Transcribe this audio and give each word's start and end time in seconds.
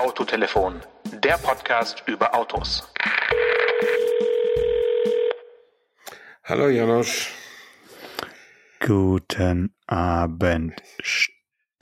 Autotelefon, 0.00 0.80
der 1.12 1.36
Podcast 1.36 2.02
über 2.06 2.34
Autos. 2.34 2.90
Hallo 6.42 6.68
Janosch. 6.70 7.30
Guten 8.80 9.74
Abend, 9.86 10.82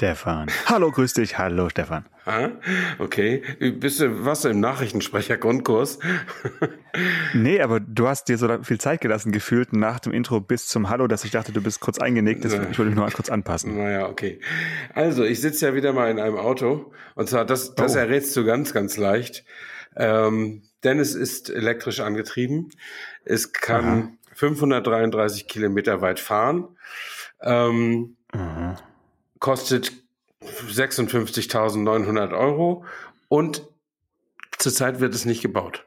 Stefan. 0.00 0.48
Hallo, 0.66 0.92
grüß 0.92 1.14
dich. 1.14 1.38
Hallo, 1.38 1.70
Stefan. 1.70 2.06
Ah, 2.24 2.50
okay. 3.00 3.42
Bist 3.58 3.98
du, 3.98 4.24
was 4.24 4.44
im 4.44 4.60
Nachrichtensprecher-Grundkurs? 4.60 5.98
nee, 7.34 7.60
aber 7.60 7.80
du 7.80 8.06
hast 8.06 8.28
dir 8.28 8.38
so 8.38 8.62
viel 8.62 8.78
Zeit 8.78 9.00
gelassen 9.00 9.32
gefühlt 9.32 9.72
nach 9.72 9.98
dem 9.98 10.12
Intro 10.12 10.40
bis 10.40 10.68
zum 10.68 10.88
Hallo, 10.88 11.08
dass 11.08 11.24
ich 11.24 11.32
dachte, 11.32 11.50
du 11.50 11.60
bist 11.60 11.80
kurz 11.80 11.98
eingenickt. 11.98 12.44
Ich 12.44 12.52
wollte 12.52 12.84
mich 12.84 12.94
nur 12.94 13.06
mal 13.06 13.10
kurz 13.10 13.28
anpassen. 13.28 13.76
Naja, 13.76 14.08
okay. 14.08 14.38
Also, 14.94 15.24
ich 15.24 15.40
sitze 15.40 15.66
ja 15.66 15.74
wieder 15.74 15.92
mal 15.92 16.08
in 16.12 16.20
einem 16.20 16.36
Auto. 16.36 16.92
Und 17.16 17.28
zwar, 17.28 17.44
das, 17.44 17.74
das 17.74 17.96
oh. 17.96 17.98
errätst 17.98 18.36
du 18.36 18.44
ganz, 18.44 18.72
ganz 18.72 18.98
leicht. 18.98 19.44
Ähm, 19.96 20.62
denn 20.84 21.00
es 21.00 21.16
ist 21.16 21.50
elektrisch 21.50 21.98
angetrieben. 21.98 22.70
Es 23.24 23.52
kann 23.52 23.84
Aha. 23.84 24.12
533 24.34 25.48
Kilometer 25.48 26.00
weit 26.02 26.20
fahren. 26.20 26.68
Ähm, 27.42 28.16
Aha. 28.30 28.76
Kostet 29.38 29.92
56.900 30.42 32.36
Euro 32.36 32.84
und 33.28 33.62
zurzeit 34.58 35.00
wird 35.00 35.14
es 35.14 35.24
nicht 35.24 35.42
gebaut. 35.42 35.86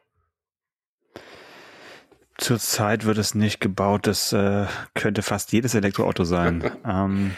Zurzeit 2.38 3.04
wird 3.04 3.18
es 3.18 3.34
nicht 3.34 3.60
gebaut. 3.60 4.06
Das 4.06 4.32
äh, 4.32 4.66
könnte 4.94 5.22
fast 5.22 5.52
jedes 5.52 5.74
Elektroauto 5.74 6.24
sein. 6.24 6.70
ähm, 6.84 7.32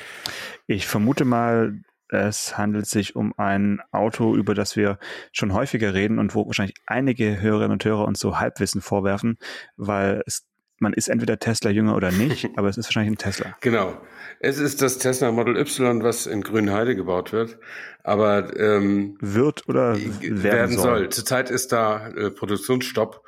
ich 0.66 0.86
vermute 0.86 1.24
mal, 1.24 1.80
es 2.08 2.56
handelt 2.56 2.86
sich 2.86 3.16
um 3.16 3.34
ein 3.36 3.80
Auto, 3.90 4.36
über 4.36 4.54
das 4.54 4.76
wir 4.76 4.98
schon 5.32 5.52
häufiger 5.52 5.94
reden 5.94 6.18
und 6.18 6.34
wo 6.34 6.46
wahrscheinlich 6.46 6.76
einige 6.86 7.40
Hörerinnen 7.40 7.72
und 7.72 7.84
Hörer 7.84 8.06
uns 8.06 8.20
so 8.20 8.38
Halbwissen 8.38 8.80
vorwerfen, 8.80 9.38
weil 9.76 10.22
es 10.26 10.46
man 10.78 10.92
ist 10.92 11.08
entweder 11.08 11.38
Tesla-Jünger 11.38 11.96
oder 11.96 12.10
nicht, 12.10 12.48
aber 12.56 12.68
es 12.68 12.76
ist 12.76 12.86
wahrscheinlich 12.86 13.12
ein 13.12 13.18
Tesla. 13.18 13.56
Genau. 13.60 13.96
Es 14.40 14.58
ist 14.58 14.82
das 14.82 14.98
Tesla 14.98 15.32
Model 15.32 15.56
Y, 15.56 16.02
was 16.02 16.26
in 16.26 16.42
Grünheide 16.42 16.96
gebaut 16.96 17.32
wird. 17.32 17.58
Aber 18.02 18.56
ähm, 18.58 19.16
wird 19.20 19.68
oder 19.68 19.96
werden, 19.96 20.42
werden 20.42 20.76
soll. 20.76 20.98
soll. 20.98 21.08
Zurzeit 21.08 21.50
ist 21.50 21.72
da 21.72 22.08
äh, 22.08 22.30
Produktionsstopp. 22.30 23.24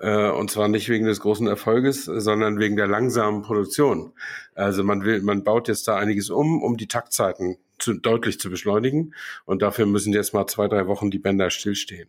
Äh, 0.00 0.30
und 0.30 0.50
zwar 0.50 0.68
nicht 0.68 0.88
wegen 0.88 1.06
des 1.06 1.20
großen 1.20 1.46
Erfolges, 1.46 2.04
sondern 2.04 2.58
wegen 2.58 2.76
der 2.76 2.86
langsamen 2.86 3.42
Produktion. 3.42 4.12
Also 4.54 4.82
man 4.82 5.04
will, 5.04 5.22
man 5.22 5.44
baut 5.44 5.68
jetzt 5.68 5.86
da 5.88 5.96
einiges 5.96 6.30
um, 6.30 6.62
um 6.62 6.76
die 6.76 6.88
Taktzeiten 6.88 7.58
zu, 7.78 7.94
deutlich 7.94 8.40
zu 8.40 8.50
beschleunigen. 8.50 9.14
Und 9.44 9.62
dafür 9.62 9.86
müssen 9.86 10.12
jetzt 10.12 10.34
mal 10.34 10.46
zwei, 10.46 10.68
drei 10.68 10.86
Wochen 10.86 11.10
die 11.10 11.18
Bänder 11.18 11.50
stillstehen. 11.50 12.08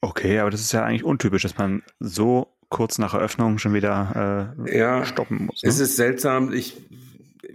Okay, 0.00 0.40
aber 0.40 0.50
das 0.50 0.60
ist 0.60 0.72
ja 0.72 0.84
eigentlich 0.84 1.04
untypisch, 1.04 1.42
dass 1.42 1.56
man 1.56 1.84
so 2.00 2.48
kurz 2.72 2.98
nach 2.98 3.14
Eröffnung 3.14 3.58
schon 3.58 3.74
wieder 3.74 4.56
äh, 4.66 4.78
ja, 4.78 5.04
stoppen 5.04 5.46
muss. 5.46 5.62
Ne? 5.62 5.68
Es 5.68 5.78
ist 5.78 5.94
seltsam. 5.94 6.52
Ich 6.52 6.82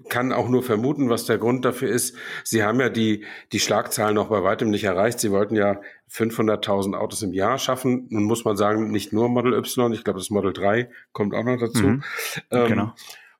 kann 0.09 0.31
auch 0.31 0.47
nur 0.47 0.63
vermuten, 0.63 1.09
was 1.09 1.25
der 1.25 1.37
Grund 1.37 1.65
dafür 1.65 1.89
ist. 1.89 2.15
Sie 2.43 2.63
haben 2.63 2.79
ja 2.79 2.87
die, 2.87 3.25
die 3.51 3.59
Schlagzahlen 3.59 4.15
noch 4.15 4.29
bei 4.29 4.43
weitem 4.43 4.69
nicht 4.69 4.85
erreicht. 4.85 5.19
Sie 5.19 5.31
wollten 5.31 5.55
ja 5.55 5.81
500.000 6.09 6.95
Autos 6.95 7.23
im 7.23 7.33
Jahr 7.33 7.57
schaffen. 7.57 8.05
Nun 8.09 8.23
muss 8.23 8.45
man 8.45 8.55
sagen, 8.55 8.91
nicht 8.91 9.11
nur 9.11 9.27
Model 9.27 9.53
Y, 9.53 9.91
ich 9.91 10.03
glaube, 10.03 10.19
das 10.19 10.29
Model 10.29 10.53
3 10.53 10.89
kommt 11.11 11.33
auch 11.33 11.43
noch 11.43 11.59
dazu. 11.59 11.83
Mhm, 11.83 12.03
ähm, 12.51 12.67
genau. 12.67 12.93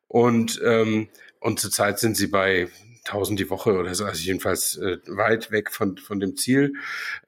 Und, 0.07 0.59
ähm, 0.65 1.09
und 1.39 1.59
zurzeit 1.59 1.99
sind 1.99 2.17
sie 2.17 2.27
bei 2.27 2.67
1000 3.05 3.39
die 3.39 3.49
Woche 3.49 3.77
oder 3.77 3.93
so, 3.95 4.03
also 4.03 4.21
jedenfalls 4.21 4.77
äh, 4.77 4.97
weit 5.07 5.51
weg 5.51 5.71
von, 5.71 5.97
von 5.97 6.19
dem 6.19 6.35
Ziel. 6.35 6.73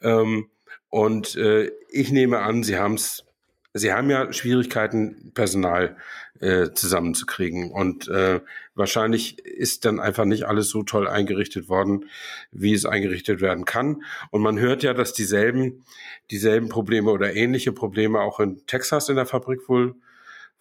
Ähm, 0.02 0.50
und 0.90 1.36
äh, 1.36 1.72
ich 1.90 2.12
nehme 2.12 2.40
an, 2.40 2.64
sie 2.64 2.78
haben 2.78 2.96
es 2.96 3.26
Sie 3.74 3.94
haben 3.94 4.10
ja 4.10 4.34
Schwierigkeiten, 4.34 5.32
Personal 5.34 5.96
äh, 6.40 6.72
zusammenzukriegen. 6.74 7.72
Und 7.72 8.08
äh, 8.08 8.42
wahrscheinlich 8.74 9.40
ist 9.46 9.86
dann 9.86 10.00
einfach 10.00 10.26
nicht 10.26 10.46
alles 10.46 10.70
so 10.70 10.84
toll 10.84 11.08
eingerichtet 11.08 11.70
worden, 11.70 12.06
wie 12.52 12.74
es 12.74 12.86
eingerichtet 12.86 13.42
werden 13.42 13.66
kann. 13.66 14.04
Und 14.32 14.42
man 14.42 14.58
hört 14.58 14.82
ja, 14.82 14.94
dass 14.94 15.14
dieselben, 15.14 15.84
dieselben 16.32 16.70
Probleme 16.70 17.12
oder 17.12 17.36
ähnliche 17.36 17.72
Probleme 17.72 18.22
auch 18.22 18.40
in 18.40 18.66
Texas 18.66 19.10
in 19.10 19.18
der 19.18 19.26
Fabrik 19.26 19.68
wohl 19.70 19.96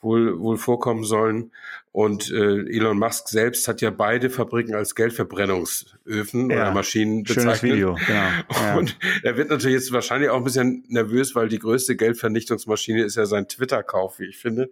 wohl, 0.01 0.39
wohl 0.39 0.57
vorkommen 0.57 1.05
sollen. 1.05 1.53
Und 1.93 2.31
äh, 2.31 2.61
Elon 2.69 2.99
Musk 2.99 3.29
selbst 3.29 3.67
hat 3.67 3.81
ja 3.81 3.91
beide 3.91 4.31
Fabriken 4.31 4.75
als 4.75 4.95
Geldverbrennungsöfen 4.95 6.51
ja, 6.51 6.57
oder 6.57 6.73
Maschinen 6.73 7.25
bezeichnet. 7.25 7.59
Schönes 7.59 7.63
Video, 7.63 7.95
genau. 8.07 8.29
Ja. 8.63 8.77
Und 8.77 8.97
er 9.23 9.37
wird 9.37 9.51
natürlich 9.51 9.75
jetzt 9.75 9.93
wahrscheinlich 9.93 10.31
auch 10.31 10.37
ein 10.37 10.45
bisschen 10.45 10.85
nervös, 10.89 11.35
weil 11.35 11.49
die 11.49 11.59
größte 11.59 11.97
Geldvernichtungsmaschine 11.97 13.03
ist 13.03 13.17
ja 13.17 13.27
sein 13.27 13.49
Twitter-Kauf, 13.49 14.21
wie 14.21 14.27
ich 14.27 14.39
finde. 14.39 14.71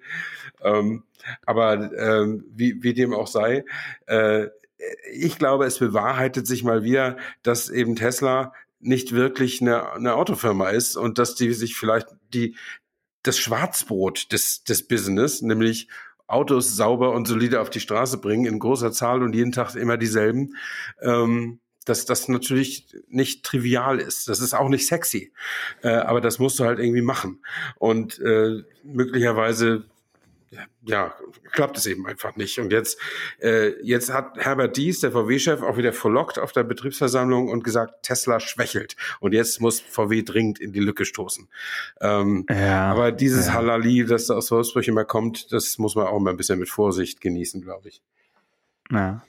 Ähm, 0.63 1.03
aber 1.45 1.91
ähm, 1.99 2.45
wie, 2.55 2.83
wie 2.83 2.95
dem 2.95 3.13
auch 3.13 3.27
sei, 3.27 3.65
äh, 4.07 4.47
ich 5.13 5.39
glaube, 5.39 5.65
es 5.65 5.79
bewahrheitet 5.79 6.47
sich 6.47 6.63
mal 6.63 6.85
wieder, 6.85 7.17
dass 7.43 7.71
eben 7.71 7.97
Tesla 7.97 8.53
nicht 8.79 9.13
wirklich 9.13 9.61
eine, 9.61 9.93
eine 9.93 10.15
Autofirma 10.15 10.69
ist 10.69 10.97
und 10.97 11.19
dass 11.19 11.35
die 11.35 11.53
sich 11.53 11.77
vielleicht 11.77 12.09
die 12.33 12.57
das 13.27 13.39
Schwarzbrot 13.39 14.33
des, 14.33 14.65
des 14.65 14.87
Business, 14.87 15.43
nämlich 15.43 15.89
Autos 16.27 16.77
sauber 16.77 17.13
und 17.13 17.27
solide 17.27 17.61
auf 17.61 17.71
die 17.71 17.81
Straße 17.81 18.19
bringen 18.19 18.47
in 18.47 18.59
großer 18.59 18.93
Zahl 18.93 19.23
und 19.23 19.35
jeden 19.35 19.53
Tag 19.53 19.75
immer 19.77 19.97
dieselben, 19.97 20.57
ähm, 21.01 21.61
dass 21.85 22.05
das 22.05 22.29
natürlich 22.29 22.89
nicht 23.09 23.45
trivial 23.45 24.01
ist. 24.01 24.29
Das 24.29 24.41
ist 24.41 24.55
auch 24.55 24.69
nicht 24.69 24.87
sexy, 24.87 25.33
äh, 25.83 25.89
aber 25.89 26.21
das 26.21 26.41
musst 26.41 26.59
du 26.59 26.65
halt 26.65 26.81
irgendwie 26.81 27.03
machen. 27.03 27.45
Und 27.79 28.19
äh, 28.19 28.65
möglicherweise 28.83 29.85
ja, 30.83 31.15
klappt 31.53 31.79
es 31.79 31.87
eben 31.87 32.07
einfach 32.07 32.37
nicht. 32.37 32.59
Und 32.59 32.73
jetzt, 32.73 32.99
äh, 33.41 33.73
jetzt 33.83 34.13
hat 34.13 34.37
Herbert 34.39 34.77
Dies, 34.77 35.01
der 35.01 35.13
VW-Chef, 35.13 35.63
auch 35.63 35.77
wieder 35.77 35.93
verlockt 35.93 36.39
auf 36.39 36.53
der 36.53 36.65
Betriebsversammlung 36.65 37.49
und 37.49 37.65
gesagt, 37.65 38.03
Tesla 38.03 38.41
schwächelt. 38.41 38.97
Und 39.21 39.33
jetzt 39.33 39.61
muss 39.61 39.81
VW 39.81 40.23
dringend 40.23 40.61
in 40.61 40.73
die 40.73 40.81
Lücke 40.81 41.05
stoßen. 41.05 41.49
Ähm, 42.01 42.47
ja, 42.49 42.91
aber 42.91 43.13
dieses 43.13 43.47
ja. 43.47 43.55
Halali, 43.55 44.05
das 44.05 44.31
aus 44.31 44.51
Wolfsburg 44.51 44.87
immer 44.89 45.05
kommt, 45.05 45.53
das 45.53 45.79
muss 45.79 45.95
man 45.95 46.07
auch 46.07 46.19
mal 46.21 46.31
ein 46.31 46.37
bisschen 46.37 46.59
mit 46.59 46.69
Vorsicht 46.69 47.21
genießen, 47.21 47.63
glaube 47.63 47.89
ich. 47.89 48.03
Ja. 48.91 49.23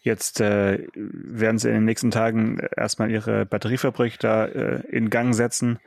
Jetzt 0.00 0.40
äh, 0.40 0.86
werden 0.94 1.58
sie 1.58 1.68
in 1.68 1.74
den 1.74 1.84
nächsten 1.84 2.10
Tagen 2.10 2.58
erstmal 2.76 3.10
ihre 3.10 3.44
Batteriefabrik 3.44 4.18
da 4.18 4.46
äh, 4.46 4.80
in 4.88 5.10
Gang 5.10 5.34
setzen. 5.34 5.80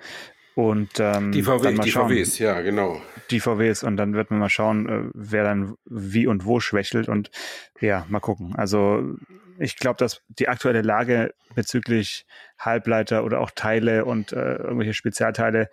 Und 0.56 1.00
ähm, 1.00 1.32
die, 1.32 1.44
VW, 1.44 1.78
die 1.82 1.92
schauen, 1.92 2.10
VWs, 2.10 2.40
ja, 2.40 2.62
genau. 2.62 3.02
Die 3.30 3.40
VWs 3.40 3.84
und 3.84 3.96
dann 3.96 4.14
wird 4.14 4.32
man 4.32 4.40
mal 4.40 4.50
schauen, 4.50 4.90
äh, 4.90 5.10
wer 5.14 5.44
dann 5.44 5.76
wie 5.86 6.28
und 6.28 6.46
wo 6.46 6.60
schwächelt 6.60 7.08
und 7.08 7.32
ja, 7.80 8.06
mal 8.10 8.20
gucken. 8.20 8.54
Also 8.56 9.16
ich 9.58 9.78
glaube, 9.78 9.98
dass 9.98 10.22
die 10.28 10.50
aktuelle 10.50 10.82
Lage 10.82 11.34
bezüglich 11.56 12.26
Halbleiter 12.60 13.24
oder 13.24 13.40
auch 13.40 13.52
Teile 13.52 14.06
und 14.06 14.34
äh, 14.34 14.56
irgendwelche 14.56 14.94
Spezialteile 14.94 15.70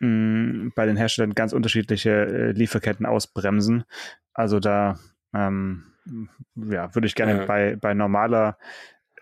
mh, 0.00 0.08
mm, 0.08 0.72
bei 0.74 0.84
den 0.84 0.96
Herstellern 0.96 1.34
ganz 1.34 1.52
unterschiedliche 1.52 2.10
äh, 2.10 2.50
Lieferketten 2.52 3.06
ausbremsen. 3.06 3.84
Also 4.34 4.60
da 4.60 4.98
ähm, 5.34 5.86
ja, 6.56 6.94
würde 6.94 7.06
ich 7.06 7.14
gerne 7.14 7.40
ja. 7.40 7.46
bei, 7.46 7.76
bei 7.76 7.94
normaler 7.94 8.58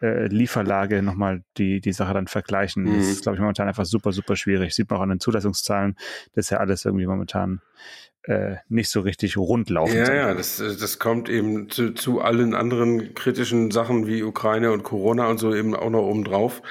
äh, 0.00 0.26
Lieferlage 0.26 1.02
nochmal 1.02 1.42
die, 1.56 1.80
die 1.80 1.92
Sache 1.92 2.14
dann 2.14 2.26
vergleichen. 2.26 2.84
Mhm. 2.84 2.96
Das 2.96 3.08
ist, 3.08 3.22
glaube 3.22 3.36
ich, 3.36 3.40
momentan 3.40 3.68
einfach 3.68 3.84
super, 3.84 4.12
super 4.12 4.36
schwierig. 4.36 4.74
Sieht 4.74 4.90
man 4.90 4.98
auch 4.98 5.02
an 5.02 5.10
den 5.10 5.20
Zulassungszahlen, 5.20 5.96
das 6.34 6.46
ist 6.46 6.50
ja 6.50 6.58
alles 6.58 6.84
irgendwie 6.84 7.06
momentan 7.06 7.60
äh, 8.24 8.56
nicht 8.68 8.90
so 8.90 9.00
richtig 9.00 9.36
rund 9.36 9.70
laufen. 9.70 9.96
Ja, 9.96 10.12
ja, 10.12 10.34
das, 10.34 10.60
äh, 10.60 10.76
das 10.76 10.98
kommt 10.98 11.28
eben 11.28 11.70
zu, 11.70 11.94
zu 11.94 12.20
allen 12.20 12.54
anderen 12.54 13.14
kritischen 13.14 13.70
Sachen 13.70 14.06
wie 14.06 14.22
Ukraine 14.22 14.72
und 14.72 14.82
Corona 14.82 15.28
und 15.28 15.38
so 15.38 15.54
eben 15.54 15.74
auch 15.74 15.90
noch 15.90 16.02
oben 16.02 16.24
drauf. 16.24 16.62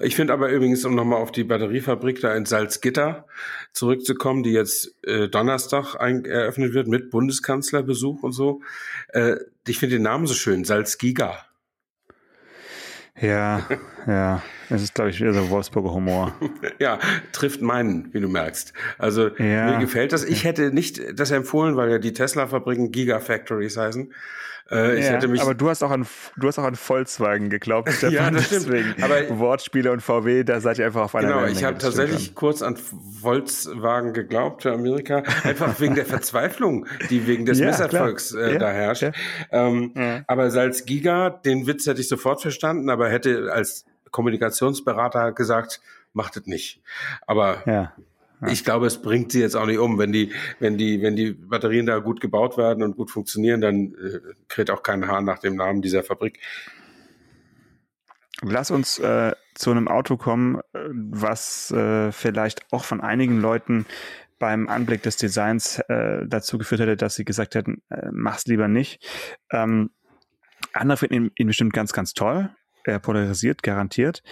Ich 0.00 0.16
finde 0.16 0.32
aber 0.32 0.48
übrigens, 0.48 0.84
um 0.84 0.94
nochmal 0.94 1.20
auf 1.20 1.32
die 1.32 1.44
Batteriefabrik 1.44 2.20
da 2.20 2.34
in 2.34 2.46
Salzgitter 2.46 3.26
zurückzukommen, 3.72 4.42
die 4.42 4.52
jetzt 4.52 4.96
äh, 5.04 5.28
Donnerstag 5.28 5.96
ein, 5.96 6.24
eröffnet 6.24 6.72
wird 6.72 6.88
mit 6.88 7.10
Bundeskanzlerbesuch 7.10 8.22
und 8.22 8.32
so. 8.32 8.62
Äh, 9.08 9.36
ich 9.66 9.78
finde 9.78 9.96
den 9.96 10.02
Namen 10.02 10.26
so 10.26 10.34
schön, 10.34 10.64
Salzgiga. 10.64 11.44
Ja, 13.20 13.60
ja. 14.06 14.42
Es 14.72 14.82
ist, 14.82 14.94
glaube 14.94 15.10
ich, 15.10 15.20
wieder 15.20 15.34
so 15.34 15.50
Wolfsburger 15.50 15.92
Humor. 15.92 16.34
ja, 16.78 16.98
trifft 17.32 17.62
meinen, 17.62 18.12
wie 18.12 18.20
du 18.20 18.28
merkst. 18.28 18.72
Also 18.98 19.28
ja. 19.36 19.72
mir 19.72 19.78
gefällt 19.78 20.12
das. 20.12 20.24
Ich 20.24 20.44
hätte 20.44 20.72
nicht 20.72 21.00
das 21.14 21.30
empfohlen, 21.30 21.76
weil 21.76 21.90
ja 21.90 21.98
die 21.98 22.12
Tesla-Fabriken 22.12 22.90
Gigafactories 22.92 23.76
heißen. 23.76 24.12
Äh, 24.70 24.98
ich 24.98 25.04
ja, 25.04 25.12
hätte 25.12 25.28
mich 25.28 25.42
aber 25.42 25.54
du 25.54 25.68
hast 25.68 25.82
auch 25.82 25.90
an 25.90 26.06
du 26.36 26.46
hast 26.46 26.58
auch 26.58 26.64
an 26.64 26.76
Volkswagen 26.76 27.50
geglaubt, 27.50 27.90
Stefan. 27.92 28.12
ja, 28.12 28.30
das 28.30 28.46
stimmt. 28.46 28.66
Deswegen 28.68 29.02
aber 29.02 29.38
Wortspiele 29.38 29.92
und 29.92 30.00
VW, 30.00 30.44
da 30.44 30.60
seid 30.60 30.78
ihr 30.78 30.86
einfach 30.86 31.02
auf 31.02 31.14
einer 31.14 31.28
Genau, 31.28 31.44
ich 31.46 31.62
habe 31.62 31.76
tatsächlich 31.78 32.34
kurz 32.34 32.62
an 32.62 32.76
Volkswagen 32.76 34.14
geglaubt 34.14 34.62
für 34.62 34.72
Amerika, 34.72 35.24
einfach 35.42 35.78
wegen 35.80 35.94
der 35.94 36.06
Verzweiflung, 36.06 36.86
die 37.10 37.26
wegen 37.26 37.44
des 37.44 37.58
ja, 37.58 37.66
Misserfolgs 37.66 38.32
äh, 38.32 38.58
da 38.58 38.70
herrscht. 38.70 39.10
Ähm, 39.50 40.24
aber 40.26 40.50
Salzgiga, 40.50 41.28
den 41.28 41.66
Witz 41.66 41.86
hätte 41.86 42.00
ich 42.00 42.08
sofort 42.08 42.40
verstanden, 42.40 42.88
aber 42.88 43.10
hätte 43.10 43.52
als 43.52 43.84
Kommunikationsberater 44.12 45.20
hat 45.20 45.36
gesagt, 45.36 45.80
macht 46.12 46.36
es 46.36 46.46
nicht. 46.46 46.80
Aber 47.26 47.62
ja. 47.66 47.92
Ja. 48.42 48.48
Ich 48.48 48.64
glaube, 48.64 48.86
es 48.86 49.00
bringt 49.00 49.30
sie 49.30 49.40
jetzt 49.40 49.54
auch 49.54 49.66
nicht 49.66 49.78
um. 49.78 49.98
Wenn 49.98 50.12
die, 50.12 50.32
wenn 50.58 50.76
die, 50.76 51.00
wenn 51.00 51.14
die 51.14 51.30
Batterien 51.30 51.86
da 51.86 51.98
gut 52.00 52.20
gebaut 52.20 52.58
werden 52.58 52.82
und 52.82 52.96
gut 52.96 53.10
funktionieren, 53.10 53.60
dann 53.60 53.94
äh, 53.94 54.18
kräht 54.48 54.68
auch 54.70 54.82
kein 54.82 55.06
Haar 55.06 55.22
nach 55.22 55.38
dem 55.38 55.54
Namen 55.54 55.80
dieser 55.80 56.02
Fabrik. 56.02 56.40
Lass 58.40 58.72
uns 58.72 58.98
äh, 58.98 59.32
zu 59.54 59.70
einem 59.70 59.86
Auto 59.86 60.16
kommen, 60.16 60.58
äh, 60.72 60.80
was 60.90 61.70
äh, 61.70 62.10
vielleicht 62.10 62.72
auch 62.72 62.82
von 62.82 63.00
einigen 63.00 63.40
Leuten 63.40 63.86
beim 64.40 64.68
Anblick 64.68 65.04
des 65.04 65.16
Designs 65.16 65.78
äh, 65.88 66.26
dazu 66.26 66.58
geführt 66.58 66.80
hätte, 66.80 66.96
dass 66.96 67.14
sie 67.14 67.24
gesagt 67.24 67.54
hätten, 67.54 67.80
äh, 67.90 68.08
mach's 68.10 68.46
lieber 68.46 68.66
nicht. 68.66 69.06
Ähm, 69.52 69.90
andere 70.72 70.96
finden 70.96 71.14
ihn, 71.14 71.30
ihn 71.36 71.46
bestimmt 71.46 71.72
ganz, 71.74 71.92
ganz 71.92 72.12
toll. 72.12 72.50
Er 72.84 72.98
polarisiert 72.98 73.62
garantiert. 73.62 74.22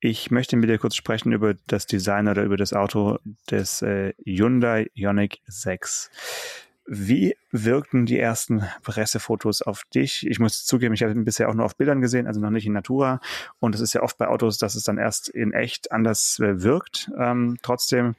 Ich 0.00 0.30
möchte 0.30 0.56
mit 0.56 0.68
dir 0.68 0.78
kurz 0.78 0.96
sprechen 0.96 1.32
über 1.32 1.54
das 1.66 1.86
Design 1.86 2.28
oder 2.28 2.42
über 2.42 2.58
das 2.58 2.74
Auto 2.74 3.18
des 3.50 3.80
äh, 3.80 4.12
Hyundai 4.24 4.90
Ioniq 4.94 5.38
6. 5.46 6.10
Wie 6.86 7.34
wirkten 7.50 8.04
die 8.04 8.18
ersten 8.18 8.62
Pressefotos 8.82 9.62
auf 9.62 9.84
dich? 9.94 10.26
Ich 10.26 10.38
muss 10.38 10.66
zugeben, 10.66 10.92
ich 10.92 11.02
habe 11.02 11.12
ihn 11.12 11.24
bisher 11.24 11.48
auch 11.48 11.54
nur 11.54 11.64
auf 11.64 11.76
Bildern 11.76 12.02
gesehen, 12.02 12.26
also 12.26 12.40
noch 12.40 12.50
nicht 12.50 12.66
in 12.66 12.74
Natura. 12.74 13.20
Und 13.58 13.74
es 13.74 13.80
ist 13.80 13.94
ja 13.94 14.02
oft 14.02 14.18
bei 14.18 14.28
Autos, 14.28 14.58
dass 14.58 14.74
es 14.74 14.84
dann 14.84 14.98
erst 14.98 15.30
in 15.30 15.54
echt 15.54 15.90
anders 15.92 16.38
äh, 16.40 16.62
wirkt. 16.62 17.10
Ähm, 17.18 17.56
trotzdem, 17.62 18.16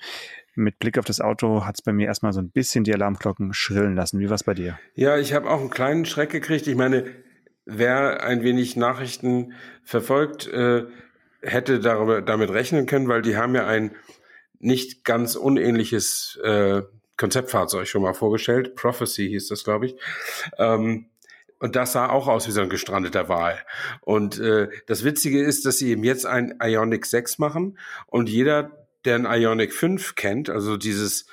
mit 0.55 0.79
Blick 0.79 0.97
auf 0.97 1.05
das 1.05 1.21
Auto 1.21 1.65
hat 1.65 1.75
es 1.75 1.81
bei 1.83 1.93
mir 1.93 2.07
erstmal 2.07 2.33
so 2.33 2.39
ein 2.39 2.49
bisschen 2.49 2.83
die 2.83 2.93
Alarmglocken 2.93 3.53
schrillen 3.53 3.95
lassen. 3.95 4.19
Wie 4.19 4.29
war 4.29 4.35
es 4.35 4.43
bei 4.43 4.55
dir? 4.55 4.79
Ja, 4.95 5.17
ich 5.17 5.33
habe 5.33 5.49
auch 5.49 5.59
einen 5.59 5.69
kleinen 5.69 6.05
Schreck 6.05 6.31
gekriegt. 6.31 6.65
Ich 6.65 6.75
meine, 6.75 7.05
wer 7.65 8.23
ein 8.23 8.43
wenig 8.43 8.75
Nachrichten 8.75 9.53
verfolgt, 9.83 10.47
äh, 10.47 10.85
hätte 11.41 11.79
darüber, 11.79 12.21
damit 12.21 12.51
rechnen 12.51 12.85
können, 12.85 13.07
weil 13.07 13.21
die 13.21 13.37
haben 13.37 13.55
ja 13.55 13.67
ein 13.67 13.95
nicht 14.59 15.03
ganz 15.03 15.35
unähnliches 15.35 16.39
äh, 16.43 16.81
Konzeptfahrzeug 17.17 17.87
schon 17.87 18.01
mal 18.01 18.13
vorgestellt. 18.13 18.75
Prophecy 18.75 19.27
hieß 19.29 19.47
das, 19.49 19.63
glaube 19.63 19.87
ich. 19.87 19.95
Ähm, 20.57 21.07
und 21.59 21.75
das 21.75 21.93
sah 21.93 22.09
auch 22.09 22.27
aus 22.27 22.47
wie 22.47 22.51
so 22.51 22.61
ein 22.61 22.69
gestrandeter 22.69 23.29
Wal. 23.29 23.57
Und 24.01 24.39
äh, 24.39 24.69
das 24.87 25.03
Witzige 25.03 25.41
ist, 25.41 25.65
dass 25.65 25.77
sie 25.77 25.91
eben 25.91 26.03
jetzt 26.03 26.25
ein 26.25 26.59
Ionic 26.61 27.05
6 27.05 27.39
machen 27.39 27.77
und 28.07 28.29
jeder, 28.29 28.87
der 29.05 29.15
ein 29.15 29.25
Ionic 29.25 29.73
5 29.73 30.15
kennt, 30.15 30.49
also 30.49 30.77
dieses 30.77 31.27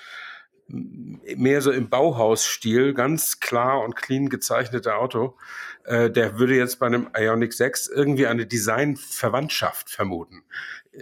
mehr 0.69 1.61
so 1.61 1.71
im 1.71 1.91
Bauhausstil, 1.91 2.95
ganz 2.95 3.41
klar 3.41 3.83
und 3.83 3.97
clean 3.97 4.29
gezeichnete 4.29 4.95
Auto, 4.97 5.37
äh, 5.85 6.11
der 6.11 6.39
würde 6.39 6.57
jetzt 6.57 6.79
bei 6.79 6.87
einem 6.87 7.09
Ionic 7.17 7.53
6 7.53 7.89
irgendwie 7.89 8.27
eine 8.27 8.47
Designverwandtschaft 8.47 9.91
vermuten. 9.91 10.43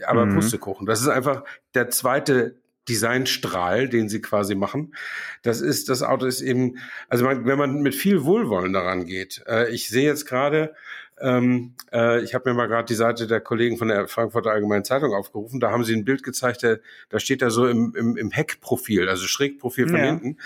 Aber 0.06 0.26
mhm. 0.26 0.36
Pustekuchen. 0.36 0.86
Das 0.86 1.00
ist 1.00 1.08
einfach 1.08 1.44
der 1.74 1.90
zweite 1.90 2.56
Designstrahl, 2.88 3.88
den 3.88 4.08
sie 4.08 4.20
quasi 4.20 4.54
machen. 4.54 4.94
Das 5.42 5.60
ist, 5.60 5.88
das 5.88 6.02
Auto 6.02 6.26
ist 6.26 6.40
eben, 6.40 6.78
also 7.08 7.24
man, 7.24 7.46
wenn 7.46 7.58
man 7.58 7.82
mit 7.82 7.94
viel 7.94 8.24
Wohlwollen 8.24 8.72
daran 8.72 9.04
geht. 9.04 9.42
Äh, 9.46 9.70
ich 9.70 9.88
sehe 9.88 10.04
jetzt 10.04 10.26
gerade, 10.26 10.74
ähm, 11.20 11.74
äh, 11.92 12.22
ich 12.22 12.34
habe 12.34 12.50
mir 12.50 12.56
mal 12.56 12.66
gerade 12.66 12.86
die 12.86 12.94
Seite 12.94 13.26
der 13.26 13.40
Kollegen 13.40 13.76
von 13.76 13.88
der 13.88 14.08
Frankfurter 14.08 14.50
Allgemeinen 14.50 14.84
Zeitung 14.84 15.12
aufgerufen. 15.12 15.60
Da 15.60 15.70
haben 15.70 15.84
sie 15.84 15.94
ein 15.94 16.04
Bild 16.04 16.22
gezeigt, 16.22 16.62
der, 16.62 16.80
da 17.10 17.20
steht 17.20 17.42
da 17.42 17.50
so 17.50 17.66
im, 17.66 17.94
im, 17.96 18.16
im 18.16 18.30
Heckprofil, 18.30 19.08
also 19.08 19.26
Schrägprofil 19.26 19.88
von 19.88 19.98
ja. 19.98 20.06
hinten. 20.06 20.38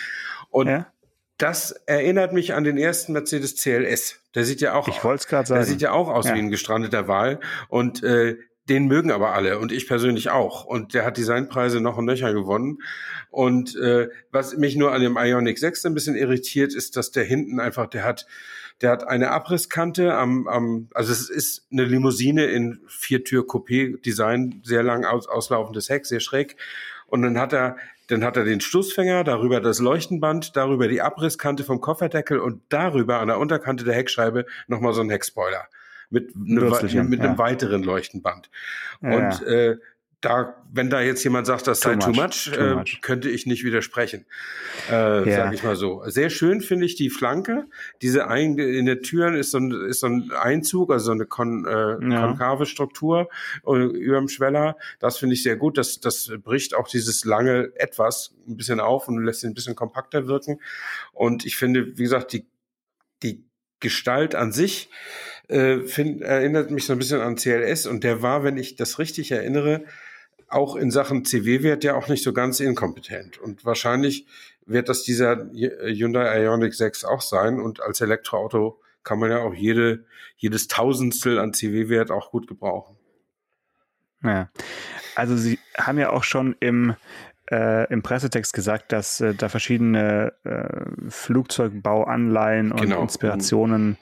Und 0.51 0.69
ja. 0.69 0.87
Das 1.39 1.73
erinnert 1.87 2.33
mich 2.33 2.55
an 2.55 2.65
den 2.65 2.79
ersten 2.79 3.13
Mercedes 3.13 3.57
CLS. 3.57 4.21
Der 4.35 4.45
sieht 4.45 4.61
ja 4.61 4.75
auch, 4.75 4.89
ich 4.89 5.03
wollte 5.03 5.23
es 5.23 5.27
gerade 5.27 5.49
sagen, 5.49 5.61
der 5.61 5.67
sieht 5.67 5.81
ja 5.81 5.93
auch 5.93 6.09
aus 6.09 6.27
ja. 6.27 6.35
wie 6.35 6.39
ein 6.39 6.51
gestrandeter 6.51 7.09
Wal. 7.09 7.41
Und 7.69 8.03
äh, 8.03 8.37
den 8.69 8.87
mögen 8.87 9.11
aber 9.11 9.35
alle 9.35 9.59
und 9.59 9.73
ich 9.73 9.87
persönlich 9.87 10.31
auch. 10.31 10.65
Und 10.65 10.95
der 10.95 11.05
hat 11.05 11.19
Designpreise 11.19 11.81
noch 11.81 11.99
und 11.99 12.07
nöcher 12.07 12.33
gewonnen. 12.33 12.79
Und 13.31 13.77
äh, 13.77 14.09
was 14.31 14.57
mich 14.57 14.77
nur 14.77 14.93
an 14.93 15.03
dem 15.03 15.17
Ionic 15.19 15.59
6 15.59 15.85
ein 15.87 15.95
bisschen 15.95 16.15
irritiert, 16.15 16.75
ist, 16.75 16.97
dass 16.97 17.11
der 17.11 17.25
hinten 17.25 17.61
einfach, 17.61 17.89
der 17.89 18.05
hat 18.05 18.27
der 18.81 18.91
hat 18.91 19.07
eine 19.07 19.31
Abrisskante 19.31 20.15
am, 20.15 20.49
am 20.49 20.89
also 20.95 21.13
es 21.13 21.31
ist 21.31 21.67
eine 21.71 21.85
Limousine 21.85 22.47
in 22.47 22.81
Viertür-Coupé-Design, 22.89 24.63
sehr 24.65 24.83
lang 24.83 25.05
aus, 25.05 25.29
auslaufendes 25.29 25.89
Heck, 25.89 26.07
sehr 26.07 26.21
schräg. 26.21 26.57
Und 27.07 27.23
dann 27.23 27.39
hat 27.39 27.53
er, 27.53 27.77
dann 28.09 28.25
hat 28.25 28.37
er 28.37 28.45
den 28.45 28.61
Stoßfänger, 28.61 29.25
darüber 29.25 29.61
das 29.61 29.79
Leuchtenband, 29.79 30.57
darüber 30.57 30.89
die 30.89 31.03
Abrisskante 31.03 31.65
vom 31.65 31.81
Kofferdeckel 31.81 32.39
und 32.39 32.63
darüber 32.69 33.21
an 33.21 33.29
der 33.29 33.39
Unterkante 33.39 33.85
der 33.85 33.95
Heckscheibe 33.95 34.47
nochmal 34.67 34.93
so 34.93 35.01
ein 35.01 35.11
Heckspoiler. 35.11 35.69
Mit, 36.11 36.37
ne, 36.37 36.61
mit 37.03 37.21
einem 37.21 37.39
weiteren 37.39 37.83
Leuchtenband. 37.83 38.51
Ja, 39.01 39.17
und 39.17 39.47
äh, 39.47 39.79
da, 40.25 40.55
wenn 40.73 40.91
da 40.91 41.01
jetzt 41.01 41.23
jemand 41.25 41.47
sagt, 41.47 41.67
das 41.67 41.81
sei 41.81 41.97
too 41.97 42.13
much, 42.13 42.51
too 42.53 42.61
äh, 42.61 42.75
much. 42.75 43.01
könnte 43.03 43.29
ich 43.29 43.47
nicht 43.47 43.65
widersprechen. 43.65 44.25
Äh, 44.91 45.29
ja. 45.29 45.37
Sag 45.37 45.55
ich 45.55 45.63
mal 45.63 45.77
so. 45.77 46.03
Sehr 46.07 46.31
schön 46.31 46.61
finde 46.61 46.87
ich 46.87 46.95
die 46.95 47.11
Flanke. 47.11 47.67
Diese 48.03 48.29
ein, 48.29 48.59
in 48.59 48.87
den 48.87 49.03
Türen 49.03 49.35
ist 49.35 49.51
so 49.51 49.59
ein, 49.59 49.71
ist 49.73 50.01
so 50.01 50.07
ein 50.07 50.31
Einzug, 50.33 50.91
also 50.91 51.07
so 51.07 51.13
eine 51.13 51.27
kon, 51.27 51.67
äh, 51.67 51.71
ja. 52.11 52.27
konkave 52.27 52.67
Struktur 52.67 53.29
äh, 53.67 53.71
über 53.71 54.19
dem 54.19 54.29
Schweller. 54.29 54.77
Das 54.99 55.19
finde 55.19 55.35
ich 55.35 55.43
sehr 55.43 55.57
gut. 55.57 55.77
Das, 55.77 56.01
das 56.01 56.33
bricht 56.43 56.75
auch 56.75 56.89
dieses 56.89 57.25
lange 57.25 57.73
etwas 57.77 58.35
ein 58.49 58.57
bisschen 58.57 58.81
auf 58.81 59.09
und 59.09 59.23
lässt 59.25 59.43
ihn 59.45 59.51
ein 59.51 59.55
bisschen 59.55 59.77
kompakter 59.77 60.27
wirken. 60.27 60.61
Und 61.13 61.45
ich 61.45 61.57
finde, 61.57 61.99
wie 61.99 62.03
gesagt, 62.03 62.33
die, 62.33 62.47
die 63.23 63.45
Gestalt 63.81 64.35
an 64.35 64.53
sich 64.53 64.89
äh, 65.49 65.81
find, 65.81 66.23
erinnert 66.23 66.71
mich 66.71 66.87
so 66.87 66.95
ein 66.95 66.99
bisschen 66.99 67.21
an 67.21 67.37
CLS 67.37 67.87
und 67.87 68.03
der 68.03 68.23
war, 68.23 68.45
wenn 68.45 68.57
ich 68.57 68.77
das 68.77 68.99
richtig 68.99 69.31
erinnere, 69.31 69.85
auch 70.55 70.77
in 70.77 70.91
Sachen 70.91 71.25
CW-Wert 71.25 71.85
ja 71.85 71.95
auch 71.95 72.09
nicht 72.09 72.23
so 72.23 72.33
ganz 72.33 72.61
inkompetent. 72.61 73.39
Und 73.39 73.65
wahrscheinlich 73.65 74.27
wird 74.67 74.89
das 74.89 75.03
dieser 75.03 75.51
Hyundai 75.53 76.43
Ioniq 76.45 76.75
6 76.75 77.05
auch 77.05 77.21
sein. 77.21 77.61
Und 77.61 77.83
als 77.83 78.01
Elektroauto 78.01 78.81
kann 79.03 79.19
man 79.19 79.31
ja 79.31 79.39
auch 79.39 79.55
jede, 79.55 80.05
jedes 80.37 80.69
Tausendstel 80.69 81.39
an 81.39 81.53
CW-Wert 81.53 82.11
auch 82.11 82.31
gut 82.31 82.47
gebrauchen. 82.47 82.97
Ja, 84.23 84.49
also 85.17 85.37
Sie 85.37 85.59
haben 85.77 85.99
ja 85.99 86.11
auch 86.11 86.25
schon 86.25 86.57
im, 86.61 86.97
äh, 87.51 87.87
im 87.93 88.03
Pressetext 88.03 88.55
gesagt, 88.55 88.91
dass 88.93 89.21
äh, 89.21 89.35
da 89.35 89.51
verschiedene 89.51 90.33
äh, 90.45 91.11
Flugzeugbauanleihen 91.11 92.73
und 92.73 92.81
genau. 92.81 93.03
Inspirationen 93.03 93.99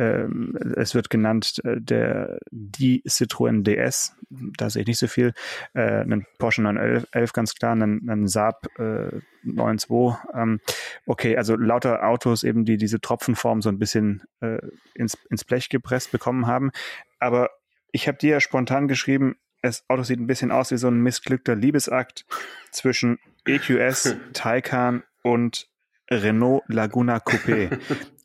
ähm, 0.00 0.56
es 0.76 0.94
wird 0.94 1.10
genannt 1.10 1.60
äh, 1.62 1.78
der 1.78 2.38
die 2.50 3.02
Citroën 3.06 3.62
DS, 3.62 4.16
da 4.30 4.70
sehe 4.70 4.82
ich 4.82 4.88
nicht 4.88 4.98
so 4.98 5.08
viel, 5.08 5.34
äh, 5.74 6.00
einen 6.00 6.26
Porsche 6.38 6.62
911 6.62 7.32
ganz 7.34 7.54
klar, 7.54 7.72
einen, 7.72 8.08
einen 8.08 8.26
Saab 8.26 8.66
äh, 8.78 9.20
92. 9.44 9.90
Ähm, 10.34 10.60
okay, 11.04 11.36
also 11.36 11.54
lauter 11.54 12.02
Autos 12.06 12.44
eben, 12.44 12.64
die 12.64 12.78
diese 12.78 13.00
Tropfenform 13.00 13.60
so 13.60 13.68
ein 13.68 13.78
bisschen 13.78 14.22
äh, 14.40 14.58
ins, 14.94 15.18
ins 15.28 15.44
Blech 15.44 15.68
gepresst 15.68 16.12
bekommen 16.12 16.46
haben. 16.46 16.70
Aber 17.18 17.50
ich 17.92 18.08
habe 18.08 18.16
dir 18.16 18.30
ja 18.30 18.40
spontan 18.40 18.88
geschrieben, 18.88 19.36
das 19.60 19.84
Auto 19.88 20.02
sieht 20.02 20.18
ein 20.18 20.26
bisschen 20.26 20.50
aus 20.50 20.70
wie 20.70 20.78
so 20.78 20.88
ein 20.88 21.00
missglückter 21.02 21.54
Liebesakt 21.54 22.24
zwischen 22.70 23.18
EQS, 23.44 24.16
Taycan 24.32 25.02
und 25.22 25.68
Renault 26.10 26.62
Laguna 26.68 27.18
Coupé. 27.18 27.78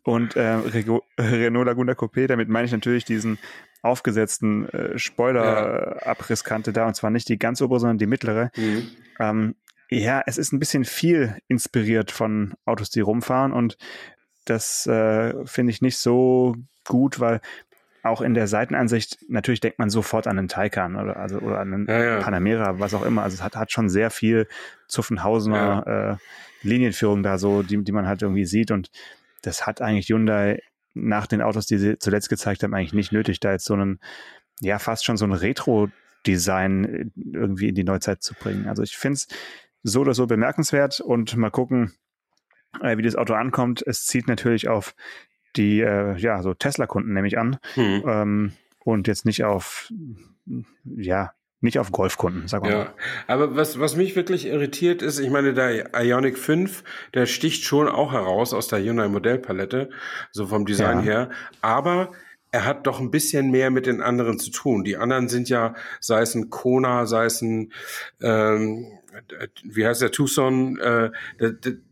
Und 0.05 0.35
äh, 0.35 0.53
Renault 1.19 1.65
Laguna 1.65 1.93
Coupé, 1.93 2.27
damit 2.27 2.47
meine 2.47 2.65
ich 2.65 2.71
natürlich 2.71 3.05
diesen 3.05 3.39
aufgesetzten 3.81 4.69
äh, 4.69 4.97
Spoiler-Abrisskante 4.97 6.71
da, 6.71 6.87
und 6.87 6.95
zwar 6.95 7.09
nicht 7.09 7.27
die 7.27 7.37
ganz 7.37 7.61
obere, 7.61 7.79
sondern 7.79 7.97
die 7.97 8.05
mittlere. 8.05 8.51
Mhm. 8.55 8.87
Ähm, 9.19 9.55
ja, 9.89 10.21
es 10.25 10.37
ist 10.37 10.53
ein 10.53 10.59
bisschen 10.59 10.85
viel 10.85 11.37
inspiriert 11.47 12.11
von 12.11 12.53
Autos, 12.65 12.89
die 12.89 13.01
rumfahren 13.01 13.51
und 13.51 13.77
das 14.45 14.85
äh, 14.87 15.33
finde 15.45 15.71
ich 15.71 15.81
nicht 15.81 15.97
so 15.97 16.55
gut, 16.85 17.19
weil 17.19 17.41
auch 18.03 18.21
in 18.21 18.35
der 18.35 18.47
Seitenansicht, 18.47 19.17
natürlich 19.27 19.59
denkt 19.59 19.79
man 19.79 19.89
sofort 19.89 20.27
an 20.27 20.37
einen 20.37 20.47
Taycan 20.47 20.95
oder, 20.95 21.17
also, 21.17 21.39
oder 21.39 21.59
an 21.59 21.73
einen 21.73 21.87
ja, 21.87 22.03
ja. 22.03 22.19
Panamera, 22.19 22.79
was 22.79 22.93
auch 22.93 23.03
immer. 23.03 23.23
Also 23.23 23.35
es 23.35 23.41
hat, 23.41 23.55
hat 23.55 23.71
schon 23.71 23.89
sehr 23.89 24.11
viel 24.11 24.47
Zuffenhausener 24.87 25.83
ja. 25.87 26.11
äh, 26.11 26.17
Linienführung 26.61 27.23
da 27.23 27.39
so, 27.39 27.63
die, 27.63 27.83
die 27.83 27.91
man 27.91 28.07
halt 28.07 28.21
irgendwie 28.21 28.45
sieht 28.45 28.69
und 28.69 28.91
das 29.41 29.65
hat 29.65 29.81
eigentlich 29.81 30.09
Hyundai 30.09 30.61
nach 30.93 31.27
den 31.27 31.41
Autos, 31.41 31.67
die 31.67 31.77
sie 31.77 31.99
zuletzt 31.99 32.29
gezeigt 32.29 32.63
haben, 32.63 32.73
eigentlich 32.73 32.93
nicht 32.93 33.11
nötig, 33.11 33.39
da 33.39 33.51
jetzt 33.51 33.65
so 33.65 33.73
einen, 33.73 33.99
ja, 34.61 34.79
fast 34.79 35.05
schon 35.05 35.17
so 35.17 35.25
ein 35.25 35.33
Retro-Design 35.33 36.85
äh, 36.85 37.05
irgendwie 37.33 37.69
in 37.69 37.75
die 37.75 37.83
Neuzeit 37.83 38.23
zu 38.23 38.33
bringen. 38.33 38.67
Also 38.67 38.81
ich 38.81 38.97
finde 38.97 39.15
es 39.15 39.27
so 39.83 40.01
oder 40.01 40.13
so 40.13 40.25
bemerkenswert 40.25 41.01
und 41.01 41.35
mal 41.35 41.51
gucken, 41.51 41.93
äh, 42.81 42.97
wie 42.97 43.03
das 43.03 43.15
Auto 43.15 43.33
ankommt. 43.33 43.83
Es 43.85 44.05
zieht 44.05 44.27
natürlich 44.27 44.67
auf 44.67 44.95
die, 45.55 45.81
äh, 45.81 46.17
ja, 46.17 46.41
so 46.41 46.53
Tesla-Kunden 46.53 47.13
nämlich 47.13 47.37
an 47.37 47.57
hm. 47.75 48.03
ähm, 48.07 48.53
und 48.79 49.07
jetzt 49.07 49.25
nicht 49.25 49.43
auf, 49.43 49.91
ja, 50.85 51.33
nicht 51.65 51.79
auf 51.79 51.91
Golfkunden, 51.91 52.47
sagen 52.47 52.65
wir 52.65 52.71
ja. 52.71 52.77
mal. 52.77 52.93
Aber 53.27 53.55
was, 53.57 53.79
was 53.79 53.97
mich 53.97 54.15
wirklich 54.15 54.45
irritiert 54.47 55.01
ist, 55.01 55.19
ich 55.19 55.29
meine, 55.29 55.53
der 55.53 55.93
Ionic 55.93 56.37
5, 56.37 56.83
der 57.13 57.25
sticht 57.25 57.65
schon 57.65 57.89
auch 57.89 58.13
heraus 58.13 58.53
aus 58.53 58.69
der 58.69 58.79
Hyundai 58.79 59.09
Modellpalette, 59.09 59.89
so 60.31 60.47
vom 60.47 60.65
Design 60.65 60.99
ja. 60.99 61.03
her. 61.03 61.29
Aber 61.61 62.11
er 62.51 62.63
hat 62.63 62.87
doch 62.87 63.01
ein 63.01 63.11
bisschen 63.11 63.51
mehr 63.51 63.69
mit 63.69 63.85
den 63.85 64.01
anderen 64.01 64.39
zu 64.39 64.49
tun. 64.49 64.85
Die 64.85 64.95
anderen 64.95 65.27
sind 65.27 65.49
ja, 65.49 65.75
sei 65.99 66.21
es 66.21 66.35
ein 66.35 66.49
Kona, 66.49 67.05
sei 67.05 67.25
es 67.25 67.41
ein, 67.41 67.73
ähm, 68.21 68.87
wie 69.63 69.85
heißt 69.85 70.01
der, 70.01 70.11
Tucson, 70.11 70.79
äh, 70.79 71.11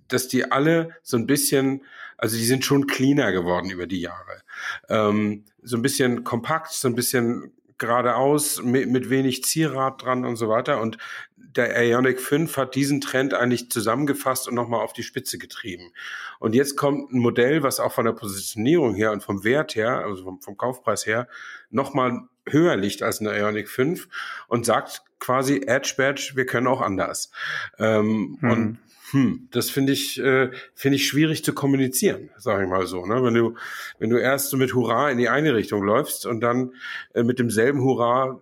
dass 0.07 0.29
die 0.29 0.49
alle 0.49 0.91
so 1.01 1.17
ein 1.17 1.27
bisschen, 1.27 1.83
also 2.17 2.37
die 2.37 2.45
sind 2.45 2.63
schon 2.63 2.87
cleaner 2.87 3.33
geworden 3.33 3.71
über 3.71 3.87
die 3.87 3.99
Jahre. 3.99 4.41
Ähm, 4.87 5.43
so 5.61 5.75
ein 5.75 5.81
bisschen 5.81 6.23
kompakt, 6.23 6.71
so 6.71 6.87
ein 6.87 6.95
bisschen 6.95 7.51
geradeaus, 7.83 8.61
mit, 8.63 8.89
mit 8.89 9.09
wenig 9.09 9.43
Zierrad 9.43 10.01
dran 10.01 10.25
und 10.25 10.37
so 10.37 10.47
weiter. 10.47 10.79
Und 10.79 10.97
der 11.35 11.75
Ionic 11.83 12.19
5 12.19 12.55
hat 12.57 12.75
diesen 12.75 13.01
Trend 13.01 13.33
eigentlich 13.33 13.69
zusammengefasst 13.69 14.47
und 14.47 14.55
nochmal 14.55 14.81
auf 14.81 14.93
die 14.93 15.03
Spitze 15.03 15.37
getrieben. 15.37 15.91
Und 16.39 16.55
jetzt 16.55 16.77
kommt 16.77 17.11
ein 17.11 17.19
Modell, 17.19 17.61
was 17.61 17.79
auch 17.79 17.91
von 17.91 18.05
der 18.05 18.13
Positionierung 18.13 18.95
her 18.95 19.11
und 19.11 19.21
vom 19.21 19.43
Wert 19.43 19.75
her, 19.75 20.05
also 20.05 20.23
vom, 20.23 20.41
vom 20.41 20.57
Kaufpreis 20.57 21.05
her, 21.05 21.27
nochmal 21.69 22.21
höher 22.47 22.75
liegt 22.75 23.03
als 23.03 23.19
eine 23.19 23.37
Ionic 23.37 23.69
5 23.69 24.07
und 24.47 24.65
sagt 24.65 25.03
quasi 25.19 25.63
Edge 25.67 25.93
Badge, 25.97 26.31
wir 26.35 26.45
können 26.45 26.67
auch 26.67 26.81
anders. 26.81 27.31
Ähm, 27.79 28.37
hm. 28.39 28.51
Und 28.51 28.79
hm, 29.13 29.48
das 29.51 29.70
finde 29.70 29.93
ich, 29.93 30.20
äh, 30.20 30.50
finde 30.74 30.96
ich 30.96 31.05
schwierig 31.05 31.43
zu 31.43 31.53
kommunizieren, 31.53 32.32
sage 32.38 32.63
ich 32.63 32.70
mal 32.70 32.88
so. 32.88 33.05
Ne? 33.05 33.24
Wenn 33.24 33.36
du, 33.36 33.55
wenn 34.00 34.10
du 34.10 34.17
erst 34.17 34.50
so 34.50 34.58
mit 34.58 34.74
Hurra 34.74 35.12
in 35.12 35.20
die 35.20 35.29
eine 35.29 35.53
Richtung 35.53 35.84
läufst 35.84 36.25
und 36.25 36.41
dann 36.41 36.74
äh, 37.13 37.22
mit 37.22 37.38
demselben 37.38 37.84
Hurra 37.84 38.39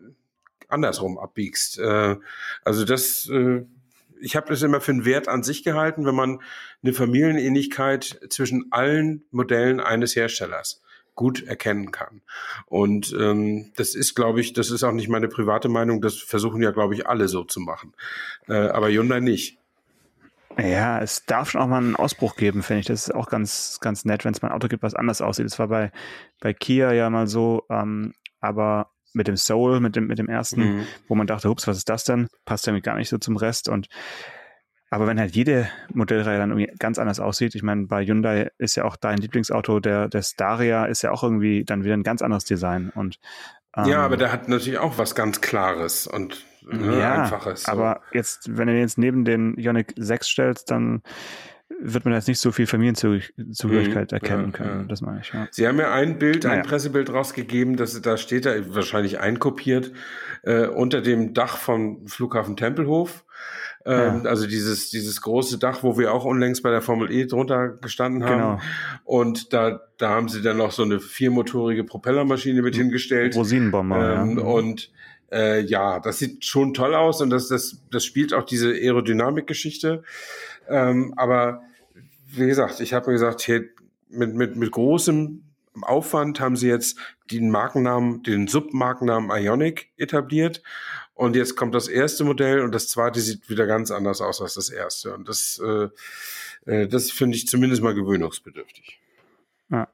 andersrum 0.69 1.17
abbiegst. 1.17 1.77
Äh, 1.77 2.15
also 2.63 2.85
das, 2.85 3.29
äh, 3.29 3.65
ich 4.21 4.37
habe 4.37 4.47
das 4.47 4.61
immer 4.61 4.79
für 4.79 4.93
einen 4.93 5.03
Wert 5.03 5.27
an 5.27 5.43
sich 5.43 5.65
gehalten, 5.65 6.05
wenn 6.05 6.15
man 6.15 6.39
eine 6.81 6.93
Familienähnlichkeit 6.93 8.21
zwischen 8.29 8.67
allen 8.71 9.25
Modellen 9.29 9.81
eines 9.81 10.15
Herstellers 10.15 10.81
gut 11.15 11.43
erkennen 11.43 11.91
kann. 11.91 12.21
Und 12.67 13.13
ähm, 13.19 13.73
das 13.75 13.93
ist, 13.93 14.15
glaube 14.15 14.39
ich, 14.39 14.53
das 14.53 14.71
ist 14.71 14.83
auch 14.83 14.93
nicht 14.93 15.09
meine 15.09 15.27
private 15.27 15.67
Meinung, 15.67 16.01
das 16.01 16.15
versuchen 16.15 16.63
ja, 16.63 16.71
glaube 16.71 16.93
ich, 16.95 17.07
alle 17.07 17.27
so 17.27 17.43
zu 17.43 17.59
machen. 17.59 17.93
Äh, 18.47 18.53
aber 18.53 18.89
Hyundai 18.89 19.19
nicht. 19.19 19.57
Ja, 20.67 20.99
es 20.99 21.25
darf 21.25 21.51
schon 21.51 21.61
auch 21.61 21.67
mal 21.67 21.77
einen 21.77 21.95
Ausbruch 21.95 22.35
geben, 22.35 22.63
finde 22.63 22.81
ich. 22.81 22.85
Das 22.87 23.07
ist 23.07 23.15
auch 23.15 23.27
ganz, 23.27 23.79
ganz 23.81 24.05
nett, 24.05 24.25
wenn 24.25 24.33
es 24.33 24.41
mal 24.41 24.49
ein 24.49 24.53
Auto 24.53 24.67
gibt, 24.67 24.83
was 24.83 24.95
anders 24.95 25.21
aussieht. 25.21 25.45
Das 25.45 25.59
war 25.59 25.67
bei, 25.67 25.91
bei 26.39 26.53
Kia 26.53 26.91
ja 26.91 27.09
mal 27.09 27.27
so, 27.27 27.63
ähm, 27.69 28.13
aber 28.39 28.91
mit 29.13 29.27
dem 29.27 29.37
Soul, 29.37 29.79
mit 29.79 29.95
dem, 29.95 30.07
mit 30.07 30.19
dem 30.19 30.29
ersten, 30.29 30.61
mhm. 30.61 30.87
wo 31.07 31.15
man 31.15 31.27
dachte, 31.27 31.49
ups, 31.49 31.67
was 31.67 31.77
ist 31.77 31.89
das 31.89 32.03
denn? 32.03 32.27
Passt 32.45 32.67
ja 32.67 32.79
gar 32.79 32.95
nicht 32.95 33.09
so 33.09 33.17
zum 33.17 33.37
Rest. 33.37 33.69
Und 33.69 33.87
aber 34.89 35.07
wenn 35.07 35.19
halt 35.19 35.35
jede 35.35 35.69
Modellreihe 35.93 36.37
dann 36.37 36.51
irgendwie 36.51 36.77
ganz 36.77 36.99
anders 36.99 37.21
aussieht, 37.21 37.55
ich 37.55 37.63
meine, 37.63 37.87
bei 37.87 38.05
Hyundai 38.05 38.51
ist 38.57 38.75
ja 38.75 38.83
auch 38.83 38.97
dein 38.97 39.19
Lieblingsauto, 39.19 39.79
der, 39.79 40.09
der 40.09 40.21
Staria 40.21 40.85
ist 40.85 41.01
ja 41.01 41.11
auch 41.11 41.23
irgendwie 41.23 41.63
dann 41.63 41.85
wieder 41.85 41.93
ein 41.93 42.03
ganz 42.03 42.21
anderes 42.21 42.43
Design. 42.43 42.91
Und 42.93 43.17
ähm, 43.77 43.85
ja, 43.85 43.99
aber 43.99 44.17
der 44.17 44.33
hat 44.33 44.49
natürlich 44.49 44.79
auch 44.79 44.97
was 44.97 45.15
ganz 45.15 45.39
Klares 45.39 46.07
und 46.07 46.45
ne, 46.63 46.99
ja, 46.99 47.23
einfaches. 47.23 47.63
So. 47.63 47.71
Aber 47.71 48.01
jetzt, 48.13 48.57
wenn 48.57 48.67
du 48.67 48.73
den 48.73 48.81
jetzt 48.81 48.97
neben 48.97 49.25
den 49.25 49.55
Ionic 49.57 49.93
6 49.97 50.27
stellst, 50.27 50.71
dann 50.71 51.01
wird 51.79 52.05
man 52.05 52.13
jetzt 52.13 52.27
nicht 52.27 52.39
so 52.39 52.51
viel 52.51 52.67
Familienzugehörigkeit 52.67 54.11
mhm, 54.11 54.15
erkennen 54.15 54.45
ja, 54.51 54.57
können. 54.57 54.81
Ja. 54.81 54.87
Das 54.87 55.01
meine 55.01 55.21
ich. 55.21 55.33
Ja. 55.33 55.47
Sie 55.51 55.67
haben 55.67 55.79
ja 55.79 55.91
ein 55.93 56.19
Bild, 56.19 56.43
naja. 56.43 56.57
ein 56.57 56.63
Pressebild 56.63 57.11
rausgegeben, 57.11 57.75
das, 57.75 57.99
da 58.01 58.17
steht 58.17 58.45
da 58.45 58.51
wahrscheinlich 58.75 59.19
einkopiert 59.19 59.91
äh, 60.43 60.67
unter 60.67 61.01
dem 61.01 61.33
Dach 61.33 61.57
vom 61.57 62.07
Flughafen 62.07 62.55
Tempelhof. 62.57 63.25
Ähm. 63.85 64.27
Also 64.27 64.45
dieses, 64.47 64.91
dieses 64.91 65.21
große 65.21 65.57
Dach, 65.57 65.81
wo 65.81 65.97
wir 65.97 66.13
auch 66.13 66.25
unlängst 66.25 66.61
bei 66.61 66.69
der 66.69 66.81
Formel 66.81 67.11
E 67.11 67.25
drunter 67.25 67.69
gestanden 67.69 68.23
haben. 68.23 68.39
Genau. 68.39 68.59
Und 69.03 69.53
da, 69.53 69.81
da 69.97 70.09
haben 70.09 70.29
sie 70.29 70.41
dann 70.41 70.57
noch 70.57 70.71
so 70.71 70.83
eine 70.83 70.99
viermotorige 70.99 71.83
Propellermaschine 71.83 72.61
mit 72.61 72.75
hingestellt. 72.75 73.35
Rosinenbomber. 73.35 74.21
Ähm, 74.21 74.37
ja. 74.37 74.43
Und 74.43 74.91
äh, 75.31 75.61
ja, 75.61 75.99
das 75.99 76.19
sieht 76.19 76.45
schon 76.45 76.73
toll 76.73 76.93
aus 76.93 77.21
und 77.21 77.29
das, 77.29 77.47
das, 77.47 77.77
das 77.91 78.05
spielt 78.05 78.33
auch 78.33 78.43
diese 78.43 78.69
Aerodynamik-Geschichte. 78.69 80.03
Ähm, 80.67 81.13
aber 81.17 81.61
wie 82.27 82.47
gesagt, 82.47 82.79
ich 82.79 82.93
habe 82.93 83.07
mir 83.07 83.13
gesagt, 83.13 83.41
hier 83.41 83.65
mit, 84.09 84.35
mit, 84.35 84.55
mit 84.55 84.71
großem 84.71 85.43
Aufwand 85.81 86.39
haben 86.39 86.55
sie 86.55 86.67
jetzt 86.67 86.97
den 87.31 87.49
Markennamen, 87.49 88.23
den 88.23 88.47
Submarkennamen 88.47 89.31
Ionic 89.31 89.89
etabliert. 89.97 90.61
Und 91.13 91.35
jetzt 91.35 91.55
kommt 91.55 91.75
das 91.75 91.87
erste 91.87 92.23
Modell 92.23 92.61
und 92.61 92.73
das 92.73 92.87
zweite 92.87 93.19
sieht 93.19 93.49
wieder 93.49 93.67
ganz 93.67 93.91
anders 93.91 94.21
aus 94.21 94.41
als 94.41 94.55
das 94.55 94.69
erste. 94.69 95.13
Und 95.13 95.29
das, 95.29 95.61
äh, 95.63 95.89
äh 96.65 96.87
das 96.87 97.11
finde 97.11 97.37
ich 97.37 97.47
zumindest 97.47 97.81
mal 97.81 97.93
gewöhnungsbedürftig. 97.93 98.99
Ja. 99.69 99.87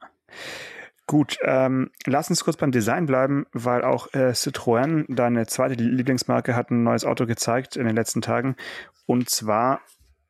Gut, 1.07 1.37
ähm, 1.41 1.89
lass 2.05 2.29
uns 2.29 2.43
kurz 2.43 2.57
beim 2.57 2.71
Design 2.71 3.05
bleiben, 3.05 3.45
weil 3.53 3.85
auch 3.85 4.13
äh, 4.13 4.33
Citroën, 4.33 5.05
deine 5.07 5.47
zweite 5.47 5.81
Lieblingsmarke, 5.81 6.53
hat 6.53 6.69
ein 6.69 6.83
neues 6.83 7.05
Auto 7.05 7.25
gezeigt 7.25 7.77
in 7.77 7.87
den 7.87 7.95
letzten 7.95 8.21
Tagen. 8.21 8.57
Und 9.05 9.29
zwar 9.29 9.79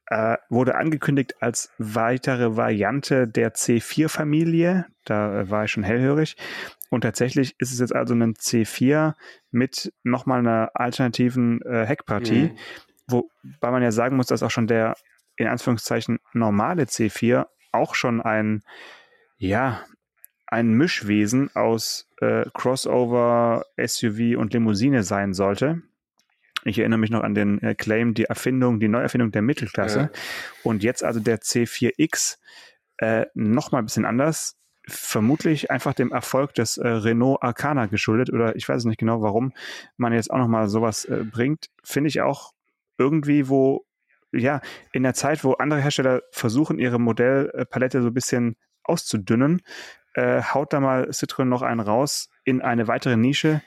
äh, 0.05 0.37
wurde 0.49 0.75
angekündigt 0.75 1.41
als 1.41 1.71
weitere 1.79 2.55
Variante 2.55 3.27
der 3.27 3.55
C4-Familie. 3.55 4.85
Da 5.03 5.41
äh, 5.41 5.49
war 5.49 5.63
ich 5.63 5.71
schon 5.71 5.83
hellhörig. 5.83 6.37
Und 6.91 7.01
tatsächlich 7.01 7.55
ist 7.59 7.73
es 7.73 7.79
jetzt 7.79 7.95
also 7.95 8.13
ein 8.13 8.35
C4 8.35 9.15
mit 9.49 9.91
nochmal 10.03 10.39
einer 10.39 10.69
alternativen 10.75 11.59
äh, 11.63 11.85
Heckpartie, 11.85 12.51
mhm. 12.51 12.57
wobei 13.07 13.71
man 13.71 13.81
ja 13.81 13.91
sagen 13.91 14.15
muss, 14.15 14.27
dass 14.27 14.43
auch 14.43 14.51
schon 14.51 14.67
der 14.67 14.95
in 15.35 15.47
Anführungszeichen 15.47 16.19
normale 16.33 16.83
C4 16.83 17.47
auch 17.71 17.95
schon 17.95 18.21
ein, 18.21 18.61
ja, 19.37 19.81
ein 20.47 20.69
Mischwesen 20.71 21.53
aus 21.55 22.09
äh, 22.21 22.45
Crossover, 22.53 23.65
SUV 23.77 24.37
und 24.37 24.53
Limousine 24.53 25.03
sein 25.03 25.33
sollte. 25.33 25.81
Ich 26.63 26.79
erinnere 26.79 26.99
mich 26.99 27.11
noch 27.11 27.23
an 27.23 27.35
den 27.35 27.61
äh, 27.61 27.75
Claim, 27.75 28.13
die 28.13 28.25
Erfindung, 28.25 28.79
die 28.79 28.87
Neuerfindung 28.87 29.31
der 29.31 29.41
Mittelklasse. 29.41 29.99
Ja. 29.99 30.09
Und 30.63 30.83
jetzt 30.83 31.03
also 31.03 31.19
der 31.19 31.39
C4X 31.39 32.37
äh, 32.97 33.25
noch 33.33 33.71
mal 33.71 33.79
ein 33.79 33.85
bisschen 33.85 34.05
anders. 34.05 34.57
Vermutlich 34.89 35.69
einfach 35.69 35.93
dem 35.93 36.11
Erfolg 36.11 36.53
des 36.53 36.77
äh, 36.77 36.87
Renault 36.87 37.43
Arcana 37.43 37.87
geschuldet 37.87 38.31
oder 38.31 38.55
ich 38.55 38.67
weiß 38.67 38.85
nicht 38.85 38.97
genau, 38.97 39.21
warum 39.21 39.53
man 39.97 40.13
jetzt 40.13 40.31
auch 40.31 40.37
noch 40.37 40.47
mal 40.47 40.69
sowas 40.69 41.03
äh, 41.05 41.25
bringt. 41.29 41.67
Finde 41.83 42.07
ich 42.07 42.21
auch 42.21 42.53
irgendwie, 42.97 43.49
wo 43.49 43.85
ja 44.31 44.61
in 44.93 45.03
der 45.03 45.13
Zeit, 45.13 45.43
wo 45.43 45.53
andere 45.53 45.81
Hersteller 45.81 46.21
versuchen, 46.31 46.79
ihre 46.79 46.99
Modellpalette 46.99 48.01
so 48.01 48.07
ein 48.07 48.13
bisschen 48.13 48.55
auszudünnen, 48.83 49.61
äh, 50.17 50.41
haut 50.41 50.73
da 50.73 50.79
mal 50.79 51.09
Citroën 51.09 51.45
noch 51.45 51.61
einen 51.61 51.79
raus 51.79 52.29
in 52.43 52.61
eine 52.61 52.87
weitere 52.87 53.15
Nische 53.15 53.61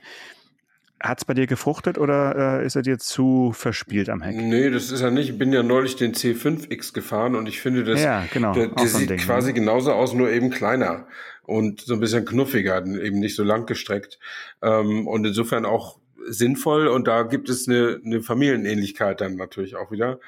hat 1.02 1.18
es 1.18 1.24
bei 1.24 1.32
dir 1.32 1.46
gefruchtet 1.46 1.96
oder 1.96 2.60
äh, 2.60 2.66
ist 2.66 2.76
er 2.76 2.82
dir 2.82 2.98
zu 2.98 3.52
verspielt 3.52 4.10
am 4.10 4.20
Heck? 4.20 4.36
Nee, 4.36 4.68
das 4.68 4.90
ist 4.90 5.00
er 5.00 5.10
nicht. 5.10 5.30
Ich 5.30 5.38
bin 5.38 5.50
ja 5.52 5.62
neulich 5.62 5.96
den 5.96 6.12
C5X 6.12 6.92
gefahren 6.92 7.36
und 7.36 7.46
ich 7.46 7.60
finde, 7.60 7.84
das, 7.84 8.02
ja, 8.02 8.26
genau, 8.30 8.52
der, 8.52 8.68
der 8.68 8.86
sieht 8.86 9.08
Ding, 9.08 9.18
quasi 9.18 9.48
ne? 9.48 9.54
genauso 9.54 9.92
aus, 9.92 10.12
nur 10.12 10.30
eben 10.30 10.50
kleiner 10.50 11.06
und 11.44 11.80
so 11.80 11.94
ein 11.94 12.00
bisschen 12.00 12.26
knuffiger, 12.26 12.84
eben 12.84 13.18
nicht 13.18 13.34
so 13.34 13.42
lang 13.42 13.64
gestreckt. 13.64 14.18
Ähm, 14.62 15.08
und 15.08 15.26
insofern 15.26 15.64
auch 15.64 15.98
sinnvoll 16.28 16.86
und 16.86 17.08
da 17.08 17.22
gibt 17.22 17.48
es 17.48 17.66
eine, 17.66 17.98
eine 18.04 18.20
Familienähnlichkeit 18.20 19.22
dann 19.22 19.36
natürlich 19.36 19.76
auch 19.76 19.90
wieder. 19.90 20.20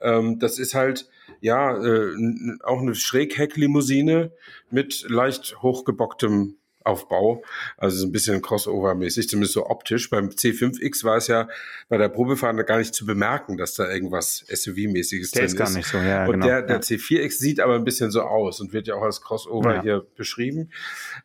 Ähm, 0.00 0.38
das 0.38 0.58
ist 0.58 0.74
halt, 0.74 1.08
ja, 1.40 1.76
äh, 1.76 2.14
auch 2.62 2.80
eine 2.80 2.94
Schräghecklimousine 2.94 4.32
mit 4.70 5.06
leicht 5.08 5.62
hochgebocktem 5.62 6.56
Aufbau, 6.82 7.42
also 7.76 7.98
so 7.98 8.06
ein 8.06 8.12
bisschen 8.12 8.40
Crossover-mäßig, 8.40 9.28
zumindest 9.28 9.52
so 9.52 9.66
optisch. 9.66 10.08
Beim 10.08 10.30
C5X 10.30 11.04
war 11.04 11.16
es 11.16 11.26
ja 11.26 11.48
bei 11.88 11.98
der 11.98 12.08
Probefahren 12.08 12.56
gar 12.64 12.78
nicht 12.78 12.94
zu 12.94 13.04
bemerken, 13.04 13.58
dass 13.58 13.74
da 13.74 13.90
irgendwas 13.90 14.44
SUV-mäßiges 14.48 15.10
drin 15.10 15.22
ist. 15.22 15.34
Der 15.34 15.44
ist 15.44 15.56
gar 15.56 15.70
nicht 15.70 15.88
so, 15.88 15.98
ja, 15.98 16.24
Und 16.24 16.32
genau. 16.32 16.46
der, 16.46 16.62
der 16.62 16.76
ja. 16.76 16.82
C4X 16.82 17.32
sieht 17.32 17.60
aber 17.60 17.74
ein 17.74 17.84
bisschen 17.84 18.10
so 18.10 18.22
aus 18.22 18.60
und 18.60 18.72
wird 18.72 18.86
ja 18.86 18.94
auch 18.94 19.02
als 19.02 19.20
Crossover 19.20 19.76
ja. 19.76 19.82
hier 19.82 20.06
beschrieben. 20.16 20.70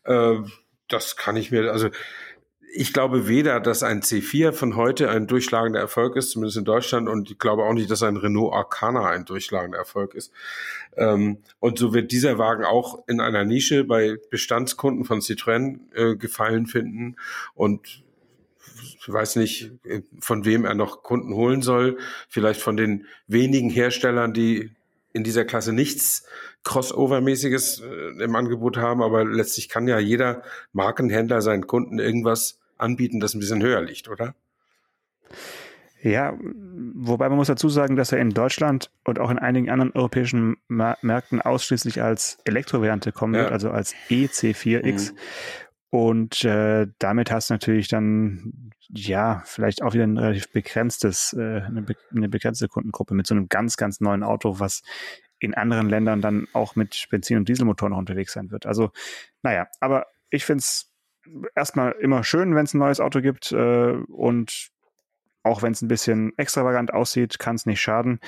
Äh, 0.04 0.36
das 0.90 1.16
kann 1.16 1.36
ich 1.36 1.52
mir, 1.52 1.72
also 1.72 1.90
ich 2.76 2.92
glaube 2.92 3.28
weder, 3.28 3.60
dass 3.60 3.84
ein 3.84 4.02
C4 4.02 4.52
von 4.52 4.76
heute 4.76 5.10
ein 5.10 5.28
durchschlagender 5.28 5.80
Erfolg 5.80 6.16
ist, 6.18 6.32
zumindest 6.32 6.58
in 6.58 6.66
Deutschland, 6.66 7.08
und 7.08 7.32
ich 7.32 7.40
glaube 7.40 7.64
auch 7.64 7.74
nicht, 7.74 7.90
dass 7.90 8.04
ein 8.04 8.18
Renault 8.18 8.54
Arcana 8.54 9.08
ein 9.10 9.26
durchschlagender 9.26 9.78
Erfolg 9.78 10.14
ist. 10.14 10.34
Ähm, 10.98 11.38
und 11.60 11.80
so 11.80 11.94
wird 11.94 12.12
dieser 12.12 12.38
Wagen 12.38 12.66
auch 12.66 13.08
in 13.08 13.22
einer 13.22 13.46
Nische 13.46 13.86
bei 13.86 14.18
Bestandskunden 14.30 15.06
von 15.06 15.22
Citroën 15.22 15.80
äh, 15.96 16.16
gefallen 16.18 16.68
finden. 16.68 17.16
Und 17.54 18.04
ich 19.00 19.08
weiß 19.08 19.38
nicht, 19.38 19.72
von 20.20 20.44
wem 20.44 20.66
er 20.66 20.76
noch 20.76 21.02
Kunden 21.02 21.34
holen 21.34 21.62
soll. 21.62 21.98
Vielleicht 22.28 22.62
von 22.62 22.76
den 22.76 23.06
wenigen 23.28 23.70
Herstellern, 23.70 24.34
die 24.34 24.72
in 25.14 25.24
dieser 25.24 25.46
Klasse 25.46 25.72
nichts 25.72 26.26
Crossover-mäßiges 26.66 27.82
äh, 27.84 28.24
im 28.24 28.36
Angebot 28.36 28.76
haben, 28.76 29.02
aber 29.02 29.24
letztlich 29.24 29.70
kann 29.70 29.88
ja 29.88 29.98
jeder 29.98 30.42
Markenhändler 30.74 31.42
seinen 31.42 31.68
Kunden 31.68 32.00
irgendwas 32.00 32.60
anbieten, 32.78 33.20
das 33.20 33.34
ein 33.34 33.40
bisschen 33.40 33.62
höher 33.62 33.82
liegt, 33.82 34.08
oder? 34.10 34.36
Ja, 36.02 36.38
wobei 36.40 37.30
man 37.30 37.38
muss 37.40 37.48
dazu 37.48 37.68
sagen, 37.68 37.96
dass 37.96 38.12
er 38.12 38.20
in 38.20 38.30
Deutschland 38.30 38.92
und 39.06 39.20
auch 39.20 39.32
in 39.32 39.40
einigen 39.40 39.72
anderen 39.72 39.92
europäischen 39.94 40.58
Märkten 40.68 41.42
ausschließlich 41.42 42.04
als 42.04 42.38
Elektrovariante 42.46 43.12
kommen 43.12 43.34
ja. 43.34 43.42
wird, 43.42 43.52
also 43.52 43.72
als 43.72 43.96
EC4X. 44.10 45.14
Mhm. 45.14 45.18
Und 45.90 46.44
äh, 46.44 46.88
damit 47.00 47.32
hast 47.32 47.50
du 47.50 47.56
natürlich 47.56 47.88
dann, 47.88 48.72
ja, 48.90 49.42
vielleicht 49.46 49.82
auch 49.82 49.94
wieder 49.94 50.04
ein 50.04 50.18
relativ 50.18 50.52
begrenztes, 50.52 51.34
äh, 51.34 51.62
eine, 51.62 51.82
be 51.82 51.96
eine 52.12 52.30
begrenzte 52.30 52.68
Kundengruppe 52.68 53.16
mit 53.16 53.26
so 53.26 53.34
einem 53.34 53.48
ganz, 53.50 53.78
ganz 53.78 54.00
neuen 54.00 54.22
Auto, 54.22 54.60
was 54.60 54.84
in 55.40 55.54
anderen 55.54 55.90
Ländern 55.90 56.22
dann 56.22 56.48
auch 56.54 56.76
mit 56.76 57.08
Benzin- 57.10 57.38
und 57.38 57.50
Dieselmotor 57.50 57.90
noch 57.90 57.98
unterwegs 57.98 58.34
sein 58.34 58.52
wird. 58.52 58.66
Also, 58.66 58.92
naja, 59.42 59.68
aber 59.80 60.06
ich 60.30 60.46
finde 60.46 60.60
es 60.60 60.92
erstmal 61.56 61.94
immer 61.94 62.24
schön, 62.24 62.56
wenn 62.56 62.66
es 62.66 62.74
ein 62.74 62.80
neues 62.80 63.00
Auto 63.00 63.22
gibt 63.22 63.52
äh, 63.52 63.92
und 63.92 64.70
auch 65.44 65.62
wenn 65.62 65.74
es 65.74 65.82
ein 65.82 65.88
bisschen 65.88 66.34
extravagant 66.38 66.94
aussieht, 66.94 67.38
kann 67.40 67.56
es 67.56 67.66
nicht 67.66 67.82
schaden. 67.82 68.20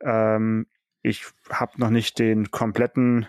Ähm, 0.00 0.66
ich 1.02 1.24
habe 1.50 1.72
noch 1.78 1.90
nicht 1.90 2.18
den 2.18 2.50
kompletten 2.50 3.28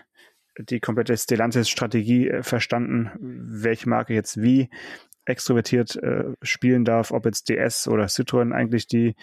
die 0.58 0.80
komplette 0.80 1.16
Stellantis-Strategie 1.16 2.28
äh, 2.28 2.42
verstanden, 2.42 3.10
welche 3.20 3.88
Marke 3.88 4.14
jetzt 4.14 4.40
wie 4.40 4.70
extrovertiert 5.24 5.96
äh, 5.96 6.34
spielen 6.42 6.84
darf, 6.84 7.10
ob 7.10 7.26
jetzt 7.26 7.48
DS 7.48 7.88
oder 7.88 8.04
Citroën 8.04 8.52
eigentlich 8.52 8.86
die 8.86 9.16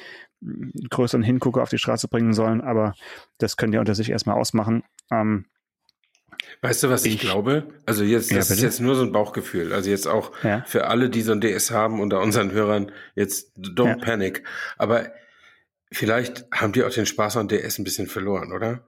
größeren 0.89 1.23
Hingucker 1.23 1.63
auf 1.63 1.69
die 1.69 1.77
Straße 1.77 2.09
bringen 2.09 2.33
sollen, 2.33 2.61
aber 2.61 2.93
das 3.37 3.55
können 3.55 3.71
die 3.71 3.77
unter 3.77 3.95
sich 3.95 4.09
erstmal 4.09 4.35
ausmachen. 4.35 4.83
Ähm, 5.11 5.45
Weißt 6.61 6.83
du, 6.83 6.89
was 6.89 7.05
ich, 7.05 7.15
ich, 7.15 7.21
glaube? 7.21 7.67
Also 7.85 8.03
jetzt, 8.03 8.31
das 8.31 8.49
ja, 8.49 8.55
ist 8.55 8.61
jetzt 8.61 8.79
nur 8.79 8.95
so 8.95 9.03
ein 9.03 9.11
Bauchgefühl. 9.11 9.73
Also 9.73 9.89
jetzt 9.89 10.07
auch 10.07 10.31
ja. 10.43 10.63
für 10.65 10.87
alle, 10.87 11.09
die 11.09 11.21
so 11.21 11.31
ein 11.31 11.41
DS 11.41 11.71
haben 11.71 11.99
unter 11.99 12.21
unseren 12.21 12.51
Hörern, 12.51 12.91
jetzt 13.15 13.57
don't 13.57 13.87
ja. 13.87 13.95
panic. 13.95 14.43
Aber 14.77 15.11
vielleicht 15.91 16.45
haben 16.51 16.73
die 16.73 16.83
auch 16.83 16.91
den 16.91 17.05
Spaß 17.05 17.37
an 17.37 17.47
DS 17.47 17.79
ein 17.79 17.83
bisschen 17.83 18.07
verloren, 18.07 18.51
oder? 18.51 18.83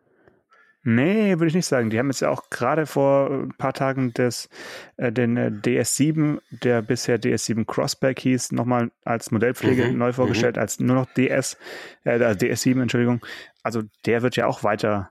Nee, 0.87 1.31
würde 1.39 1.47
ich 1.47 1.55
nicht 1.55 1.65
sagen. 1.65 1.89
Die 1.89 1.97
haben 1.97 2.09
jetzt 2.09 2.19
ja 2.19 2.29
auch 2.29 2.51
gerade 2.51 2.85
vor 2.85 3.31
ein 3.31 3.53
paar 3.57 3.73
Tagen 3.73 4.13
des, 4.13 4.49
äh, 4.97 5.11
den 5.11 5.35
äh, 5.35 5.49
DS7, 5.49 6.39
der 6.51 6.83
bisher 6.83 7.19
DS7 7.19 7.65
Crossback 7.65 8.19
hieß, 8.19 8.51
nochmal 8.51 8.91
als 9.03 9.31
Modellpflege 9.31 9.85
mhm, 9.87 9.97
neu 9.97 10.13
vorgestellt, 10.13 10.57
mhm. 10.57 10.61
als 10.61 10.79
nur 10.79 10.95
noch 10.95 11.07
DS, 11.13 11.57
äh, 12.03 12.19
DS7, 12.19 12.79
Entschuldigung. 12.79 13.25
Also 13.63 13.81
der 14.05 14.21
wird 14.21 14.35
ja 14.35 14.45
auch 14.45 14.63
weiter, 14.63 15.09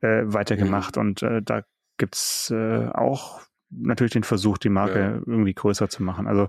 äh, 0.00 0.22
weiter 0.24 0.56
mhm. 0.56 0.60
gemacht 0.60 0.96
und 0.96 1.22
äh, 1.22 1.40
da 1.40 1.62
gibt's 2.02 2.50
äh, 2.50 2.88
auch 2.92 3.38
natürlich 3.70 4.12
den 4.12 4.24
Versuch, 4.24 4.58
die 4.58 4.70
Marke 4.70 4.98
ja. 4.98 5.22
irgendwie 5.24 5.54
größer 5.54 5.88
zu 5.88 6.02
machen. 6.02 6.26
Also, 6.26 6.48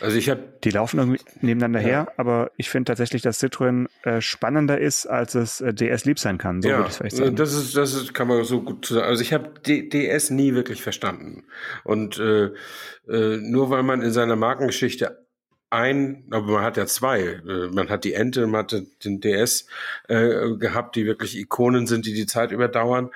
also 0.00 0.16
ich 0.16 0.30
habe 0.30 0.40
die 0.62 0.70
laufen 0.70 1.00
irgendwie 1.00 1.20
nebeneinander 1.40 1.80
ja. 1.80 1.86
her, 1.86 2.12
aber 2.18 2.52
ich 2.56 2.70
finde 2.70 2.90
tatsächlich, 2.90 3.20
dass 3.20 3.42
Citroën 3.42 3.88
äh, 4.04 4.20
spannender 4.20 4.78
ist, 4.78 5.06
als 5.06 5.34
es 5.34 5.60
äh, 5.60 5.74
DS 5.74 6.04
lieb 6.04 6.20
sein 6.20 6.38
kann. 6.38 6.62
So 6.62 6.68
ja, 6.68 6.88
das 7.32 7.52
ist 7.52 7.76
das 7.76 7.94
ist, 7.94 8.14
kann 8.14 8.28
man 8.28 8.44
so 8.44 8.62
gut 8.62 8.86
sagen. 8.86 9.06
Also 9.06 9.22
ich 9.22 9.32
habe 9.32 9.50
DS 9.64 10.30
nie 10.30 10.54
wirklich 10.54 10.82
verstanden 10.82 11.42
und 11.82 12.20
äh, 12.20 12.52
äh, 13.08 13.38
nur 13.38 13.70
weil 13.70 13.82
man 13.82 14.00
in 14.00 14.12
seiner 14.12 14.36
Markengeschichte 14.36 15.21
ein, 15.72 16.24
aber 16.30 16.52
man 16.52 16.62
hat 16.62 16.76
ja 16.76 16.86
zwei. 16.86 17.20
Äh, 17.20 17.68
man 17.72 17.88
hat 17.88 18.04
die 18.04 18.12
Ente, 18.12 18.46
man 18.46 18.64
hat 18.64 18.74
den 19.04 19.20
DS 19.20 19.66
äh, 20.08 20.54
gehabt, 20.56 20.96
die 20.96 21.06
wirklich 21.06 21.36
Ikonen 21.36 21.86
sind, 21.86 22.06
die 22.06 22.14
die 22.14 22.26
Zeit 22.26 22.52
überdauern. 22.52 23.10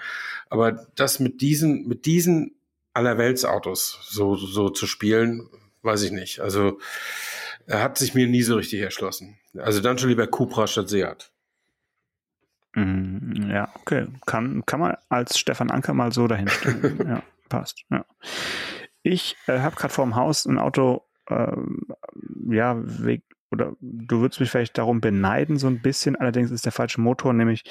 Aber 0.48 0.86
das 0.94 1.20
mit 1.20 1.40
diesen, 1.40 1.86
mit 1.86 2.06
diesen 2.06 2.54
Allerweltsautos 2.94 3.98
so, 4.08 4.36
so 4.36 4.70
zu 4.70 4.86
spielen, 4.86 5.48
weiß 5.82 6.02
ich 6.02 6.12
nicht. 6.12 6.40
Also 6.40 6.78
er 7.66 7.82
hat 7.82 7.98
sich 7.98 8.14
mir 8.14 8.26
nie 8.26 8.42
so 8.42 8.56
richtig 8.56 8.80
erschlossen. 8.80 9.38
Also 9.58 9.80
dann 9.80 9.98
schon 9.98 10.08
lieber 10.08 10.26
Cupra 10.26 10.66
statt 10.66 10.88
Seat. 10.88 11.30
Mm, 12.74 13.50
ja, 13.50 13.68
okay. 13.74 14.06
Kann, 14.26 14.64
kann 14.66 14.80
man 14.80 14.96
als 15.08 15.38
Stefan 15.38 15.70
Anker 15.70 15.94
mal 15.94 16.12
so 16.12 16.26
dahinstellen. 16.26 16.98
ja, 17.08 17.22
passt. 17.48 17.82
Ja. 17.90 18.04
Ich 19.02 19.36
äh, 19.46 19.60
habe 19.60 19.76
gerade 19.76 19.92
vor 19.92 20.04
dem 20.04 20.16
Haus 20.16 20.46
ein 20.46 20.58
Auto, 20.58 21.05
äh, 21.28 21.56
ja, 22.48 22.76
weg, 22.82 23.22
oder 23.52 23.76
du 23.80 24.20
würdest 24.20 24.40
mich 24.40 24.50
vielleicht 24.50 24.76
darum 24.76 25.00
beneiden, 25.00 25.56
so 25.56 25.68
ein 25.68 25.80
bisschen. 25.80 26.16
Allerdings 26.16 26.50
ist 26.50 26.64
der 26.64 26.72
falsche 26.72 27.00
Motor, 27.00 27.32
nämlich 27.32 27.62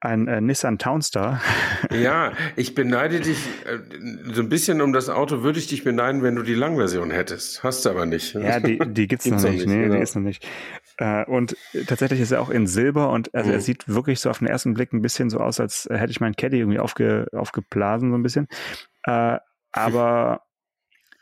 ein 0.00 0.26
äh, 0.26 0.40
Nissan 0.40 0.78
Townstar. 0.78 1.40
Ja, 1.90 2.32
ich 2.56 2.74
beneide 2.74 3.20
dich 3.20 3.38
äh, 3.64 3.78
so 4.32 4.42
ein 4.42 4.48
bisschen 4.48 4.80
um 4.80 4.92
das 4.92 5.08
Auto, 5.08 5.42
würde 5.42 5.58
ich 5.58 5.66
dich 5.66 5.82
beneiden, 5.82 6.22
wenn 6.22 6.36
du 6.36 6.42
die 6.42 6.54
Langversion 6.54 7.10
hättest. 7.10 7.62
Hast 7.62 7.84
du 7.84 7.90
aber 7.90 8.06
nicht. 8.06 8.34
Ja, 8.34 8.60
die, 8.60 8.78
die 8.78 9.08
gibt's, 9.08 9.24
gibt's 9.24 9.42
noch 9.42 9.50
nicht. 9.50 9.66
Nee, 9.66 9.84
genau. 9.84 9.96
die 9.96 10.02
ist 10.02 10.14
noch 10.14 10.22
nicht. 10.22 10.46
Äh, 10.98 11.24
und 11.24 11.56
tatsächlich 11.86 12.20
ist 12.20 12.32
er 12.32 12.42
auch 12.42 12.50
in 12.50 12.66
Silber 12.66 13.10
und 13.10 13.34
also 13.34 13.48
mhm. 13.48 13.54
er 13.54 13.60
sieht 13.60 13.88
wirklich 13.88 14.20
so 14.20 14.30
auf 14.30 14.38
den 14.38 14.48
ersten 14.48 14.74
Blick 14.74 14.92
ein 14.92 15.02
bisschen 15.02 15.30
so 15.30 15.38
aus, 15.38 15.58
als 15.58 15.88
hätte 15.90 16.10
ich 16.10 16.20
meinen 16.20 16.36
Caddy 16.36 16.58
irgendwie 16.58 16.80
aufge, 16.80 17.26
aufgeblasen, 17.32 18.10
so 18.10 18.18
ein 18.18 18.22
bisschen. 18.22 18.46
Äh, 19.04 19.38
aber 19.72 20.42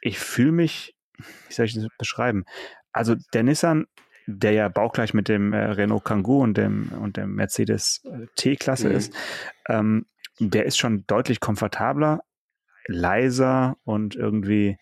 ich 0.00 0.18
fühle 0.18 0.52
mich, 0.52 0.97
wie 1.18 1.52
soll 1.52 1.66
ich 1.66 1.74
das 1.74 1.86
beschreiben? 1.98 2.44
Also 2.92 3.14
der 3.32 3.42
Nissan 3.42 3.86
der 4.30 4.52
ja 4.52 4.68
baugleich 4.68 5.14
mit 5.14 5.28
dem 5.28 5.54
äh, 5.54 5.56
Renault 5.56 6.04
Kangoo 6.04 6.42
und 6.42 6.58
dem, 6.58 6.92
und 7.00 7.16
dem 7.16 7.34
Mercedes 7.34 8.02
äh, 8.04 8.26
T-Klasse 8.36 8.90
mhm. 8.90 8.94
ist, 8.94 9.14
ähm, 9.68 10.04
der 10.38 10.66
ist 10.66 10.76
schon 10.76 11.04
deutlich 11.06 11.40
komfortabler, 11.40 12.20
leiser 12.86 13.76
und 13.84 14.14
irgendwie 14.14 14.76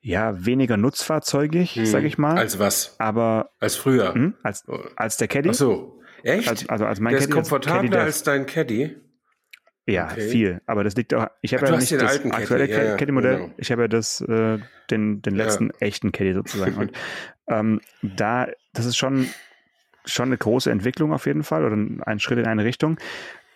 ja 0.00 0.44
weniger 0.44 0.76
nutzfahrzeugig, 0.76 1.76
mhm. 1.76 1.86
sage 1.86 2.06
ich 2.06 2.18
mal. 2.18 2.38
Als 2.38 2.58
was? 2.60 2.94
Aber 2.98 3.50
als 3.58 3.74
früher. 3.74 4.10
Mh, 4.10 4.14
hm? 4.14 4.34
als, 4.44 4.64
als 4.96 5.16
der 5.16 5.28
Caddy. 5.28 5.50
Ach 5.50 5.54
so, 5.54 6.00
echt? 6.22 6.48
Als, 6.48 6.68
also 6.68 6.86
als 6.86 7.00
mein 7.00 7.12
der 7.12 7.20
Caddy, 7.20 7.30
ist 7.30 7.34
komfortabler 7.34 7.90
Caddy, 7.90 7.96
als 7.96 8.22
dein 8.22 8.46
Caddy. 8.46 8.96
Ja, 9.86 10.06
okay. 10.10 10.28
viel. 10.28 10.60
Aber 10.66 10.84
das 10.84 10.94
liegt 10.94 11.12
auch. 11.14 11.26
Ich 11.40 11.54
habe 11.54 11.66
ja 11.66 11.76
nicht 11.76 11.90
das 11.90 12.24
aktuelle 12.24 12.68
Caddy, 12.68 12.96
Caddy-Modell. 12.98 13.32
Ja, 13.32 13.38
genau. 13.38 13.54
Ich 13.56 13.72
habe 13.72 13.82
ja 13.82 13.88
das, 13.88 14.20
äh, 14.20 14.58
den, 14.90 15.22
den 15.22 15.34
letzten 15.34 15.66
ja. 15.66 15.72
echten 15.80 16.12
Caddy 16.12 16.34
sozusagen. 16.34 16.76
Und 16.76 16.92
ähm, 17.48 17.80
da, 18.02 18.46
das 18.72 18.86
ist 18.86 18.96
schon, 18.96 19.28
schon 20.04 20.28
eine 20.28 20.38
große 20.38 20.70
Entwicklung 20.70 21.12
auf 21.12 21.26
jeden 21.26 21.42
Fall 21.42 21.64
oder 21.64 21.76
ein 22.06 22.20
Schritt 22.20 22.38
in 22.38 22.46
eine 22.46 22.64
Richtung. 22.64 22.98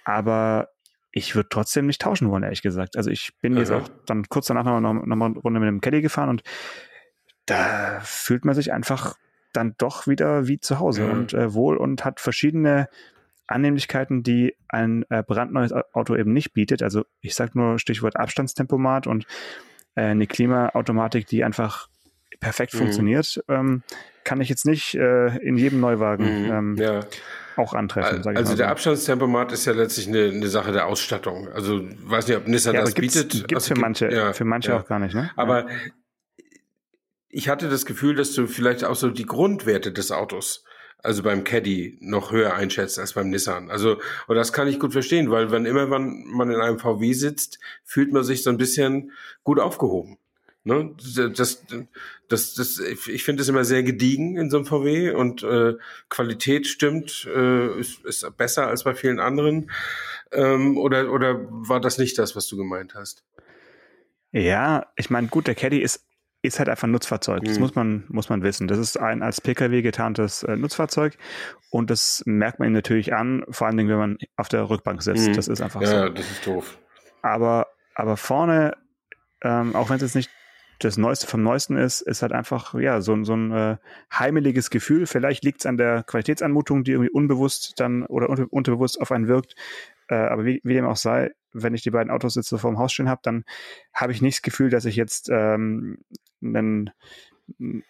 Aber 0.04 0.70
ich 1.12 1.34
würde 1.34 1.48
trotzdem 1.48 1.86
nicht 1.86 2.02
tauschen 2.02 2.28
wollen, 2.30 2.42
ehrlich 2.42 2.62
gesagt. 2.62 2.96
Also 2.96 3.10
ich 3.10 3.32
bin 3.40 3.54
Aha. 3.54 3.60
jetzt 3.60 3.70
auch 3.70 3.88
dann 4.06 4.28
kurz 4.28 4.46
danach 4.48 4.64
noch, 4.64 4.80
noch, 4.80 4.94
noch 4.94 5.16
mal 5.16 5.26
eine 5.26 5.38
Runde 5.38 5.60
mit 5.60 5.68
dem 5.68 5.80
Caddy 5.80 6.02
gefahren 6.02 6.28
und 6.28 6.42
da 7.46 8.00
fühlt 8.02 8.44
man 8.44 8.54
sich 8.54 8.72
einfach 8.72 9.16
dann 9.52 9.74
doch 9.78 10.06
wieder 10.06 10.48
wie 10.48 10.60
zu 10.60 10.78
Hause 10.78 11.04
mhm. 11.04 11.10
und 11.10 11.34
äh, 11.34 11.54
wohl 11.54 11.76
und 11.76 12.04
hat 12.04 12.20
verschiedene 12.20 12.88
Annehmlichkeiten, 13.46 14.22
die 14.22 14.56
ein 14.68 15.04
äh, 15.08 15.22
brandneues 15.22 15.72
Auto 15.92 16.16
eben 16.16 16.32
nicht 16.32 16.52
bietet. 16.52 16.82
Also 16.82 17.04
ich 17.20 17.34
sage 17.34 17.52
nur 17.54 17.78
Stichwort 17.78 18.16
Abstandstempomat 18.16 19.06
und 19.06 19.26
äh, 19.94 20.02
eine 20.02 20.26
Klimaautomatik, 20.26 21.26
die 21.26 21.44
einfach 21.44 21.88
perfekt 22.40 22.74
mhm. 22.74 22.78
funktioniert, 22.78 23.42
ähm, 23.48 23.82
kann 24.24 24.40
ich 24.40 24.48
jetzt 24.48 24.66
nicht 24.66 24.94
äh, 24.94 25.36
in 25.38 25.56
jedem 25.56 25.80
Neuwagen 25.80 26.44
mhm. 26.44 26.50
ähm, 26.50 26.76
ja. 26.76 27.00
auch 27.56 27.72
antreffen. 27.72 28.26
Also 28.36 28.56
der 28.56 28.66
so. 28.66 28.72
Abstandstempomat 28.72 29.52
ist 29.52 29.64
ja 29.64 29.72
letztlich 29.72 30.08
eine, 30.08 30.24
eine, 30.24 30.48
Sache 30.48 30.72
der 30.72 30.86
Ausstattung. 30.86 31.48
Also 31.48 31.82
weiß 32.04 32.26
nicht, 32.26 32.36
ob 32.36 32.48
Nissan 32.48 32.74
ja, 32.74 32.80
das 32.82 32.94
bietet. 32.94 33.30
Gibt 33.30 33.52
es 33.52 33.56
also, 33.56 33.74
für 33.74 33.80
manche, 33.80 34.12
ja, 34.12 34.32
für 34.32 34.44
manche 34.44 34.74
auch 34.74 34.86
gar 34.86 34.98
nicht. 34.98 35.14
Ne? 35.14 35.30
Aber 35.36 35.66
ich 37.28 37.48
hatte 37.48 37.68
das 37.68 37.86
Gefühl, 37.86 38.16
dass 38.16 38.32
du 38.32 38.46
vielleicht 38.46 38.84
auch 38.84 38.96
so 38.96 39.10
die 39.10 39.26
Grundwerte 39.26 39.92
des 39.92 40.10
Autos 40.10 40.64
also 41.06 41.22
beim 41.22 41.44
Caddy 41.44 41.96
noch 42.00 42.32
höher 42.32 42.54
einschätzt 42.54 42.98
als 42.98 43.12
beim 43.12 43.30
Nissan. 43.30 43.70
Also, 43.70 44.00
und 44.26 44.36
das 44.36 44.52
kann 44.52 44.66
ich 44.66 44.80
gut 44.80 44.92
verstehen, 44.92 45.30
weil 45.30 45.52
wenn 45.52 45.64
immer 45.64 45.86
man, 45.86 46.24
man 46.26 46.50
in 46.50 46.60
einem 46.60 46.78
VW 46.78 47.12
sitzt, 47.12 47.60
fühlt 47.84 48.12
man 48.12 48.24
sich 48.24 48.42
so 48.42 48.50
ein 48.50 48.58
bisschen 48.58 49.12
gut 49.44 49.60
aufgehoben. 49.60 50.18
Ne? 50.64 50.96
Das, 51.32 51.64
das, 52.28 52.54
das, 52.54 52.78
ich 52.80 53.22
finde 53.22 53.42
es 53.42 53.48
immer 53.48 53.64
sehr 53.64 53.84
gediegen 53.84 54.36
in 54.36 54.50
so 54.50 54.56
einem 54.56 54.66
VW 54.66 55.12
und 55.12 55.44
äh, 55.44 55.74
Qualität 56.08 56.66
stimmt, 56.66 57.24
äh, 57.32 57.78
ist, 57.78 58.04
ist 58.04 58.36
besser 58.36 58.66
als 58.66 58.82
bei 58.82 58.96
vielen 58.96 59.20
anderen. 59.20 59.70
Ähm, 60.32 60.76
oder, 60.76 61.12
oder 61.12 61.46
war 61.48 61.80
das 61.80 61.98
nicht 61.98 62.18
das, 62.18 62.34
was 62.34 62.48
du 62.48 62.56
gemeint 62.56 62.96
hast? 62.96 63.22
Ja, 64.32 64.86
ich 64.96 65.08
meine, 65.08 65.28
gut, 65.28 65.46
der 65.46 65.54
Caddy 65.54 65.78
ist 65.78 66.04
ist 66.46 66.58
halt 66.58 66.68
einfach 66.68 66.88
ein 66.88 66.92
Nutzfahrzeug. 66.92 67.44
Das 67.44 67.56
mhm. 67.56 67.60
muss 67.62 67.74
man, 67.74 68.04
muss 68.08 68.28
man 68.28 68.42
wissen. 68.42 68.68
Das 68.68 68.78
ist 68.78 68.96
ein 68.96 69.22
als 69.22 69.40
Pkw 69.40 69.82
getarntes 69.82 70.42
äh, 70.42 70.56
Nutzfahrzeug 70.56 71.16
und 71.70 71.90
das 71.90 72.22
merkt 72.26 72.58
man 72.58 72.68
ihm 72.68 72.74
natürlich 72.74 73.14
an, 73.14 73.44
vor 73.50 73.66
allen 73.66 73.76
Dingen, 73.76 73.90
wenn 73.90 73.98
man 73.98 74.18
auf 74.36 74.48
der 74.48 74.68
Rückbank 74.68 75.02
sitzt. 75.02 75.28
Mhm. 75.28 75.34
Das 75.34 75.48
ist 75.48 75.60
einfach 75.60 75.82
ja, 75.82 75.88
so. 75.88 75.96
Ja, 75.96 76.08
das 76.10 76.30
ist 76.30 76.46
doof. 76.46 76.78
Aber, 77.22 77.66
aber 77.94 78.16
vorne, 78.16 78.76
ähm, 79.42 79.74
auch 79.74 79.90
wenn 79.90 79.96
es 79.96 80.02
jetzt 80.02 80.14
nicht 80.14 80.30
das 80.78 80.96
Neueste 80.98 81.26
vom 81.26 81.42
Neuesten 81.42 81.76
ist, 81.76 82.02
ist 82.02 82.22
halt 82.22 82.32
einfach, 82.32 82.74
ja, 82.74 83.00
so, 83.00 83.22
so 83.24 83.34
ein 83.34 83.50
äh, 83.50 83.76
heimeliges 84.12 84.70
Gefühl. 84.70 85.06
Vielleicht 85.06 85.42
liegt 85.44 85.60
es 85.60 85.66
an 85.66 85.78
der 85.78 86.02
Qualitätsanmutung, 86.02 86.84
die 86.84 86.92
irgendwie 86.92 87.10
unbewusst 87.10 87.80
dann 87.80 88.04
oder 88.04 88.28
unter, 88.28 88.46
unterbewusst 88.50 89.00
auf 89.00 89.10
einen 89.10 89.28
wirkt. 89.28 89.54
Äh, 90.08 90.14
aber 90.14 90.44
wie, 90.44 90.60
wie 90.64 90.74
dem 90.74 90.86
auch 90.86 90.96
sei, 90.96 91.32
wenn 91.52 91.74
ich 91.74 91.82
die 91.82 91.90
beiden 91.90 92.10
Autos 92.10 92.34
jetzt 92.34 92.48
so 92.48 92.58
vor 92.58 92.70
dem 92.70 92.78
Haus 92.78 92.92
stehen 92.92 93.08
habe, 93.08 93.20
dann 93.24 93.44
habe 93.92 94.12
ich 94.12 94.22
nicht 94.22 94.38
das 94.38 94.42
Gefühl, 94.42 94.70
dass 94.70 94.84
ich 94.84 94.96
jetzt 94.96 95.28
ähm, 95.30 95.98
einen, 96.42 96.90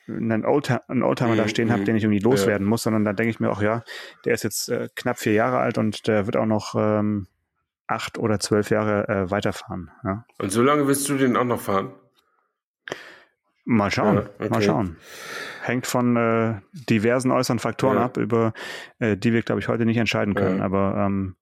einen, 0.09 0.45
Oldtimer, 0.45 0.83
einen 0.89 1.03
Oldtimer 1.03 1.33
mhm. 1.33 1.39
da 1.39 1.49
stehen 1.49 1.71
habe, 1.71 1.81
mhm. 1.81 1.87
den 1.87 1.97
ich 1.97 2.05
irgendwie 2.05 2.21
loswerden 2.21 2.67
ja. 2.67 2.71
muss, 2.71 2.83
sondern 2.83 3.05
da 3.05 3.13
denke 3.13 3.31
ich 3.31 3.41
mir 3.41 3.51
auch, 3.51 3.63
ja, 3.63 3.83
der 4.25 4.35
ist 4.35 4.45
jetzt 4.45 4.69
äh, 4.69 4.89
knapp 4.95 5.19
vier 5.19 5.33
Jahre 5.33 5.59
alt 5.59 5.79
und 5.79 6.07
der 6.07 6.27
wird 6.27 6.37
auch 6.37 6.47
noch 6.47 6.75
ähm, 6.77 7.27
acht 7.87 8.19
oder 8.19 8.39
zwölf 8.41 8.71
Jahre 8.71 9.09
äh, 9.09 9.31
weiterfahren. 9.31 9.91
Ja. 10.05 10.25
Und 10.39 10.51
so 10.51 10.63
lange 10.63 10.87
willst 10.87 11.09
du 11.09 11.17
den 11.17 11.37
auch 11.37 11.45
noch 11.45 11.61
fahren? 11.61 11.93
Mal 13.65 13.91
schauen, 13.91 14.17
ja, 14.17 14.31
okay. 14.39 14.49
mal 14.49 14.63
schauen. 14.63 14.97
Hängt 15.67 15.87
von 15.87 16.17
äh, 16.17 16.55
diversen 16.73 17.31
äußeren 17.31 17.59
Faktoren 17.59 17.97
ja. 17.97 18.05
ab, 18.05 18.17
über 18.17 18.53
äh, 18.99 19.17
die 19.17 19.33
wir, 19.33 19.43
glaube 19.43 19.61
ich, 19.61 19.69
heute 19.69 19.85
nicht 19.85 19.97
entscheiden 19.97 20.35
können. 20.35 20.59
Ja. 20.59 20.65
Aber 20.65 21.05
ähm, 21.07 21.37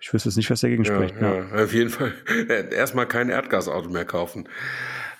ich 0.00 0.12
wüsste 0.12 0.28
jetzt 0.28 0.36
nicht, 0.36 0.50
was 0.50 0.60
dagegen 0.60 0.84
spricht. 0.84 1.14
Ja, 1.20 1.46
auf 1.62 1.72
jeden 1.72 1.90
Fall 1.90 2.12
erstmal 2.70 3.06
kein 3.06 3.30
Erdgasauto 3.30 3.88
mehr 3.88 4.04
kaufen. 4.04 4.48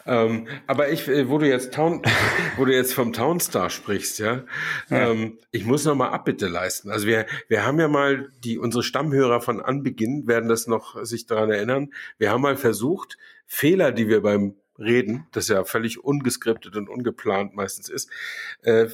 Ähm, 0.06 0.46
aber 0.66 0.90
ich, 0.90 1.08
äh, 1.08 1.28
wo 1.28 1.38
du 1.38 1.48
jetzt 1.48 1.72
Town, 1.72 2.02
wo 2.56 2.64
du 2.64 2.74
jetzt 2.74 2.92
vom 2.92 3.12
Townstar 3.12 3.70
sprichst, 3.70 4.18
ja, 4.18 4.44
ja. 4.90 5.10
Ähm, 5.10 5.38
ich 5.50 5.64
muss 5.64 5.84
noch 5.84 5.94
mal 5.94 6.10
Abbitte 6.10 6.46
leisten. 6.46 6.90
Also 6.90 7.06
wir, 7.06 7.26
wir 7.48 7.64
haben 7.64 7.80
ja 7.80 7.88
mal 7.88 8.28
die 8.44 8.58
unsere 8.58 8.82
Stammhörer 8.82 9.40
von 9.40 9.62
Anbeginn 9.62 10.26
werden 10.26 10.48
das 10.48 10.66
noch 10.66 11.02
sich 11.04 11.26
daran 11.26 11.50
erinnern. 11.50 11.90
Wir 12.18 12.30
haben 12.30 12.42
mal 12.42 12.56
versucht 12.56 13.16
Fehler, 13.46 13.92
die 13.92 14.08
wir 14.08 14.22
beim 14.22 14.56
Reden, 14.78 15.26
das 15.32 15.48
ja 15.48 15.64
völlig 15.64 16.02
ungeskriptet 16.02 16.76
und 16.76 16.88
ungeplant 16.88 17.54
meistens 17.54 17.88
ist, 17.88 18.10
äh, 18.62 18.88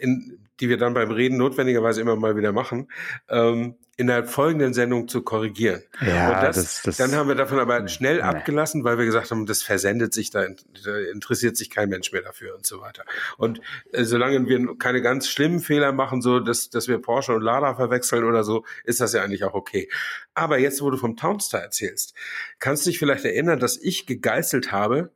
in, 0.00 0.38
die 0.60 0.68
wir 0.68 0.76
dann 0.76 0.94
beim 0.94 1.10
Reden 1.10 1.38
notwendigerweise 1.38 2.00
immer 2.00 2.16
mal 2.16 2.36
wieder 2.36 2.52
machen, 2.52 2.88
ähm, 3.28 3.76
in 3.98 4.08
der 4.08 4.24
folgenden 4.24 4.74
Sendung 4.74 5.08
zu 5.08 5.22
korrigieren. 5.22 5.82
Ja, 6.06 6.28
und 6.28 6.42
das, 6.42 6.56
das, 6.56 6.82
das, 6.82 6.96
dann 6.98 7.14
haben 7.14 7.28
wir 7.28 7.34
davon 7.34 7.58
aber 7.58 7.88
schnell 7.88 8.16
nee. 8.16 8.22
abgelassen, 8.22 8.84
weil 8.84 8.98
wir 8.98 9.06
gesagt 9.06 9.30
haben, 9.30 9.46
das 9.46 9.62
versendet 9.62 10.12
sich, 10.12 10.30
da, 10.30 10.46
da, 10.84 10.98
interessiert 11.12 11.56
sich 11.56 11.70
kein 11.70 11.88
Mensch 11.88 12.12
mehr 12.12 12.20
dafür 12.20 12.54
und 12.54 12.66
so 12.66 12.82
weiter. 12.82 13.04
Und 13.38 13.62
äh, 13.92 14.04
solange 14.04 14.46
wir 14.46 14.76
keine 14.78 15.00
ganz 15.00 15.28
schlimmen 15.28 15.60
Fehler 15.60 15.92
machen, 15.92 16.20
so 16.20 16.40
dass, 16.40 16.68
dass 16.68 16.88
wir 16.88 16.98
Porsche 16.98 17.32
und 17.32 17.40
Lada 17.40 17.74
verwechseln 17.74 18.24
oder 18.24 18.44
so, 18.44 18.66
ist 18.84 19.00
das 19.00 19.14
ja 19.14 19.22
eigentlich 19.22 19.44
auch 19.44 19.54
okay. 19.54 19.88
Aber 20.34 20.58
jetzt, 20.58 20.82
wo 20.82 20.90
du 20.90 20.98
vom 20.98 21.16
Townstar 21.16 21.62
erzählst, 21.62 22.12
kannst 22.58 22.84
du 22.84 22.90
dich 22.90 22.98
vielleicht 22.98 23.24
erinnern, 23.24 23.58
dass 23.58 23.78
ich 23.78 24.04
gegeißelt 24.04 24.72
habe, 24.72 25.10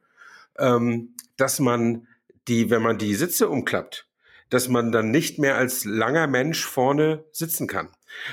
ähm, 0.59 1.15
dass 1.37 1.61
man 1.61 2.07
die, 2.49 2.71
wenn 2.71 2.81
man 2.81 2.97
die 2.97 3.15
Sitze 3.15 3.51
umklappt, 3.51 4.07
dass 4.49 4.69
man 4.69 4.91
dann 4.91 5.11
nicht 5.11 5.39
mehr 5.39 5.57
als 5.57 5.85
langer 5.85 6.27
Mensch 6.27 6.65
vorne 6.65 7.25
sitzen 7.31 7.67
kann 7.67 7.91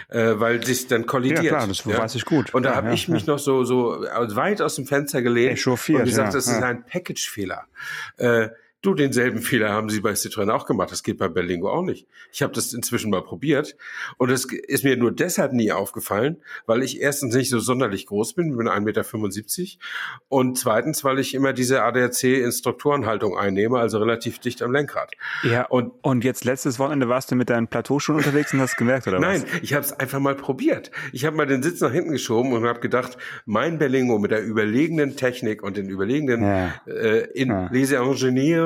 äh, 0.09 0.33
weil 0.35 0.63
sich 0.63 0.87
dann 0.87 1.05
kollidiert. 1.05 1.43
Ja, 1.43 1.49
klar, 1.49 1.67
das 1.67 1.83
ja? 1.85 1.97
weiß 1.97 2.15
ich 2.15 2.25
gut. 2.25 2.53
Und 2.53 2.63
da 2.63 2.71
ja, 2.71 2.75
habe 2.75 2.87
ja, 2.87 2.93
ich 2.93 3.07
mich 3.07 3.25
noch 3.27 3.39
so 3.39 3.63
so 3.63 4.01
weit 4.01 4.61
aus 4.61 4.75
dem 4.75 4.85
Fenster 4.85 5.21
gelehnt 5.21 5.65
und 5.65 6.03
gesagt, 6.03 6.33
das 6.33 6.47
ist 6.47 6.61
ein 6.61 6.83
Package-Fehler. 6.85 7.65
Äh, 8.17 8.49
Du, 8.83 8.93
denselben 8.93 9.41
Fehler 9.41 9.71
haben 9.71 9.89
sie 9.89 10.01
bei 10.01 10.11
Citroën 10.11 10.51
auch 10.51 10.67
gemacht. 10.67 10.91
Das 10.91 11.01
geht 11.01 11.17
bei 11.17 11.27
Berlingo 11.27 11.69
auch 11.69 11.81
nicht. 11.81 12.07
Ich 12.31 12.43
habe 12.43 12.53
das 12.53 12.73
inzwischen 12.73 13.09
mal 13.09 13.23
probiert 13.23 13.75
und 14.17 14.29
es 14.29 14.45
ist 14.45 14.83
mir 14.83 14.95
nur 14.97 15.11
deshalb 15.11 15.51
nie 15.53 15.71
aufgefallen, 15.71 16.37
weil 16.67 16.83
ich 16.83 17.01
erstens 17.01 17.33
nicht 17.33 17.49
so 17.49 17.59
sonderlich 17.59 18.05
groß 18.05 18.35
bin, 18.35 18.51
ich 18.51 18.57
bin 18.57 18.67
1,75 18.67 18.81
Meter 18.81 19.85
und 20.29 20.59
zweitens, 20.59 21.03
weil 21.03 21.17
ich 21.17 21.33
immer 21.33 21.53
diese 21.53 21.81
ADAC-Instruktorenhaltung 21.81 23.35
einnehme, 23.35 23.79
also 23.79 23.97
relativ 23.97 24.37
dicht 24.37 24.61
am 24.61 24.71
Lenkrad. 24.71 25.11
Ja, 25.41 25.65
und, 25.65 25.93
und 26.03 26.23
jetzt 26.23 26.45
letztes 26.45 26.77
Wochenende 26.77 27.09
warst 27.09 27.31
du 27.31 27.35
mit 27.35 27.49
deinen 27.49 27.67
Plateauschuhen 27.67 28.17
unterwegs 28.17 28.53
und 28.53 28.61
hast 28.61 28.77
gemerkt, 28.77 29.07
oder 29.07 29.19
Nein, 29.19 29.41
was? 29.41 29.51
Nein, 29.51 29.59
ich 29.63 29.73
habe 29.73 29.85
es 29.85 29.93
einfach 29.93 30.19
mal 30.19 30.35
probiert. 30.35 30.91
Ich 31.13 31.25
habe 31.25 31.35
mal 31.35 31.47
den 31.47 31.63
Sitz 31.63 31.81
nach 31.81 31.91
hinten 31.91 32.11
geschoben 32.11 32.53
und 32.53 32.63
habe 32.65 32.79
gedacht, 32.79 33.17
mein 33.45 33.79
Berlingo 33.79 34.19
mit 34.19 34.29
der 34.29 34.43
überlegenen 34.43 35.15
Technik 35.15 35.63
und 35.63 35.77
den 35.77 35.89
überlegenen 35.89 36.43
ja. 36.43 36.73
äh, 36.85 37.27
in 37.33 37.49
ja. 37.49 37.67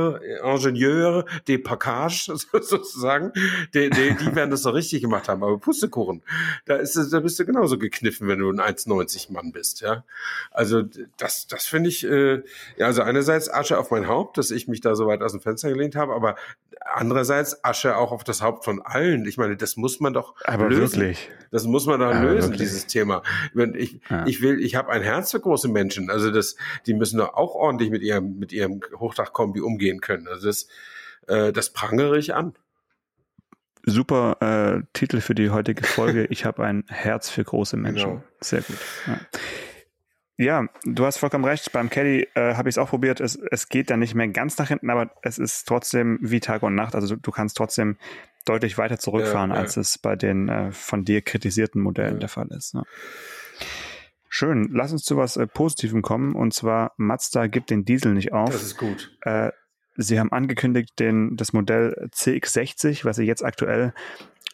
Leseingenieur 0.02 0.72
Ingenieur 0.72 1.26
de 1.48 1.58
Package 1.58 2.32
sozusagen, 2.62 3.32
die, 3.74 3.90
die, 3.90 4.16
die 4.16 4.36
werden 4.36 4.52
das 4.52 4.64
doch 4.64 4.74
richtig 4.74 5.02
gemacht 5.02 5.28
haben. 5.28 5.44
Aber 5.44 5.58
Pustekuchen, 5.58 6.22
da 6.66 6.76
ist 6.76 6.96
da 7.12 7.20
bist 7.20 7.40
du 7.40 7.46
genauso 7.46 7.78
gekniffen, 7.78 8.28
wenn 8.28 8.40
du 8.40 8.50
ein 8.52 8.60
1,90 8.60 9.32
Mann 9.32 9.52
bist, 9.52 9.82
ja. 9.82 10.04
Also 10.52 10.84
das, 11.18 11.48
das 11.48 11.66
finde 11.66 11.90
ich, 11.90 12.04
äh, 12.04 12.44
ja, 12.78 12.86
also 12.86 13.02
einerseits 13.02 13.52
Asche 13.52 13.78
auf 13.78 13.92
mein 13.92 14.08
Haupt, 14.08 14.38
dass 14.38 14.52
ich 14.52 14.68
mich 14.68 14.82
da 14.82 14.96
so 14.96 15.08
weit 15.08 15.22
aus 15.22 15.32
dem 15.32 15.42
Fenster 15.42 15.70
gelehnt 15.70 15.96
habe, 15.96 16.14
aber 16.14 16.36
andererseits 16.94 17.64
Asche 17.64 17.98
auch 17.98 18.12
auf 18.12 18.24
das 18.24 18.42
Haupt 18.42 18.66
von 18.66 18.82
allen. 18.82 19.26
Ich 19.26 19.38
meine, 19.38 19.58
das 19.58 19.78
muss 19.78 20.00
man 20.00 20.14
doch 20.14 20.36
aber 20.44 20.70
lösen. 20.70 21.02
Wirklich? 21.02 21.30
Das 21.52 21.66
muss 21.66 21.86
man 21.86 22.00
doch 22.00 22.08
aber 22.08 22.22
lösen, 22.22 22.52
wirklich? 22.52 22.70
dieses 22.70 22.88
Thema. 22.88 23.24
Wenn 23.54 23.76
ich, 23.76 24.00
ja. 24.10 24.26
ich 24.26 24.42
will, 24.42 24.60
ich 24.60 24.76
habe 24.76 24.90
ein 24.90 25.02
Herz 25.02 25.32
für 25.32 25.40
große 25.40 25.68
Menschen. 25.68 26.10
Also 26.10 26.32
das, 26.32 26.56
die 26.86 26.94
müssen 26.94 27.18
doch 27.18 27.34
auch 27.34 27.56
ordentlich 27.56 27.90
mit 27.90 28.02
ihrem, 28.02 28.38
mit 28.38 28.54
ihrem 28.54 28.82
Hochdachkombi 28.96 29.62
umgehen 29.62 30.02
können. 30.02 30.28
Also 30.28 30.48
das, 30.48 30.68
äh, 31.28 31.52
das 31.52 31.72
prangere 31.72 32.18
ich 32.18 32.34
an. 32.34 32.54
Super 33.84 34.38
äh, 34.42 34.84
Titel 34.94 35.22
für 35.22 35.34
die 35.34 35.50
heutige 35.50 35.84
Folge. 35.84 36.26
Ich 36.30 36.46
habe 36.46 36.64
ein 36.64 36.84
Herz 36.88 37.30
für 37.30 37.44
große 37.44 37.78
Menschen. 37.78 38.10
Genau. 38.10 38.24
Sehr 38.40 38.62
gut. 38.62 38.78
Ja. 39.08 39.20
Ja, 40.38 40.66
du 40.86 41.06
hast 41.06 41.18
vollkommen 41.18 41.46
recht. 41.46 41.72
Beim 41.72 41.90
Caddy 41.90 42.28
äh, 42.34 42.56
habe 42.56 42.70
ich 42.70 42.74
es 42.74 42.78
auch 42.78 42.90
probiert. 42.90 43.20
Es, 43.20 43.38
es 43.52 43.70
geht 43.70 43.90
dann 43.90 44.00
nicht 44.00 44.16
mehr 44.16 44.28
ganz 44.28 44.58
nach 44.58 44.70
hinten, 44.70 44.90
aber 44.90 45.12
es 45.22 45.38
ist 45.38 45.68
trotzdem 45.68 46.18
wie 46.22 46.40
Tag 46.40 46.64
und 46.64 46.74
Nacht. 46.74 46.96
Also 46.96 47.16
du, 47.16 47.22
du 47.22 47.32
kannst 47.32 47.58
trotzdem 47.58 47.98
deutlich 48.46 48.78
weiter 48.78 48.98
zurückfahren, 48.98 49.52
ja, 49.52 49.58
ja. 49.58 49.62
als 49.62 49.78
es 49.78 49.98
bei 49.98 50.16
den 50.16 50.50
äh, 50.50 50.72
von 50.72 51.06
dir 51.06 51.22
kritisierten 51.22 51.82
Modellen 51.82 52.14
ja. 52.14 52.20
der 52.22 52.30
Fall 52.30 52.48
ist. 52.48 52.74
Ne? 52.74 52.84
Schön. 54.30 54.70
Lass 54.72 54.92
uns 54.92 55.04
zu 55.04 55.18
was 55.18 55.38
äh, 55.38 55.46
Positivem 55.46 56.02
kommen. 56.02 56.34
Und 56.36 56.54
zwar 56.54 56.94
Mazda 56.98 57.48
gibt 57.48 57.70
den 57.70 57.86
Diesel 57.86 58.14
nicht 58.14 58.34
auf. 58.34 58.52
Das 58.52 58.64
ist 58.64 58.78
gut. 58.78 59.16
Äh, 59.22 59.52
sie 59.98 60.20
haben 60.20 60.32
angekündigt, 60.32 60.92
den, 61.00 61.36
das 61.36 61.54
Modell 61.54 62.10
CX60, 62.14 63.06
was 63.06 63.18
sie 63.18 63.26
jetzt 63.26 63.44
aktuell 63.44 63.94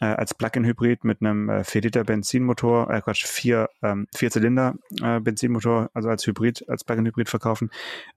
äh, 0.00 0.06
als 0.06 0.34
Plug-in-Hybrid 0.34 1.04
mit 1.04 1.20
einem 1.20 1.48
äh, 1.48 1.60
4-Liter 1.60 2.04
Benzinmotor, 2.04 2.90
äh, 2.90 3.00
Quatsch, 3.00 3.26
4, 3.26 3.68
ähm, 3.82 4.06
4 4.14 4.30
Zylinder 4.30 4.74
äh, 5.02 5.20
Benzinmotor, 5.20 5.90
also 5.94 6.08
als 6.08 6.26
Hybrid, 6.26 6.68
als 6.68 6.84
Plug-in-Hybrid 6.84 7.28
verkaufen, 7.28 7.70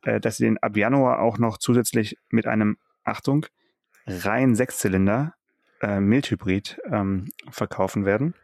äh, 0.03 0.19
dass 0.19 0.37
sie 0.37 0.45
den 0.45 0.57
ab 0.59 0.77
Januar 0.77 1.19
auch 1.19 1.37
noch 1.37 1.57
zusätzlich 1.57 2.17
mit 2.29 2.47
einem, 2.47 2.77
Achtung, 3.03 3.45
rein 4.05 4.55
Sechszylinder 4.55 5.33
äh, 5.81 5.99
Mildhybrid 5.99 6.79
ähm, 6.91 7.29
verkaufen 7.49 8.05
werden. 8.05 8.35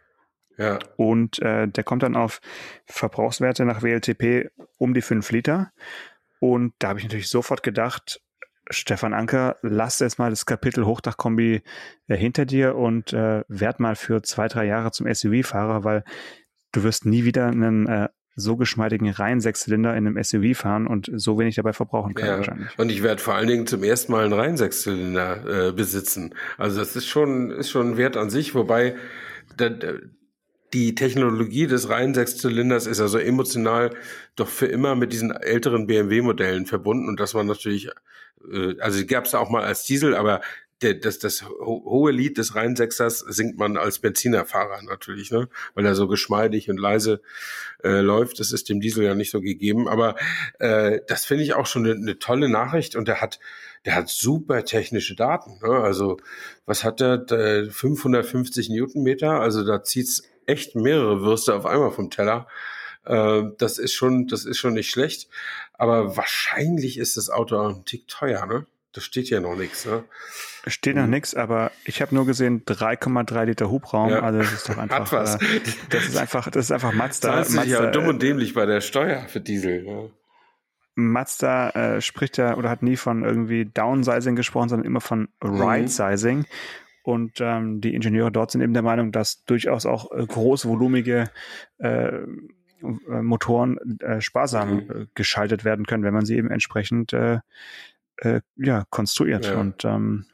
Ja. 0.57 0.79
Und 0.95 1.39
äh, 1.39 1.67
der 1.67 1.83
kommt 1.83 2.03
dann 2.03 2.15
auf 2.15 2.41
Verbrauchswerte 2.85 3.65
nach 3.65 3.83
WLTP 3.83 4.49
um 4.77 4.93
die 4.93 5.01
5 5.01 5.29
Liter. 5.31 5.71
Und 6.39 6.73
da 6.79 6.89
habe 6.89 6.99
ich 6.99 7.05
natürlich 7.05 7.29
sofort 7.29 7.61
gedacht, 7.61 8.21
Stefan 8.69 9.13
Anker, 9.13 9.57
lass 9.61 9.99
jetzt 9.99 10.19
mal 10.19 10.29
das 10.29 10.45
Kapitel 10.45 10.85
Hochdachkombi 10.85 11.61
äh, 12.07 12.15
hinter 12.15 12.45
dir 12.45 12.75
und 12.75 13.13
äh, 13.13 13.43
werd 13.47 13.79
mal 13.79 13.95
für 13.95 14.21
zwei, 14.21 14.47
drei 14.47 14.65
Jahre 14.65 14.91
zum 14.91 15.11
SUV-Fahrer, 15.11 15.83
weil 15.83 16.03
du 16.71 16.83
wirst 16.83 17.05
nie 17.05 17.23
wieder 17.23 17.47
einen 17.47 17.87
äh, 17.87 18.09
so 18.35 18.55
geschmeidigen 18.55 19.09
Reihensechszylinder 19.09 19.97
in 19.97 20.05
einem 20.05 20.23
SUV 20.23 20.55
fahren 20.55 20.85
und 20.85 21.09
so 21.15 21.39
wenig 21.39 21.55
dabei 21.55 21.73
verbrauchen 21.73 22.13
können 22.13 22.29
ja, 22.29 22.37
wahrscheinlich. 22.37 22.77
Und 22.77 22.91
ich 22.91 23.01
werde 23.01 23.21
vor 23.21 23.33
allen 23.33 23.47
Dingen 23.47 23.65
zum 23.65 23.83
ersten 23.83 24.11
Mal 24.11 24.25
einen 24.25 24.33
Reihensechszylinder 24.33 25.69
äh, 25.69 25.71
besitzen. 25.71 26.35
Also 26.57 26.79
das 26.79 26.95
ist 26.95 27.07
schon, 27.07 27.49
ist 27.49 27.71
schon 27.71 27.91
ein 27.91 27.97
Wert 27.97 28.15
an 28.15 28.29
sich, 28.29 28.53
wobei 28.53 28.95
da, 29.57 29.71
die 30.73 30.93
Technologie 30.93 31.65
des 31.65 31.89
reinen 31.89 32.13
Sechszylinders 32.13 32.85
ist 32.85 32.99
also 32.99 33.17
emotional 33.17 33.95
doch 34.35 34.49
für 34.49 34.67
immer 34.67 34.95
mit 34.95 35.13
diesen 35.13 35.31
älteren 35.31 35.87
BMW-Modellen 35.87 36.67
verbunden 36.67 37.07
und 37.07 37.19
das 37.19 37.33
war 37.33 37.43
natürlich 37.43 37.89
äh, 38.51 38.79
also 38.79 38.99
die 38.99 39.07
gab 39.07 39.25
es 39.25 39.35
auch 39.35 39.49
mal 39.49 39.63
als 39.63 39.83
Diesel, 39.83 40.15
aber 40.15 40.41
der, 40.81 40.93
das, 40.93 41.17
das 41.19 41.43
hohe 41.43 42.11
Lied 42.11 42.37
des 42.37 42.55
Rheinsechsers 42.55 43.19
singt 43.19 43.57
man 43.57 43.77
als 43.77 43.99
Benzinerfahrer 43.99 44.83
natürlich, 44.83 45.31
ne? 45.31 45.49
weil 45.73 45.85
er 45.85 45.95
so 45.95 46.07
geschmeidig 46.07 46.69
und 46.69 46.77
leise 46.77 47.21
äh, 47.83 48.01
läuft. 48.01 48.39
Das 48.39 48.51
ist 48.51 48.69
dem 48.69 48.79
Diesel 48.79 49.03
ja 49.03 49.15
nicht 49.15 49.31
so 49.31 49.41
gegeben. 49.41 49.87
Aber 49.87 50.15
äh, 50.59 50.99
das 51.07 51.25
finde 51.25 51.43
ich 51.43 51.55
auch 51.55 51.65
schon 51.65 51.85
eine, 51.85 51.95
eine 51.95 52.19
tolle 52.19 52.47
Nachricht 52.47 52.95
und 52.95 53.07
der 53.07 53.21
hat, 53.21 53.39
der 53.85 53.95
hat 53.95 54.09
super 54.09 54.63
technische 54.65 55.15
Daten. 55.15 55.59
Ne? 55.63 55.79
Also 55.79 56.17
was 56.65 56.83
hat 56.83 56.99
der? 56.99 57.25
550 57.71 58.69
Newtonmeter. 58.69 59.39
Also 59.39 59.65
da 59.65 59.83
zieht's 59.83 60.23
echt 60.45 60.75
mehrere 60.75 61.21
Würste 61.21 61.55
auf 61.55 61.65
einmal 61.65 61.91
vom 61.91 62.11
Teller. 62.11 62.47
Äh, 63.07 63.43
das 63.57 63.79
ist 63.79 63.93
schon, 63.93 64.27
das 64.27 64.45
ist 64.45 64.57
schon 64.57 64.73
nicht 64.73 64.89
schlecht. 64.89 65.29
Aber 65.77 66.17
wahrscheinlich 66.17 66.97
ist 66.97 67.17
das 67.17 67.29
Auto 67.29 67.57
auch 67.57 67.69
ein 67.69 67.85
Tick 67.85 68.07
teuer, 68.07 68.45
ne? 68.45 68.65
Da 68.93 69.01
steht 69.01 69.29
ja 69.29 69.39
noch 69.39 69.55
nichts, 69.55 69.85
ne? 69.85 70.03
Steht 70.65 70.95
noch 70.95 71.03
mhm. 71.03 71.11
nichts, 71.11 71.35
aber 71.35 71.71
ich 71.85 72.01
habe 72.01 72.15
nur 72.15 72.25
gesehen 72.25 72.65
3,3 72.65 73.45
Liter 73.45 73.69
Hubraum. 73.69 74.09
Ja. 74.09 74.21
Also 74.21 74.39
das 74.39 74.53
ist 74.53 74.69
doch 74.69 74.77
einfach. 74.77 74.99
Hat 74.99 75.11
was. 75.11 75.35
Äh, 75.35 75.61
das 75.89 76.05
ist 76.05 76.17
einfach, 76.17 76.49
das 76.49 76.65
ist 76.65 76.71
einfach 76.71 76.93
Mazda. 76.93 77.35
Das 77.35 77.49
ist 77.49 77.65
ja 77.67 77.91
dumm 77.91 78.07
und 78.07 78.21
dämlich 78.21 78.53
bei 78.55 78.65
der 78.65 78.81
Steuer 78.81 79.27
für 79.27 79.39
Diesel. 79.39 79.85
Ja. 79.85 80.03
Mazda 80.95 81.69
äh, 81.69 82.01
spricht 82.01 82.37
ja 82.37 82.57
oder 82.57 82.71
hat 82.71 82.81
nie 82.81 82.97
von 82.97 83.23
irgendwie 83.23 83.65
Downsizing 83.65 84.35
gesprochen, 84.35 84.69
sondern 84.69 84.87
immer 84.87 85.01
von 85.01 85.29
mhm. 85.43 85.61
Right-Sizing. 85.61 86.39
Mhm. 86.39 86.45
Und 87.03 87.39
ähm, 87.39 87.79
die 87.79 87.93
Ingenieure 87.93 88.31
dort 88.31 88.51
sind 88.51 88.61
eben 88.61 88.73
der 88.73 88.81
Meinung, 88.81 89.11
dass 89.11 89.45
durchaus 89.45 89.85
auch 89.85 90.11
äh, 90.11 90.25
großvolumige 90.25 91.29
äh, 91.79 91.87
äh, 91.87 92.27
Motoren 92.81 93.77
äh, 93.99 94.21
sparsam 94.21 94.75
mhm. 94.75 94.79
Äh, 94.79 95.05
geschaltet 95.15 95.65
werden 95.65 95.85
können, 95.85 96.03
wenn 96.03 96.13
man 96.13 96.25
sie 96.25 96.35
eben 96.35 96.51
entsprechend 96.51 97.13
äh, 97.13 97.39
äh, 98.17 98.41
ja, 98.55 98.85
konstruiert. 98.89 99.47
Ja. 99.47 99.59
Und 99.59 99.85
ähm, 99.85 100.25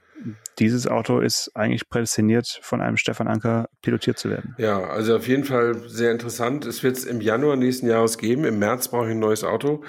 dieses 0.59 0.87
Auto 0.87 1.19
ist 1.19 1.51
eigentlich 1.55 1.89
prädestiniert, 1.89 2.59
von 2.61 2.81
einem 2.81 2.97
Stefan 2.97 3.27
Anker 3.27 3.69
pilotiert 3.81 4.17
zu 4.17 4.29
werden. 4.29 4.55
Ja, 4.57 4.79
also 4.81 5.15
auf 5.15 5.27
jeden 5.27 5.43
Fall 5.43 5.75
sehr 5.87 6.11
interessant. 6.11 6.65
Es 6.65 6.83
wird 6.83 6.97
es 6.97 7.05
im 7.05 7.21
Januar 7.21 7.55
nächsten 7.55 7.87
Jahres 7.87 8.17
geben. 8.17 8.45
Im 8.45 8.59
März 8.59 8.87
brauche 8.87 9.05
ich 9.07 9.11
ein 9.11 9.19
neues 9.19 9.43
Auto. 9.43 9.83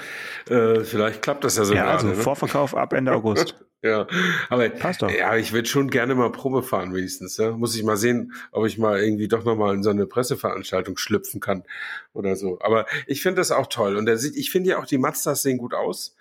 Äh, 0.48 0.80
vielleicht 0.80 1.22
klappt 1.22 1.44
das 1.44 1.56
ja 1.56 1.64
so. 1.64 1.74
Ja, 1.74 1.86
also 1.86 2.08
ne? 2.08 2.14
Vorverkauf 2.14 2.74
ab 2.74 2.92
Ende 2.92 3.12
August. 3.12 3.56
Ja, 3.84 4.06
aber 4.48 4.70
Passt 4.70 5.02
doch. 5.02 5.10
ja, 5.10 5.36
ich 5.36 5.52
würde 5.52 5.68
schon 5.68 5.90
gerne 5.90 6.14
mal 6.14 6.32
Probe 6.32 6.62
fahren 6.62 6.94
wenigstens. 6.94 7.36
Ja? 7.36 7.50
Muss 7.50 7.76
ich 7.76 7.82
mal 7.82 7.98
sehen, 7.98 8.32
ob 8.50 8.64
ich 8.64 8.78
mal 8.78 8.98
irgendwie 8.98 9.28
doch 9.28 9.44
noch 9.44 9.56
mal 9.56 9.74
in 9.74 9.82
so 9.82 9.90
eine 9.90 10.06
Presseveranstaltung 10.06 10.96
schlüpfen 10.96 11.38
kann 11.38 11.64
oder 12.14 12.34
so. 12.34 12.58
Aber 12.62 12.86
ich 13.06 13.20
finde 13.20 13.42
das 13.42 13.50
auch 13.50 13.66
toll 13.66 13.96
und 13.96 14.08
sieht, 14.16 14.36
ich 14.36 14.50
finde 14.50 14.70
ja 14.70 14.78
auch 14.78 14.86
die 14.86 14.96
Mazdas 14.96 15.42
sehen 15.42 15.58
gut 15.58 15.74
aus. 15.74 16.16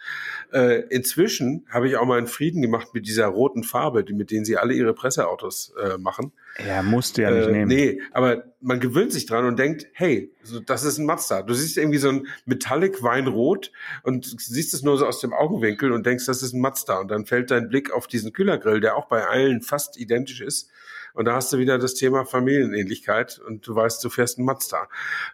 Äh, 0.51 0.81
inzwischen 0.89 1.65
habe 1.69 1.87
ich 1.87 1.95
auch 1.95 2.05
mal 2.05 2.17
einen 2.17 2.27
Frieden 2.27 2.61
gemacht 2.61 2.89
mit 2.93 3.07
dieser 3.07 3.27
roten 3.27 3.63
Farbe, 3.63 4.03
die, 4.03 4.13
mit 4.13 4.29
denen 4.29 4.43
sie 4.43 4.57
alle 4.57 4.73
ihre 4.73 4.93
Presseautos 4.93 5.73
äh, 5.81 5.97
machen. 5.97 6.33
Ja, 6.59 6.83
musste 6.83 7.23
ja 7.23 7.31
nicht 7.31 7.47
äh, 7.47 7.51
nehmen. 7.51 7.67
Nee, 7.67 8.01
aber 8.11 8.43
man 8.61 8.79
gewöhnt 8.79 9.11
sich 9.11 9.25
dran 9.25 9.45
und 9.45 9.57
denkt, 9.57 9.87
hey, 9.93 10.31
so, 10.43 10.59
das 10.59 10.83
ist 10.83 10.99
ein 10.99 11.05
Mazda. 11.05 11.41
Du 11.41 11.53
siehst 11.53 11.77
irgendwie 11.77 11.97
so 11.97 12.09
ein 12.09 12.27
Metallic 12.45 13.01
Weinrot 13.01 13.71
und 14.03 14.39
siehst 14.39 14.73
es 14.73 14.83
nur 14.83 14.97
so 14.97 15.07
aus 15.07 15.19
dem 15.19 15.33
Augenwinkel 15.33 15.91
und 15.91 16.05
denkst, 16.05 16.25
das 16.25 16.43
ist 16.43 16.53
ein 16.53 16.61
Mazda. 16.61 16.99
Und 16.99 17.09
dann 17.09 17.25
fällt 17.25 17.49
dein 17.49 17.69
Blick 17.69 17.91
auf 17.91 18.05
diesen 18.05 18.33
Kühlergrill, 18.33 18.81
der 18.81 18.95
auch 18.95 19.07
bei 19.07 19.25
allen 19.25 19.61
fast 19.61 19.99
identisch 19.99 20.41
ist. 20.41 20.69
Und 21.13 21.25
da 21.25 21.35
hast 21.35 21.51
du 21.53 21.57
wieder 21.57 21.79
das 21.79 21.95
Thema 21.95 22.25
Familienähnlichkeit 22.25 23.39
und 23.39 23.67
du 23.67 23.75
weißt, 23.75 24.03
du 24.03 24.09
fährst 24.09 24.37
ein 24.37 24.45
Mazda. 24.45 24.87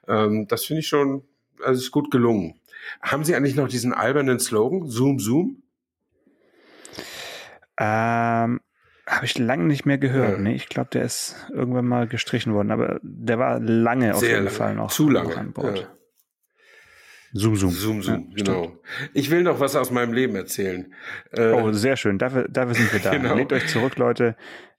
Ähm, 0.08 0.47
das 0.47 0.65
finde 0.65 0.82
ich 0.82 0.88
schon, 0.88 1.23
also 1.62 1.82
ist 1.82 1.91
gut 1.91 2.12
gelungen. 2.12 2.60
Haben 3.01 3.23
Sie 3.23 3.36
eigentlich 3.36 3.55
noch 3.55 3.67
diesen 3.67 3.93
albernen 3.93 4.39
Slogan, 4.39 4.89
Zoom, 4.89 5.19
Zoom? 5.19 5.63
Ähm, 7.77 8.59
habe 9.10 9.26
ich 9.26 9.38
lange 9.38 9.65
nicht 9.65 9.86
mehr 9.86 9.98
gehört. 9.98 10.38
Ja. 10.38 10.38
Nee, 10.38 10.56
ich 10.56 10.69
glaube, 10.69 10.89
der 10.93 11.04
ist 11.04 11.36
irgendwann 11.52 11.88
mal 11.88 12.08
gestrichen 12.08 12.54
worden, 12.54 12.72
aber 12.72 13.00
der 13.02 13.39
war 13.39 13.60
lange 13.60 14.13
auf 14.13 14.19
Sehr 14.19 14.30
jeden 14.30 14.45
lange. 14.45 14.56
Fall 14.56 14.76
noch, 14.76 14.91
Zu 14.91 15.10
lange. 15.10 15.36
an 15.36 15.52
Bord. 15.52 15.80
Ja. 15.80 15.88
Zoom, 17.34 17.56
zoom. 17.56 17.72
Zoom, 17.72 18.02
zoom, 18.02 18.28
ja, 18.30 18.43
genau. 18.43 18.63
Stimmt. 18.63 19.12
Ich 19.13 19.30
will 19.30 19.43
noch 19.43 19.60
was 19.60 19.76
aus 19.76 19.91
meinem 19.91 20.13
Leben 20.13 20.36
erzählen. 20.36 20.93
Äh, 21.32 21.52
oh, 21.52 21.72
sehr 21.72 21.95
schön. 21.95 22.17
Dafür, 22.17 22.48
dafür 22.50 22.74
sind 22.74 22.91
wir 22.91 23.00
da. 23.04 23.12
genau. 23.12 23.36
Legt 23.36 23.54
euch 23.54 23.67
zurück, 23.67 23.98
Leute. 23.98 24.36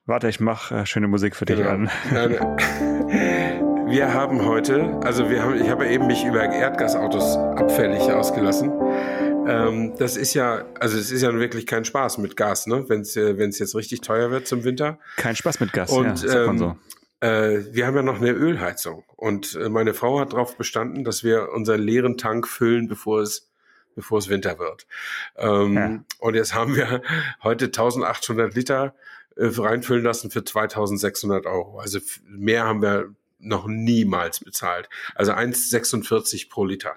Warte, 0.06 0.28
ich 0.28 0.40
mache 0.40 0.74
äh, 0.74 0.86
schöne 0.86 1.06
Musik 1.06 1.36
für 1.36 1.44
dich 1.44 1.58
genau. 1.58 1.70
an. 1.70 1.90
wir 3.88 4.12
haben 4.12 4.44
heute, 4.44 4.98
also 5.04 5.30
wir 5.30 5.42
haben, 5.42 5.60
ich 5.60 5.68
habe 5.68 5.86
eben 5.88 6.06
mich 6.06 6.24
über 6.24 6.42
Erdgasautos 6.42 7.36
abfällig 7.36 8.02
ausgelassen. 8.02 8.72
Ähm, 9.50 9.94
das 9.98 10.16
ist 10.16 10.34
ja, 10.34 10.64
also 10.78 10.98
es 10.98 11.10
ist 11.10 11.22
ja 11.22 11.32
wirklich 11.34 11.66
kein 11.66 11.84
Spaß 11.84 12.18
mit 12.18 12.36
Gas, 12.36 12.66
ne? 12.66 12.84
Wenn 12.88 13.02
es 13.02 13.16
äh, 13.16 13.38
wenn 13.38 13.50
es 13.50 13.58
jetzt 13.58 13.74
richtig 13.74 14.00
teuer 14.00 14.30
wird 14.30 14.46
zum 14.46 14.64
Winter. 14.64 14.98
Kein 15.16 15.36
Spaß 15.36 15.60
mit 15.60 15.72
Gas, 15.72 15.90
und, 15.90 16.22
ja, 16.22 16.44
ähm, 16.44 16.58
so. 16.58 16.76
Äh, 17.20 17.64
wir 17.72 17.86
haben 17.86 17.96
ja 17.96 18.02
noch 18.02 18.20
eine 18.20 18.30
Ölheizung 18.30 19.04
und 19.16 19.54
äh, 19.56 19.68
meine 19.68 19.92
Frau 19.92 20.20
hat 20.20 20.32
darauf 20.32 20.56
bestanden, 20.56 21.04
dass 21.04 21.22
wir 21.22 21.50
unseren 21.52 21.82
leeren 21.82 22.16
Tank 22.16 22.48
füllen, 22.48 22.88
bevor 22.88 23.20
es 23.20 23.50
bevor 23.94 24.18
es 24.18 24.28
Winter 24.28 24.58
wird. 24.58 24.86
Ähm, 25.36 25.74
ja. 25.74 26.04
Und 26.20 26.34
jetzt 26.34 26.54
haben 26.54 26.76
wir 26.76 27.02
heute 27.42 27.66
1800 27.66 28.54
Liter 28.54 28.94
äh, 29.36 29.46
reinfüllen 29.46 30.04
lassen 30.04 30.30
für 30.30 30.44
2600 30.44 31.46
Euro. 31.46 31.78
Also 31.80 31.98
mehr 32.24 32.64
haben 32.64 32.82
wir 32.82 33.14
noch 33.40 33.66
niemals 33.66 34.40
bezahlt. 34.40 34.88
Also 35.14 35.32
1,46 35.32 36.48
pro 36.48 36.64
Liter. 36.64 36.96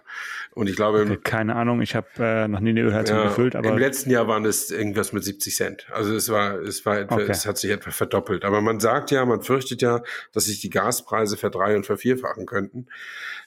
Und 0.51 0.67
ich 0.67 0.75
glaube, 0.75 1.01
okay, 1.01 1.17
keine 1.17 1.55
Ahnung, 1.55 1.81
ich 1.81 1.95
habe 1.95 2.07
äh, 2.19 2.47
noch 2.47 2.59
nie 2.59 2.71
eine 2.71 2.81
Ölheizung 2.81 3.17
ja, 3.17 3.23
gefüllt, 3.25 3.55
aber 3.55 3.69
im 3.69 3.77
letzten 3.77 4.11
Jahr 4.11 4.27
waren 4.27 4.45
es 4.45 4.71
irgendwas 4.71 5.13
mit 5.13 5.23
70 5.23 5.55
Cent. 5.55 5.87
Also 5.91 6.15
es 6.15 6.29
war, 6.29 6.59
es 6.59 6.85
war, 6.85 6.99
etwa, 6.99 7.15
okay. 7.15 7.27
es 7.29 7.45
hat 7.45 7.57
sich 7.57 7.71
etwa 7.71 7.91
verdoppelt. 7.91 8.45
Aber 8.45 8.61
man 8.61 8.79
sagt 8.79 9.11
ja, 9.11 9.25
man 9.25 9.41
fürchtet 9.41 9.81
ja, 9.81 10.01
dass 10.31 10.45
sich 10.45 10.59
die 10.61 10.69
Gaspreise 10.69 11.37
verdrei- 11.37 11.75
und 11.75 11.85
vervierfachen 11.85 12.45
könnten. 12.45 12.87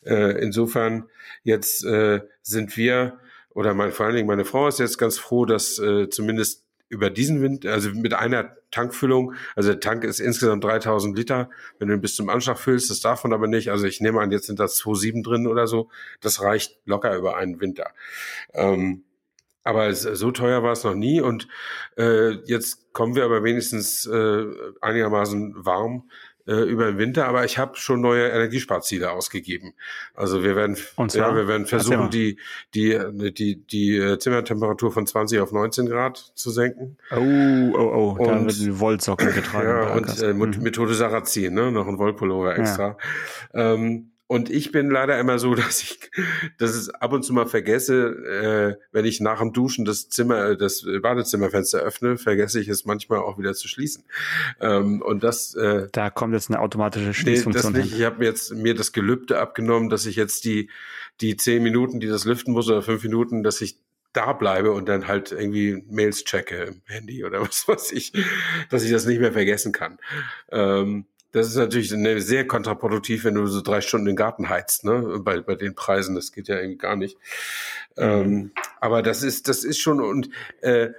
Äh, 0.04 0.42
insofern 0.42 1.08
jetzt 1.42 1.84
äh, 1.84 2.20
sind 2.42 2.76
wir 2.76 3.18
oder 3.50 3.72
mein, 3.72 3.90
vor 3.90 4.04
allen 4.04 4.16
Dingen 4.16 4.28
meine 4.28 4.44
Frau 4.44 4.68
ist 4.68 4.78
jetzt 4.80 4.98
ganz 4.98 5.18
froh, 5.18 5.46
dass 5.46 5.78
äh, 5.78 6.10
zumindest 6.10 6.65
über 6.88 7.10
diesen 7.10 7.42
Wind, 7.42 7.66
also 7.66 7.90
mit 7.90 8.14
einer 8.14 8.56
Tankfüllung, 8.70 9.34
also 9.54 9.70
der 9.70 9.80
Tank 9.80 10.04
ist 10.04 10.20
insgesamt 10.20 10.62
3000 10.64 11.16
Liter, 11.16 11.50
wenn 11.78 11.88
du 11.88 11.94
ihn 11.94 12.00
bis 12.00 12.14
zum 12.14 12.28
Anschlag 12.28 12.58
füllst, 12.58 12.90
das 12.90 13.00
darf 13.00 13.24
man 13.24 13.32
aber 13.32 13.48
nicht, 13.48 13.70
also 13.70 13.86
ich 13.86 14.00
nehme 14.00 14.20
an, 14.20 14.30
jetzt 14.30 14.46
sind 14.46 14.60
da 14.60 14.64
2,7 14.64 15.24
drin 15.24 15.46
oder 15.46 15.66
so, 15.66 15.88
das 16.20 16.42
reicht 16.42 16.78
locker 16.84 17.16
über 17.16 17.36
einen 17.36 17.60
Winter. 17.60 17.90
Ähm, 18.52 19.04
aber 19.64 19.88
es, 19.88 20.02
so 20.02 20.30
teuer 20.30 20.62
war 20.62 20.72
es 20.72 20.84
noch 20.84 20.94
nie 20.94 21.20
und 21.20 21.48
äh, 21.98 22.34
jetzt 22.44 22.92
kommen 22.92 23.16
wir 23.16 23.24
aber 23.24 23.42
wenigstens 23.42 24.06
äh, 24.06 24.44
einigermaßen 24.80 25.54
warm 25.64 26.08
äh, 26.46 26.62
über 26.62 26.86
den 26.86 26.98
Winter, 26.98 27.26
aber 27.26 27.44
ich 27.44 27.58
habe 27.58 27.76
schon 27.76 28.00
neue 28.00 28.28
Energiesparziele 28.28 29.10
ausgegeben. 29.10 29.74
Also 30.14 30.42
wir 30.42 30.56
werden, 30.56 30.76
Und 30.96 31.14
ja, 31.14 31.34
wir 31.34 31.48
werden 31.48 31.66
versuchen, 31.66 32.10
die, 32.10 32.38
die, 32.74 32.98
die, 33.32 33.56
die 33.66 33.96
äh, 33.96 34.18
Zimmertemperatur 34.18 34.92
von 34.92 35.06
20 35.06 35.40
auf 35.40 35.52
19 35.52 35.86
Grad 35.86 36.32
zu 36.34 36.50
senken. 36.50 36.96
Oh, 37.10 37.78
oh, 37.78 38.16
oh, 38.18 38.24
da 38.24 38.44
wird 38.44 38.58
die 38.58 38.78
Wollsocke 38.78 39.32
getragen. 39.32 39.66
Ja, 39.66 39.94
und 39.94 40.22
äh, 40.22 40.32
mhm. 40.32 40.62
Methode 40.62 40.94
Sarrazin, 40.94 41.54
ne? 41.54 41.72
noch 41.72 41.88
ein 41.88 41.98
Wollpullover 41.98 42.56
extra. 42.56 42.96
Ja. 43.52 43.74
Ähm, 43.74 44.10
und 44.26 44.50
ich 44.50 44.72
bin 44.72 44.90
leider 44.90 45.18
immer 45.18 45.38
so, 45.38 45.54
dass 45.54 45.82
ich, 45.82 46.10
dass 46.58 46.74
es 46.74 46.90
ab 46.90 47.12
und 47.12 47.22
zu 47.22 47.32
mal 47.32 47.46
vergesse, 47.46 48.76
äh, 48.78 48.84
wenn 48.92 49.04
ich 49.04 49.20
nach 49.20 49.40
dem 49.40 49.52
Duschen 49.52 49.84
das 49.84 50.08
Zimmer, 50.08 50.50
äh, 50.50 50.56
das 50.56 50.86
Badezimmerfenster 51.02 51.78
öffne, 51.78 52.16
vergesse 52.18 52.60
ich 52.60 52.68
es 52.68 52.84
manchmal 52.84 53.20
auch 53.20 53.38
wieder 53.38 53.54
zu 53.54 53.68
schließen. 53.68 54.04
Ähm, 54.60 55.02
und 55.02 55.22
das. 55.22 55.54
Äh, 55.54 55.88
da 55.92 56.10
kommt 56.10 56.34
jetzt 56.34 56.50
eine 56.50 56.60
automatische 56.60 57.14
Schließfunktion. 57.14 57.72
Nee, 57.72 57.78
das 57.78 57.86
nicht. 57.86 57.98
Ich 57.98 58.04
habe 58.04 58.24
jetzt 58.24 58.54
mir 58.54 58.74
das 58.74 58.92
Gelübde 58.92 59.38
abgenommen, 59.38 59.88
dass 59.90 60.06
ich 60.06 60.16
jetzt 60.16 60.44
die 60.44 60.70
die 61.20 61.36
zehn 61.36 61.62
Minuten, 61.62 62.00
die 62.00 62.08
das 62.08 62.24
lüften 62.24 62.52
muss 62.52 62.68
oder 62.68 62.82
fünf 62.82 63.02
Minuten, 63.02 63.42
dass 63.42 63.60
ich 63.60 63.78
da 64.12 64.32
bleibe 64.32 64.72
und 64.72 64.88
dann 64.88 65.06
halt 65.06 65.32
irgendwie 65.32 65.84
Mails 65.88 66.24
checke 66.24 66.64
im 66.64 66.82
Handy 66.86 67.24
oder 67.24 67.40
was 67.46 67.68
weiß 67.68 67.92
ich, 67.92 68.12
dass 68.70 68.82
ich 68.82 68.90
das 68.90 69.06
nicht 69.06 69.20
mehr 69.20 69.32
vergessen 69.32 69.72
kann. 69.72 69.98
Ähm, 70.50 71.06
das 71.36 71.48
ist 71.48 71.56
natürlich 71.56 71.90
sehr 72.24 72.46
kontraproduktiv, 72.46 73.24
wenn 73.24 73.34
du 73.34 73.46
so 73.46 73.60
drei 73.60 73.82
Stunden 73.82 74.06
den 74.06 74.16
Garten 74.16 74.48
heizt, 74.48 74.84
ne? 74.84 75.20
Bei, 75.22 75.42
bei 75.42 75.54
den 75.54 75.74
Preisen, 75.74 76.14
das 76.14 76.32
geht 76.32 76.48
ja 76.48 76.56
irgendwie 76.56 76.78
gar 76.78 76.96
nicht. 76.96 77.18
Ähm, 77.98 78.52
aber 78.80 79.02
das 79.02 79.22
ist, 79.22 79.46
das 79.46 79.62
ist 79.62 79.78
schon, 79.78 80.00
und 80.00 80.30
äh, 80.62 80.92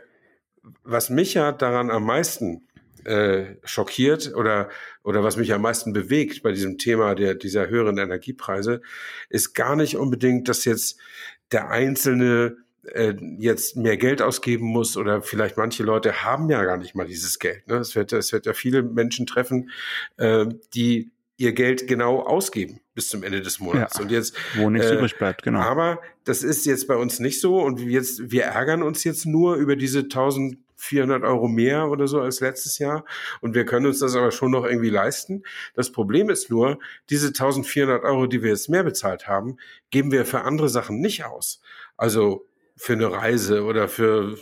was 0.84 1.10
mich 1.10 1.34
ja 1.34 1.52
daran 1.52 1.90
am 1.90 2.06
meisten 2.06 2.68
äh, 3.04 3.56
schockiert 3.64 4.32
oder, 4.36 4.70
oder 5.04 5.24
was 5.24 5.38
mich 5.38 5.54
am 5.54 5.64
meisten 5.64 5.92
bewegt 5.92 6.44
bei 6.44 6.52
diesem 6.52 6.78
Thema 6.78 7.16
der, 7.16 7.34
dieser 7.34 7.68
höheren 7.68 7.98
Energiepreise, 7.98 8.82
ist 9.30 9.56
gar 9.56 9.76
nicht 9.76 9.98
unbedingt, 9.98 10.50
dass 10.50 10.66
jetzt 10.66 11.00
der 11.52 11.72
einzelne 11.72 12.58
äh, 12.94 13.16
jetzt 13.38 13.76
mehr 13.76 13.98
Geld 13.98 14.22
ausgeben 14.22 14.66
muss 14.66 14.98
oder 14.98 15.22
vielleicht 15.22 15.58
manche 15.58 15.84
Leute 15.84 16.24
haben 16.24 16.50
ja 16.50 16.64
gar 16.64 16.78
nicht 16.78 16.96
mal 16.96 17.08
dieses 17.08 17.40
Geld. 17.40 17.68
Ne? 17.68 17.76
Es, 17.76 17.96
wird, 17.96 18.14
es 18.14 18.32
wird 18.32 18.46
ja 18.46 18.54
viele 18.54 18.84
Menschen 18.84 19.26
treffen, 19.26 19.70
äh, 20.18 20.46
die 20.74 21.12
ihr 21.38 21.54
Geld 21.54 21.88
genau 21.88 22.22
ausgeben 22.22 22.82
bis 22.96 23.10
zum 23.10 23.24
Ende 23.24 23.42
des 23.42 23.60
Monats. 23.60 23.98
Ja, 23.98 24.02
und 24.02 24.12
jetzt, 24.12 24.36
wo 24.56 24.70
nichts 24.70 24.88
äh, 24.88 24.96
übrig 24.96 25.18
bleibt, 25.18 25.44
genau. 25.44 25.60
Aber 25.60 26.02
das 26.24 26.44
ist 26.44 26.66
jetzt 26.66 26.88
bei 26.88 26.96
uns 26.96 27.20
nicht 27.20 27.40
so 27.40 27.62
und 27.62 27.80
jetzt, 27.80 28.32
wir 28.32 28.44
ärgern 28.44 28.82
uns 28.82 29.04
jetzt 29.04 29.26
nur 29.28 29.56
über 29.56 29.76
diese 29.76 30.00
1400 30.00 31.24
Euro 31.24 31.48
mehr 31.48 31.90
oder 31.90 32.08
so 32.08 32.20
als 32.20 32.40
letztes 32.40 32.80
Jahr 32.80 33.06
und 33.40 33.54
wir 33.54 33.66
können 33.66 33.86
uns 33.86 34.00
das 34.00 34.16
aber 34.16 34.32
schon 34.32 34.50
noch 34.50 34.66
irgendwie 34.66 34.90
leisten. 34.90 35.44
Das 35.76 35.92
Problem 35.92 36.32
ist 36.32 36.50
nur, 36.50 36.80
diese 37.12 37.28
1400 37.28 38.04
Euro, 38.04 38.26
die 38.26 38.42
wir 38.42 38.50
jetzt 38.50 38.70
mehr 38.70 38.84
bezahlt 38.84 39.28
haben, 39.28 39.58
geben 39.92 40.12
wir 40.12 40.26
für 40.26 40.42
andere 40.42 40.70
Sachen 40.70 41.00
nicht 41.00 41.24
aus. 41.24 41.62
Also 41.98 42.47
für 42.78 42.94
eine 42.94 43.12
Reise 43.12 43.64
oder 43.64 43.88
für 43.88 44.38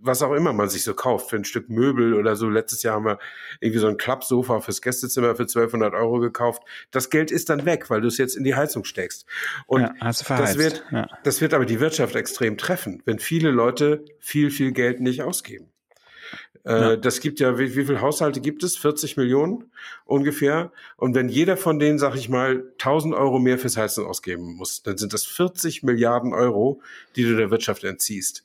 was 0.00 0.22
auch 0.22 0.32
immer 0.32 0.52
man 0.52 0.68
sich 0.68 0.84
so 0.84 0.94
kauft, 0.94 1.30
für 1.30 1.36
ein 1.36 1.44
Stück 1.44 1.68
Möbel 1.68 2.14
oder 2.14 2.36
so. 2.36 2.48
Letztes 2.48 2.82
Jahr 2.82 2.96
haben 2.96 3.04
wir 3.04 3.18
irgendwie 3.60 3.80
so 3.80 3.86
ein 3.86 3.96
Klappsofa 3.96 4.60
fürs 4.60 4.82
Gästezimmer 4.82 5.34
für 5.34 5.42
1200 5.42 5.94
Euro 5.94 6.20
gekauft. 6.20 6.62
Das 6.90 7.10
Geld 7.10 7.30
ist 7.30 7.48
dann 7.48 7.64
weg, 7.64 7.90
weil 7.90 8.00
du 8.00 8.08
es 8.08 8.18
jetzt 8.18 8.36
in 8.36 8.44
die 8.44 8.54
Heizung 8.54 8.84
steckst. 8.84 9.26
Und 9.66 9.82
ja, 9.82 9.94
das 10.00 10.58
wird, 10.58 10.84
ja. 10.90 11.08
das 11.24 11.40
wird 11.40 11.54
aber 11.54 11.66
die 11.66 11.80
Wirtschaft 11.80 12.14
extrem 12.14 12.56
treffen, 12.56 13.02
wenn 13.04 13.18
viele 13.18 13.50
Leute 13.50 14.04
viel, 14.18 14.50
viel 14.50 14.72
Geld 14.72 15.00
nicht 15.00 15.22
ausgeben. 15.22 15.72
Äh, 16.66 16.80
ja. 16.80 16.96
Das 16.96 17.20
gibt 17.20 17.38
ja, 17.38 17.58
wie, 17.58 17.76
wie 17.76 17.84
viele 17.84 18.00
Haushalte 18.00 18.40
gibt 18.40 18.64
es? 18.64 18.76
40 18.76 19.16
Millionen 19.16 19.70
ungefähr. 20.04 20.72
Und 20.96 21.14
wenn 21.14 21.28
jeder 21.28 21.56
von 21.56 21.78
denen, 21.78 21.98
sag 21.98 22.16
ich 22.16 22.28
mal, 22.28 22.64
1000 22.72 23.14
Euro 23.14 23.38
mehr 23.38 23.58
fürs 23.58 23.76
Heizen 23.76 24.04
ausgeben 24.04 24.56
muss, 24.56 24.82
dann 24.82 24.98
sind 24.98 25.12
das 25.12 25.24
40 25.24 25.84
Milliarden 25.84 26.34
Euro, 26.34 26.80
die 27.14 27.22
du 27.22 27.36
der 27.36 27.50
Wirtschaft 27.50 27.84
entziehst. 27.84 28.44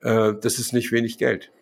Äh, 0.00 0.34
das 0.40 0.58
ist 0.58 0.72
nicht 0.72 0.90
wenig 0.90 1.16
Geld. 1.16 1.52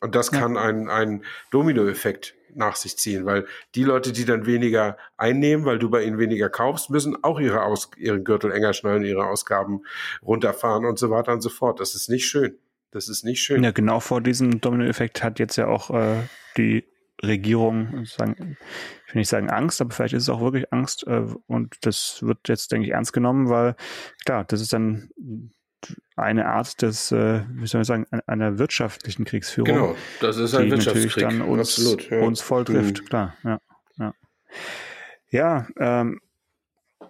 Und 0.00 0.16
das 0.16 0.32
kann 0.32 0.56
ja. 0.56 0.62
ein, 0.62 0.88
ein 0.88 1.24
Dominoeffekt 1.52 2.34
nach 2.54 2.74
sich 2.74 2.98
ziehen, 2.98 3.24
weil 3.24 3.46
die 3.76 3.84
Leute, 3.84 4.12
die 4.12 4.24
dann 4.24 4.44
weniger 4.44 4.98
einnehmen, 5.16 5.64
weil 5.64 5.78
du 5.78 5.88
bei 5.88 6.02
ihnen 6.02 6.18
weniger 6.18 6.50
kaufst, 6.50 6.90
müssen 6.90 7.22
auch 7.22 7.38
ihre 7.38 7.62
Aus 7.62 7.90
ihren 7.96 8.24
Gürtel 8.24 8.50
enger 8.50 8.72
schnallen, 8.72 9.04
ihre 9.04 9.26
Ausgaben 9.26 9.84
runterfahren 10.20 10.84
und 10.84 10.98
so 10.98 11.10
weiter 11.10 11.32
und 11.32 11.40
so 11.40 11.48
fort. 11.48 11.78
Das 11.78 11.94
ist 11.94 12.10
nicht 12.10 12.26
schön. 12.26 12.58
Das 12.92 13.08
ist 13.08 13.24
nicht 13.24 13.40
schön. 13.42 13.64
Ja, 13.64 13.72
genau 13.72 14.00
vor 14.00 14.20
diesem 14.20 14.60
Dominoeffekt 14.60 15.22
hat 15.22 15.38
jetzt 15.38 15.56
ja 15.56 15.66
auch 15.66 15.90
äh, 15.90 16.22
die 16.56 16.84
Regierung, 17.24 18.04
sagen, 18.04 18.56
ich 19.06 19.14
will 19.14 19.20
nicht 19.20 19.28
sagen 19.28 19.48
Angst, 19.50 19.80
aber 19.80 19.92
vielleicht 19.92 20.14
ist 20.14 20.24
es 20.24 20.28
auch 20.28 20.40
wirklich 20.40 20.72
Angst. 20.72 21.06
Äh, 21.06 21.24
und 21.46 21.76
das 21.82 22.18
wird 22.22 22.48
jetzt, 22.48 22.70
denke 22.72 22.86
ich, 22.86 22.92
ernst 22.92 23.12
genommen, 23.12 23.48
weil 23.48 23.76
klar, 24.24 24.44
das 24.44 24.60
ist 24.60 24.72
dann 24.72 25.10
eine 26.16 26.46
Art 26.46 26.82
des, 26.82 27.10
äh, 27.12 27.42
wie 27.50 27.66
soll 27.66 27.80
ich 27.80 27.86
sagen, 27.86 28.06
einer 28.26 28.58
wirtschaftlichen 28.58 29.24
Kriegsführung. 29.24 29.72
Genau, 29.72 29.96
das 30.20 30.36
ist 30.36 30.54
ein 30.54 30.64
die 30.64 30.70
natürlich 30.70 31.16
Wirtschaftskrieg. 31.16 31.24
dann 31.24 31.42
uns, 31.42 31.60
Absolut, 31.78 32.10
ja. 32.10 32.20
uns 32.20 32.40
voll 32.40 32.64
trifft, 32.64 33.00
Mhm. 33.00 33.06
klar. 33.06 33.36
Ja, 33.42 33.58
ja. 33.98 34.14
ja 35.30 35.66
ähm, 35.78 36.20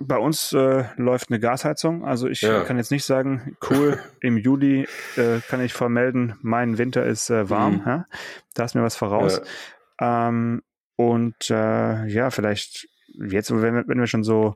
bei 0.06 0.16
uns 0.18 0.52
äh, 0.52 0.84
läuft 0.96 1.30
eine 1.30 1.40
Gasheizung. 1.40 2.04
Also 2.04 2.28
ich 2.28 2.42
Ja. 2.42 2.62
kann 2.64 2.76
jetzt 2.76 2.90
nicht 2.90 3.04
sagen, 3.04 3.56
cool, 3.70 3.98
im 4.20 4.36
Juli 4.36 4.86
äh, 5.16 5.40
kann 5.48 5.60
ich 5.60 5.72
vermelden, 5.72 6.36
mein 6.42 6.78
Winter 6.78 7.04
ist 7.04 7.30
äh, 7.30 7.48
warm. 7.50 7.74
Mhm. 7.78 7.82
Ja? 7.86 8.06
Da 8.54 8.64
ist 8.64 8.74
mir 8.74 8.82
was 8.82 8.96
voraus. 8.96 9.40
Ähm, 10.00 10.62
und 10.96 11.50
äh, 11.50 12.06
ja, 12.06 12.30
vielleicht 12.30 12.88
jetzt, 13.14 13.50
wenn 13.50 13.74
wir, 13.74 13.84
wenn 13.86 13.98
wir 14.00 14.06
schon 14.06 14.24
so 14.24 14.54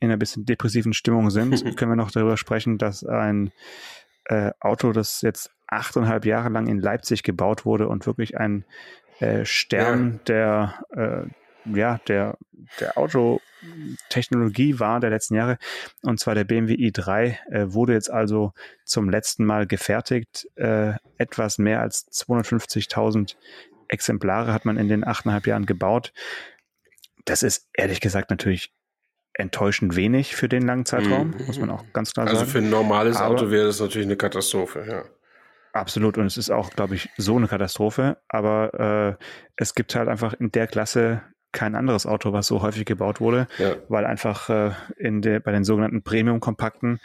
in 0.00 0.08
einer 0.10 0.16
bisschen 0.16 0.44
depressiven 0.44 0.92
Stimmung 0.92 1.30
sind, 1.30 1.52
können 1.76 1.90
wir 1.92 1.96
noch 1.96 2.10
darüber 2.10 2.36
sprechen, 2.36 2.78
dass 2.78 3.04
ein 3.04 3.52
äh, 4.26 4.50
Auto, 4.60 4.92
das 4.92 5.22
jetzt 5.22 5.50
achteinhalb 5.66 6.24
Jahre 6.24 6.48
lang 6.50 6.66
in 6.66 6.78
Leipzig 6.78 7.22
gebaut 7.22 7.64
wurde 7.64 7.88
und 7.88 8.06
wirklich 8.06 8.36
ein 8.38 8.64
äh, 9.20 9.44
Stern 9.44 10.20
der, 10.26 10.74
ja, 11.64 11.98
der, 12.08 12.36
der 12.80 12.96
Autotechnologie 12.98 14.78
war 14.80 15.00
der 15.00 15.10
letzten 15.10 15.34
Jahre, 15.34 15.58
und 16.02 16.20
zwar 16.20 16.34
der 16.34 16.44
BMW 16.44 16.74
i3, 16.74 17.36
äh, 17.50 17.72
wurde 17.72 17.92
jetzt 17.94 18.10
also 18.10 18.52
zum 18.84 19.08
letzten 19.10 19.44
Mal 19.44 19.66
gefertigt. 19.66 20.48
Äh, 20.56 20.94
etwas 21.18 21.58
mehr 21.58 21.80
als 21.80 22.06
250.000 22.12 23.36
Exemplare 23.88 24.52
hat 24.52 24.64
man 24.64 24.76
in 24.76 24.88
den 24.88 25.06
achteinhalb 25.06 25.46
Jahren 25.46 25.66
gebaut. 25.66 26.12
Das 27.24 27.42
ist 27.42 27.68
ehrlich 27.74 28.00
gesagt 28.00 28.30
natürlich 28.30 28.72
enttäuschend 29.34 29.96
wenig 29.96 30.36
für 30.36 30.48
den 30.48 30.62
langen 30.62 30.86
Zeitraum, 30.86 31.30
Mhm. 31.30 31.46
muss 31.46 31.58
man 31.58 31.70
auch 31.70 31.84
ganz 31.92 32.12
klar 32.12 32.26
Also 32.26 32.40
sagen. 32.40 32.50
für 32.50 32.58
ein 32.58 32.70
normales 32.70 33.16
Aber- 33.16 33.34
Auto 33.34 33.50
wäre 33.50 33.66
das 33.66 33.80
natürlich 33.80 34.06
eine 34.06 34.16
Katastrophe, 34.16 34.84
ja. 34.88 35.04
Absolut. 35.72 36.18
Und 36.18 36.26
es 36.26 36.36
ist 36.36 36.50
auch, 36.50 36.70
glaube 36.70 36.94
ich, 36.94 37.08
so 37.16 37.36
eine 37.36 37.48
Katastrophe. 37.48 38.18
Aber 38.28 39.18
äh, 39.18 39.24
es 39.56 39.74
gibt 39.74 39.96
halt 39.96 40.08
einfach 40.08 40.32
in 40.34 40.52
der 40.52 40.68
Klasse 40.68 41.22
kein 41.54 41.74
anderes 41.74 42.04
Auto, 42.04 42.32
was 42.34 42.46
so 42.46 42.60
häufig 42.60 42.84
gebaut 42.84 43.20
wurde, 43.20 43.46
ja. 43.58 43.76
weil 43.88 44.04
einfach 44.04 44.50
äh, 44.50 44.72
in 44.98 45.22
der, 45.22 45.40
bei 45.40 45.52
den 45.52 45.64
sogenannten 45.64 46.02
Premium-Kompakten 46.02 47.00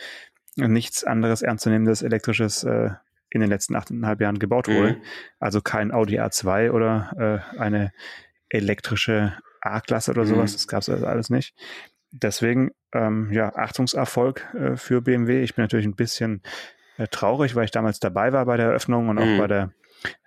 nichts 0.58 1.06
anderes 1.06 1.42
ernstzunehmendes 1.42 2.02
elektrisches 2.02 2.66
äh, 2.66 2.90
in 3.30 3.40
den 3.40 3.50
letzten 3.50 3.76
achteinhalb 3.76 4.20
Jahren 4.20 4.40
gebaut 4.40 4.68
wurde. 4.68 4.94
Mhm. 4.94 5.02
Also 5.40 5.62
kein 5.62 5.94
Audi 5.94 6.20
A2 6.20 6.72
oder 6.72 7.44
äh, 7.56 7.60
eine 7.60 7.94
elektrische 8.50 9.38
A-Klasse 9.62 10.12
oder 10.12 10.24
Mhm. 10.24 10.28
sowas. 10.28 10.54
Das 10.54 10.68
gab 10.68 10.82
es 10.82 10.90
also 10.90 11.06
alles 11.06 11.30
nicht. 11.30 11.54
Deswegen, 12.12 12.72
ähm, 12.94 13.32
ja, 13.32 13.56
Achtungserfolg 13.56 14.48
äh, 14.56 14.76
für 14.76 15.02
BMW. 15.02 15.44
Ich 15.44 15.56
bin 15.56 15.64
natürlich 15.64 15.86
ein 15.86 15.96
bisschen 15.96 16.42
äh, 16.98 17.08
traurig, 17.08 17.56
weil 17.56 17.66
ich 17.66 17.72
damals 17.72 18.00
dabei 18.00 18.34
war 18.34 18.46
bei 18.46 18.58
der 18.58 18.68
Eröffnung 18.68 19.10
und 19.10 19.20
auch 19.20 19.26
Mhm. 19.26 19.38
bei 19.38 19.48
der, 19.48 19.72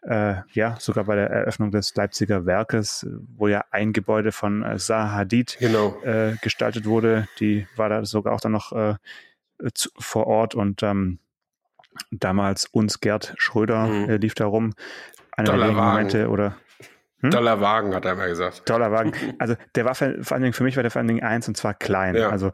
äh, 0.03 0.35
ja, 0.53 0.77
sogar 0.79 1.05
bei 1.05 1.15
der 1.17 1.31
Eröffnung 1.31 1.71
des 1.71 1.95
Leipziger 1.95 2.45
Werkes, 2.47 3.07
wo 3.37 3.49
ja 3.49 3.65
ein 3.71 3.93
Gebäude 3.93 4.33
von 4.33 4.63
äh, 4.63 4.77
Zaha 4.79 5.13
Hadid 5.13 5.57
Genau. 5.61 6.01
äh, 6.03 6.37
gestaltet 6.43 6.85
wurde. 6.87 7.29
Die 7.41 7.67
war 7.77 7.89
da 7.89 8.05
sogar 8.05 8.35
auch 8.35 8.41
dann 8.41 8.53
noch 8.53 8.73
äh, 8.73 8.95
zu, 9.75 9.91
vor 9.99 10.27
Ort 10.27 10.55
und 10.55 10.83
ähm, 10.83 11.19
damals 12.11 12.67
uns 12.67 13.01
Gerd 13.01 13.35
Schröder 13.37 13.87
Mhm. 13.87 14.11
äh, 14.11 14.17
lief 14.17 14.35
da 14.35 14.47
rum. 14.47 14.75
Einer 15.37 15.47
der 15.53 15.55
wenigen 15.61 15.75
Dollarwagen. 15.77 15.93
Momente 15.93 16.29
oder 16.29 16.57
Hm? 17.21 17.31
Dollarwagen, 17.31 17.95
hat 17.95 18.05
er 18.05 18.13
immer 18.15 18.27
gesagt. 18.27 18.69
Dollarwagen. 18.69 19.13
Also 19.39 19.55
der 19.77 19.85
war 19.85 19.95
vor 19.95 20.09
vor 20.23 20.35
allen 20.35 20.43
Dingen 20.43 20.55
für 20.55 20.65
mich 20.65 20.75
war 20.77 20.83
der 20.83 20.91
vor 20.91 20.99
allen 20.99 21.07
Dingen 21.09 21.23
eins 21.23 21.47
und 21.47 21.57
zwar 21.57 21.73
klein. 21.75 22.17
Ja. 22.17 22.31
Also 22.31 22.51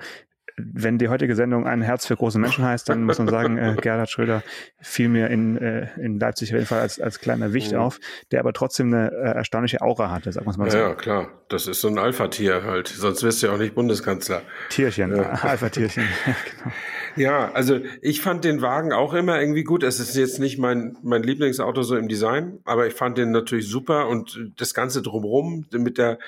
wenn 0.59 0.99
die 0.99 1.09
heutige 1.09 1.35
Sendung 1.35 1.67
ein 1.67 1.83
Herz 1.83 2.07
für 2.07 2.17
große 2.17 2.39
Menschen 2.39 2.65
heißt, 2.65 2.89
dann 2.89 3.05
muss 3.05 3.19
man 3.19 3.29
sagen, 3.29 3.59
äh, 3.59 3.77
Gerhard 3.81 4.11
Schröder 4.11 4.43
fiel 4.81 5.09
mir 5.09 5.29
in, 5.29 5.57
äh, 5.57 5.89
in 6.01 6.19
Leipzig 6.19 6.51
auf 6.51 6.55
jeden 6.57 6.67
Fall 6.67 6.81
als, 6.81 7.01
als 7.01 7.21
kleiner 7.21 7.53
Wicht 7.53 7.73
Mhm. 7.73 7.79
auf, 7.79 8.01
der 8.31 8.41
aber 8.41 8.53
trotzdem 8.53 8.93
eine 8.93 9.11
äh, 9.13 9.37
erstaunliche 9.37 9.81
Aura 9.83 10.11
hatte, 10.11 10.33
sagen 10.33 10.47
wir 10.47 10.57
mal 10.57 10.67
Ja, 10.67 10.71
so. 10.71 10.79
ja, 10.79 10.95
klar. 10.95 11.29
Das 11.49 11.67
ist 11.67 11.81
so 11.81 11.89
ein 11.89 11.97
Alpha-Tier 11.99 12.63
halt. 12.65 12.89
Sonst 12.89 13.23
wirst 13.23 13.43
du 13.43 13.47
ja 13.47 13.55
auch 13.55 13.59
nicht 13.59 13.75
Bundeskanzler. 13.75 14.43
Tierchen, 14.69 15.17
Ja. 15.17 15.31
Alpha-Tierchen. 15.43 16.05
genau. 16.25 16.75
Ja, 17.17 17.51
also 17.53 17.81
ich 18.03 18.21
fand 18.21 18.45
den 18.45 18.61
Wagen 18.63 18.93
auch 18.93 19.13
immer 19.15 19.41
irgendwie 19.41 19.65
gut. 19.65 19.83
Es 19.83 19.99
ist 19.99 20.15
jetzt 20.15 20.39
nicht 20.39 20.59
mein, 20.59 20.97
mein 21.03 21.23
Lieblingsauto 21.23 21.83
so 21.83 21.97
im 21.97 22.07
Design, 22.07 22.59
aber 22.65 22.87
ich 22.87 22.93
fand 22.95 23.19
den 23.19 23.31
natürlich 23.33 23.67
super 23.67 24.09
und 24.09 24.39
das 24.57 24.75
Ganze 24.75 25.03
drumherum 25.03 25.65
mit 25.73 25.99
der, 25.99 26.19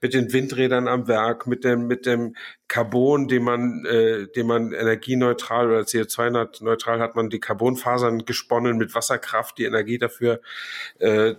mit 0.00 0.14
den 0.14 0.32
Windrädern 0.32 0.86
am 0.88 1.06
Werk, 1.08 1.46
mit 1.48 1.64
dem, 1.64 1.86
mit 1.88 2.06
dem 2.06 2.34
Carbon, 2.68 3.28
den 3.28 3.42
man, 3.42 3.77
äh, 3.84 4.26
den 4.28 4.46
man 4.46 4.72
energieneutral 4.72 5.68
oder 5.68 5.80
CO2-neutral 5.80 7.00
hat 7.00 7.16
man 7.16 7.30
die 7.30 7.40
Carbonfasern 7.40 8.24
gesponnen 8.24 8.78
mit 8.78 8.94
Wasserkraft, 8.94 9.58
die 9.58 9.64
Energie 9.64 9.98
dafür 9.98 10.40
äh, 10.98 11.30
äh, 11.30 11.36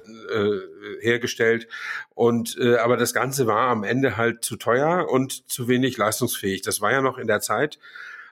hergestellt. 1.02 1.68
Und 2.16 2.58
äh, 2.60 2.78
aber 2.78 2.98
das 2.98 3.14
Ganze 3.14 3.48
war 3.48 3.70
am 3.70 3.84
Ende 3.84 4.18
halt 4.18 4.44
zu 4.44 4.56
teuer 4.56 5.08
und 5.10 5.50
zu 5.50 5.68
wenig 5.68 5.98
leistungsfähig. 5.98 6.62
Das 6.62 6.82
war 6.82 6.92
ja 6.92 7.02
noch 7.02 7.18
in 7.18 7.28
der 7.28 7.42
Zeit, 7.42 7.80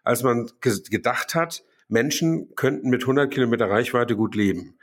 als 0.04 0.24
man 0.24 0.50
ge 0.62 0.74
gedacht 0.90 1.36
hat, 1.36 1.64
Menschen 1.90 2.56
könnten 2.56 2.90
mit 2.90 3.04
100 3.04 3.32
Kilometer 3.32 3.70
Reichweite 3.70 4.16
gut 4.16 4.36
leben. 4.36 4.78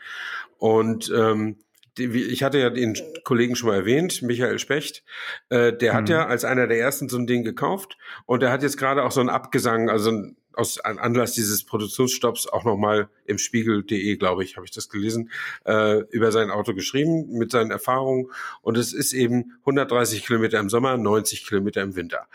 Und 0.58 1.12
ähm, 1.14 1.56
ich 1.98 2.42
hatte 2.42 2.58
ja 2.58 2.70
den 2.70 2.94
Kollegen 3.24 3.56
schon 3.56 3.68
mal 3.68 3.76
erwähnt, 3.76 4.22
Michael 4.22 4.58
Specht, 4.58 5.04
äh, 5.48 5.72
der 5.72 5.94
hat 5.94 6.04
Mhm. 6.04 6.10
ja 6.10 6.26
als 6.26 6.44
einer 6.44 6.66
der 6.66 6.78
ersten 6.78 7.08
so 7.08 7.16
ein 7.18 7.26
Ding 7.26 7.44
gekauft 7.44 7.96
und 8.26 8.40
der 8.42 8.50
hat 8.50 8.62
jetzt 8.62 8.76
gerade 8.78 9.04
auch 9.04 9.12
so 9.12 9.20
einen 9.20 9.28
Abgesang, 9.30 9.88
also 9.88 10.10
ein, 10.10 10.36
aus 10.56 10.78
an 10.78 10.98
Anlass 10.98 11.32
dieses 11.32 11.64
Produktionsstopps 11.64 12.46
auch 12.46 12.64
nochmal 12.64 13.08
im 13.24 13.38
Spiegel.de, 13.38 14.16
glaube 14.16 14.44
ich, 14.44 14.56
habe 14.56 14.64
ich 14.66 14.70
das 14.72 14.88
gelesen, 14.88 15.30
äh, 15.66 15.98
über 16.10 16.30
sein 16.30 16.50
Auto 16.50 16.74
geschrieben 16.74 17.26
mit 17.38 17.50
seinen 17.50 17.72
Erfahrungen 17.72 18.30
und 18.62 18.76
es 18.78 18.92
ist 18.92 19.12
eben 19.12 19.52
130 19.60 20.24
Kilometer 20.24 20.60
im 20.60 20.68
Sommer, 20.70 20.96
90 20.96 21.46
Kilometer 21.46 21.82
im 21.82 21.96
Winter. 21.96 22.28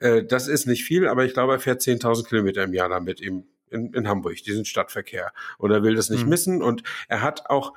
Äh, 0.00 0.24
das 0.24 0.48
ist 0.48 0.66
nicht 0.66 0.84
viel, 0.84 1.06
aber 1.06 1.24
ich 1.26 1.34
glaube, 1.34 1.52
er 1.54 1.58
fährt 1.60 1.82
10.000 1.82 2.26
Kilometer 2.28 2.64
im 2.64 2.72
Jahr 2.72 2.88
damit 2.88 3.20
im, 3.20 3.44
in, 3.70 3.92
in 3.92 4.08
Hamburg, 4.08 4.36
diesen 4.36 4.64
Stadtverkehr. 4.64 5.32
Und 5.58 5.70
er 5.70 5.82
will 5.82 5.94
das 5.96 6.08
nicht 6.08 6.24
Mhm. 6.24 6.30
missen. 6.30 6.62
Und 6.62 6.82
er 7.08 7.20
hat 7.20 7.50
auch, 7.50 7.74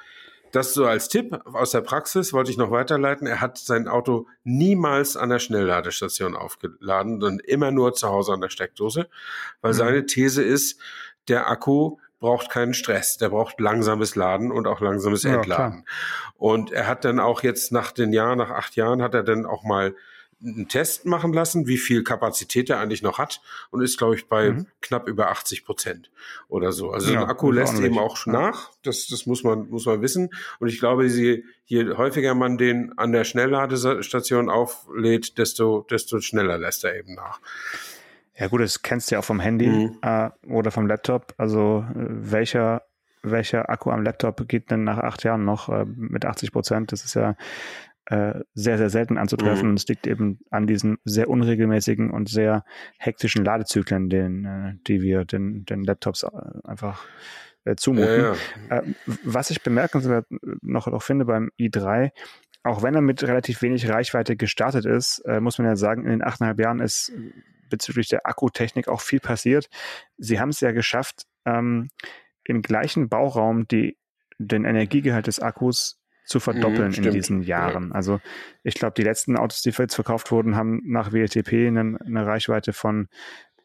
das 0.52 0.74
so 0.74 0.86
als 0.86 1.10
Tipp 1.10 1.40
aus 1.46 1.72
der 1.72 1.82
Praxis, 1.82 2.34
wollte 2.34 2.52
ich 2.52 2.58
noch 2.58 2.72
weiterleiten, 2.72 3.28
er 3.28 3.42
hat 3.42 3.58
sein 3.58 3.88
Auto 3.88 4.28
niemals 4.44 5.16
an 5.18 5.30
der 5.30 5.40
Schnellladestation 5.40 6.36
aufgeladen, 6.36 7.20
sondern 7.22 7.40
immer 7.40 7.72
nur 7.72 7.94
zu 7.94 8.10
Hause 8.10 8.34
an 8.34 8.42
der 8.42 8.50
Steckdose, 8.50 9.08
weil 9.62 9.74
Mhm. 9.74 9.78
seine 9.78 10.06
These 10.06 10.44
ist, 10.44 10.80
der 11.28 11.50
Akku 11.50 11.98
braucht 12.20 12.50
keinen 12.50 12.74
Stress, 12.74 13.18
der 13.18 13.30
braucht 13.30 13.60
langsames 13.60 14.16
Laden 14.16 14.52
und 14.52 14.68
auch 14.68 14.82
langsames 14.82 15.24
Ja, 15.24 15.36
Entladen. 15.36 15.86
Und 16.36 16.72
er 16.72 16.88
hat 16.88 17.06
dann 17.06 17.20
auch 17.20 17.44
jetzt 17.44 17.72
nach 17.72 17.92
den 17.92 18.12
Jahren, 18.12 18.38
nach 18.38 18.50
acht 18.50 18.76
Jahren, 18.76 19.02
hat 19.02 19.14
er 19.14 19.24
dann 19.24 19.46
auch 19.46 19.64
mal 19.64 19.96
einen 20.42 20.68
Test 20.70 21.06
machen 21.06 21.34
lassen, 21.34 21.68
wie 21.68 21.78
viel 21.78 22.04
Kapazität 22.04 22.70
er 22.70 22.80
eigentlich 22.80 23.02
noch 23.02 23.18
hat 23.18 23.42
und 23.72 23.82
ist, 23.82 23.98
glaube 23.98 24.16
ich, 24.16 24.28
bei 24.28 24.52
Mhm. 24.52 24.68
knapp 24.82 25.08
über 25.10 25.30
80 25.32 25.66
Prozent 25.66 26.12
oder 26.48 26.72
so. 26.72 26.92
Also 26.92 27.12
Ja, 27.12 27.24
ein 27.24 27.30
Akku 27.30 27.52
lässt 27.52 27.74
ordentlich. 27.74 27.92
eben 27.92 28.00
auch 28.00 28.26
nach. 28.26 28.72
Das, 28.84 29.08
das 29.08 29.26
muss 29.26 29.44
man, 29.44 29.70
muss 29.70 29.86
man 29.86 30.02
wissen. 30.02 30.30
Und 30.60 30.70
ich 30.70 30.80
glaube, 30.80 31.06
je, 31.08 31.44
je 31.66 31.94
häufiger 31.96 32.36
man 32.36 32.58
den 32.58 32.98
an 32.98 33.12
der 33.12 33.26
Schnellladestation 33.26 34.50
auflädt, 34.50 35.38
desto, 35.38 35.86
desto 35.90 36.20
schneller 36.22 36.58
lässt 36.58 36.84
er 36.84 36.96
eben 36.96 37.16
nach. 37.16 37.40
Ja 38.36 38.48
gut, 38.48 38.62
das 38.62 38.82
kennst 38.82 39.12
du 39.12 39.16
ja 39.16 39.20
auch 39.20 39.26
vom 39.26 39.40
Handy 39.42 39.68
Mhm. 39.68 39.98
äh, 40.02 40.30
oder 40.48 40.72
vom 40.72 40.88
Laptop. 40.88 41.34
Also 41.38 41.86
äh, 41.90 41.96
welcher, 42.08 42.84
welcher 43.22 43.70
Akku 43.70 43.92
am 43.92 44.04
Laptop 44.04 44.48
geht 44.48 44.72
denn 44.72 44.86
nach 44.86 45.00
acht 45.00 45.26
Jahren 45.26 45.44
noch 45.44 45.68
äh, 45.68 45.84
mit 45.86 46.24
80 46.26 46.54
Prozent? 46.54 46.94
Das 46.94 47.04
ist 47.04 47.16
ja 47.16 47.36
äh, 48.10 48.42
sehr, 48.54 48.78
sehr 48.78 48.90
selten 48.90 49.18
anzutreffen. 49.18 49.66
Mhm. 49.66 49.70
Und 49.72 49.80
es 49.80 49.88
liegt 49.88 50.08
eben 50.08 50.40
an 50.50 50.68
diesen 50.68 50.98
sehr 51.06 51.30
unregelmäßigen 51.30 52.10
und 52.12 52.28
sehr 52.28 52.64
hektischen 52.98 53.46
Ladezyklen, 53.46 54.10
den, 54.10 54.46
äh, 54.46 54.74
die 54.88 55.02
wir 55.02 55.26
den, 55.26 55.66
den 55.66 55.84
Laptops 55.84 56.24
äh, 56.24 56.30
einfach 56.64 57.06
äh, 57.66 57.76
zumuten. 57.76 58.22
Ja, 58.22 58.34
ja. 58.70 58.78
Äh, 58.78 58.84
was 59.24 59.52
ich 59.52 59.62
bemerkenswert 59.62 60.26
noch, 60.62 60.88
noch 60.88 61.04
finde 61.04 61.26
beim 61.26 61.52
i3, 61.60 62.12
auch 62.64 62.84
wenn 62.84 62.96
er 62.96 63.02
mit 63.02 63.24
relativ 63.24 63.62
wenig 63.62 63.88
Reichweite 63.88 64.36
gestartet 64.36 64.86
ist, 64.86 65.20
äh, 65.26 65.40
muss 65.40 65.60
man 65.60 65.68
ja 65.68 65.76
sagen, 65.76 66.04
in 66.04 66.10
den 66.10 66.24
achteinhalb 66.24 66.60
Jahren 66.60 66.80
ist 66.80 67.12
bezüglich 67.70 68.08
der 68.08 68.26
Akkutechnik 68.26 68.88
auch 68.88 69.02
viel 69.02 69.20
passiert. 69.20 69.70
Sie 70.18 70.40
haben 70.40 70.50
es 70.50 70.60
ja 70.60 70.72
geschafft, 70.72 71.24
ähm, 71.46 71.90
im 72.44 72.64
gleichen 72.64 73.08
Bauraum 73.08 73.68
die, 73.68 73.98
den 74.40 74.66
Energiegehalt 74.66 75.28
des 75.28 75.40
Akkus 75.40 75.99
zu 76.30 76.40
verdoppeln 76.40 76.88
in 76.88 76.94
stimmt. 76.94 77.14
diesen 77.14 77.42
Jahren. 77.42 77.92
Also 77.92 78.20
ich 78.64 78.76
glaube, 78.76 78.94
die 78.96 79.04
letzten 79.04 79.38
Autos, 79.38 79.62
die 79.62 79.72
jetzt 79.72 79.96
verkauft 79.96 80.32
wurden, 80.32 80.56
haben 80.56 80.82
nach 80.86 81.12
WLTP 81.12 81.68
eine, 81.68 81.98
eine 82.06 82.26
Reichweite 82.26 82.72
von 82.74 83.08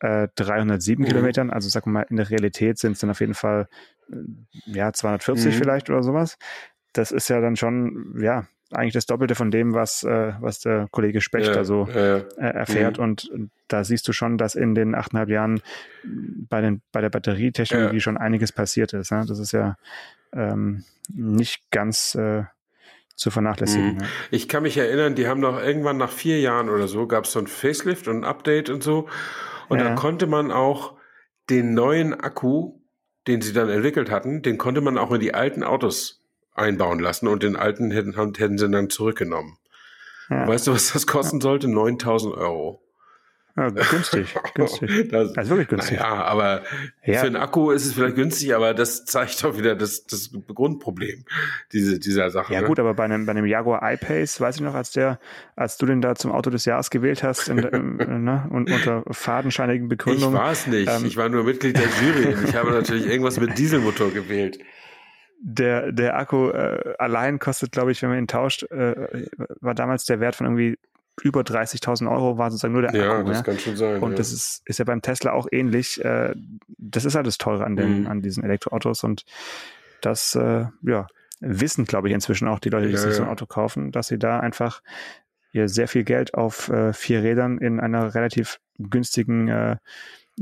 äh, 0.00 0.28
307 0.34 1.04
Mhm. 1.04 1.08
Kilometern. 1.08 1.50
Also 1.50 1.68
sagen 1.68 1.86
wir 1.86 2.00
mal, 2.00 2.06
in 2.08 2.16
der 2.16 2.30
Realität 2.30 2.78
sind 2.78 2.92
es 2.92 3.00
dann 3.00 3.10
auf 3.10 3.20
jeden 3.20 3.34
Fall 3.34 3.68
ja, 4.66 4.92
240 4.92 5.54
mhm. 5.54 5.58
vielleicht 5.58 5.90
oder 5.90 6.02
sowas. 6.02 6.36
Das 6.92 7.10
ist 7.10 7.28
ja 7.28 7.40
dann 7.40 7.56
schon, 7.56 8.14
ja, 8.20 8.46
eigentlich 8.70 8.94
das 8.94 9.06
Doppelte 9.06 9.34
von 9.34 9.50
dem, 9.50 9.74
was, 9.74 10.02
äh, 10.02 10.32
was 10.40 10.60
der 10.60 10.88
Kollege 10.90 11.20
Specht 11.20 11.54
ja, 11.54 11.64
so 11.64 11.86
äh, 11.88 12.24
erfährt. 12.36 12.98
Mhm. 12.98 13.04
Und 13.04 13.30
da 13.68 13.84
siehst 13.84 14.06
du 14.08 14.12
schon, 14.12 14.38
dass 14.38 14.54
in 14.54 14.74
den 14.74 14.94
achteinhalb 14.94 15.28
Jahren 15.28 15.60
bei, 16.48 16.60
den, 16.60 16.82
bei 16.92 17.00
der 17.00 17.10
Batterietechnologie 17.10 17.96
ja. 17.96 18.00
schon 18.00 18.16
einiges 18.16 18.52
passiert 18.52 18.92
ist. 18.92 19.12
Ne? 19.12 19.24
Das 19.26 19.38
ist 19.38 19.52
ja 19.52 19.76
ähm, 20.32 20.84
nicht 21.12 21.70
ganz 21.70 22.14
äh, 22.14 22.44
zu 23.14 23.30
vernachlässigen. 23.30 23.94
Mhm. 23.94 24.00
Ja. 24.00 24.06
Ich 24.30 24.48
kann 24.48 24.62
mich 24.62 24.76
erinnern, 24.76 25.14
die 25.14 25.28
haben 25.28 25.40
noch 25.40 25.60
irgendwann 25.60 25.96
nach 25.96 26.10
vier 26.10 26.40
Jahren 26.40 26.68
oder 26.68 26.88
so, 26.88 27.06
gab 27.06 27.24
es 27.24 27.32
so 27.32 27.38
ein 27.38 27.46
Facelift 27.46 28.08
und 28.08 28.18
ein 28.18 28.24
Update 28.24 28.70
und 28.70 28.82
so. 28.82 29.08
Und 29.68 29.78
ja. 29.78 29.90
da 29.90 29.94
konnte 29.94 30.26
man 30.26 30.50
auch 30.50 30.94
den 31.50 31.74
neuen 31.74 32.14
Akku, 32.14 32.80
den 33.26 33.40
sie 33.40 33.52
dann 33.52 33.68
entwickelt 33.68 34.10
hatten, 34.10 34.42
den 34.42 34.58
konnte 34.58 34.80
man 34.80 34.98
auch 34.98 35.12
in 35.12 35.20
die 35.20 35.34
alten 35.34 35.62
Autos 35.62 36.22
einbauen 36.52 37.00
lassen 37.00 37.28
und 37.28 37.42
den 37.42 37.56
alten 37.56 37.90
hätten, 37.90 38.14
hätten 38.14 38.58
sie 38.58 38.70
dann 38.70 38.90
zurückgenommen. 38.90 39.58
Ja. 40.30 40.46
Weißt 40.46 40.66
du, 40.66 40.72
was 40.72 40.92
das 40.92 41.06
kosten 41.06 41.40
sollte? 41.40 41.68
9000 41.68 42.34
Euro. 42.34 42.83
Ja, 43.56 43.68
günstig, 43.68 44.34
günstig. 44.54 45.10
Das, 45.10 45.36
also 45.36 45.50
wirklich 45.50 45.68
günstig. 45.68 45.98
Ja, 45.98 46.24
aber 46.24 46.62
ja. 47.04 47.20
für 47.20 47.26
einen 47.26 47.36
Akku 47.36 47.70
ist 47.70 47.86
es 47.86 47.92
vielleicht 47.94 48.16
günstig, 48.16 48.52
aber 48.52 48.74
das 48.74 49.04
zeigt 49.04 49.44
doch 49.44 49.56
wieder 49.56 49.76
das, 49.76 50.06
das 50.06 50.30
Grundproblem 50.52 51.24
diese, 51.72 52.00
dieser 52.00 52.30
Sache. 52.30 52.52
Ja 52.52 52.62
ne? 52.62 52.66
gut, 52.66 52.80
aber 52.80 52.94
bei 52.94 53.04
einem, 53.04 53.26
bei 53.26 53.30
einem 53.30 53.46
Jaguar 53.46 53.80
I-Pace, 53.92 54.40
weiß 54.40 54.56
ich 54.56 54.62
noch, 54.62 54.74
als 54.74 54.90
der, 54.90 55.20
als 55.54 55.76
du 55.78 55.86
den 55.86 56.00
da 56.00 56.16
zum 56.16 56.32
Auto 56.32 56.50
des 56.50 56.64
Jahres 56.64 56.90
gewählt 56.90 57.22
hast 57.22 57.48
in, 57.48 57.58
in, 57.58 57.96
ne, 58.24 58.48
und 58.50 58.72
unter 58.72 59.04
fadenscheinigen 59.10 59.88
Begründungen. 59.88 60.34
Ich 60.34 60.42
war 60.42 60.50
es 60.50 60.66
nicht. 60.66 60.90
Ähm, 60.90 61.04
ich 61.04 61.16
war 61.16 61.28
nur 61.28 61.44
Mitglied 61.44 61.76
der 61.76 61.84
Jury. 61.84 62.36
ich 62.44 62.56
habe 62.56 62.72
natürlich 62.72 63.06
irgendwas 63.06 63.38
mit 63.38 63.56
Dieselmotor 63.56 64.10
gewählt 64.10 64.58
der, 65.46 65.92
der 65.92 66.16
Akku 66.16 66.48
äh, 66.48 66.94
allein 66.98 67.38
kostet, 67.38 67.70
glaube 67.70 67.92
ich, 67.92 68.00
wenn 68.00 68.08
man 68.08 68.18
ihn 68.18 68.26
tauscht, 68.26 68.62
äh, 68.70 69.26
war 69.60 69.74
damals 69.74 70.06
der 70.06 70.18
Wert 70.18 70.36
von 70.36 70.46
irgendwie 70.46 70.78
über 71.22 71.42
30.000 71.42 72.10
Euro 72.10 72.38
war 72.38 72.50
sozusagen 72.50 72.72
nur 72.72 72.82
der 72.82 72.94
ja, 72.94 73.18
Akku. 73.18 73.28
Ja, 73.28 73.34
das 73.34 73.44
kann 73.44 73.58
schon 73.58 73.76
sein. 73.76 74.02
Und 74.02 74.12
ja. 74.12 74.16
das 74.16 74.32
ist, 74.32 74.62
ist 74.64 74.78
ja 74.78 74.84
beim 74.84 75.02
Tesla 75.02 75.32
auch 75.32 75.46
ähnlich. 75.50 76.04
Äh, 76.04 76.34
das 76.78 77.04
ist 77.04 77.14
halt 77.14 77.26
das 77.26 77.38
Teure 77.38 77.64
an, 77.64 77.76
den, 77.76 78.02
mhm. 78.02 78.06
an 78.06 78.20
diesen 78.20 78.44
Elektroautos 78.44 79.04
und 79.04 79.24
das, 80.00 80.34
äh, 80.34 80.66
ja, 80.82 81.06
wissen, 81.40 81.84
glaube 81.84 82.08
ich, 82.08 82.14
inzwischen 82.14 82.48
auch 82.48 82.58
die 82.58 82.70
Leute, 82.70 82.88
die 82.88 82.94
ja, 82.94 82.98
sich 82.98 83.14
so 83.14 83.22
ein 83.22 83.28
Auto 83.28 83.46
kaufen, 83.46 83.92
dass 83.92 84.08
sie 84.08 84.18
da 84.18 84.40
einfach 84.40 84.80
ihr 85.52 85.68
sehr 85.68 85.88
viel 85.88 86.04
Geld 86.04 86.34
auf 86.34 86.68
äh, 86.68 86.92
vier 86.92 87.22
Rädern 87.22 87.58
in 87.58 87.80
einer 87.80 88.14
relativ 88.14 88.58
günstigen 88.78 89.48
äh, 89.48 89.76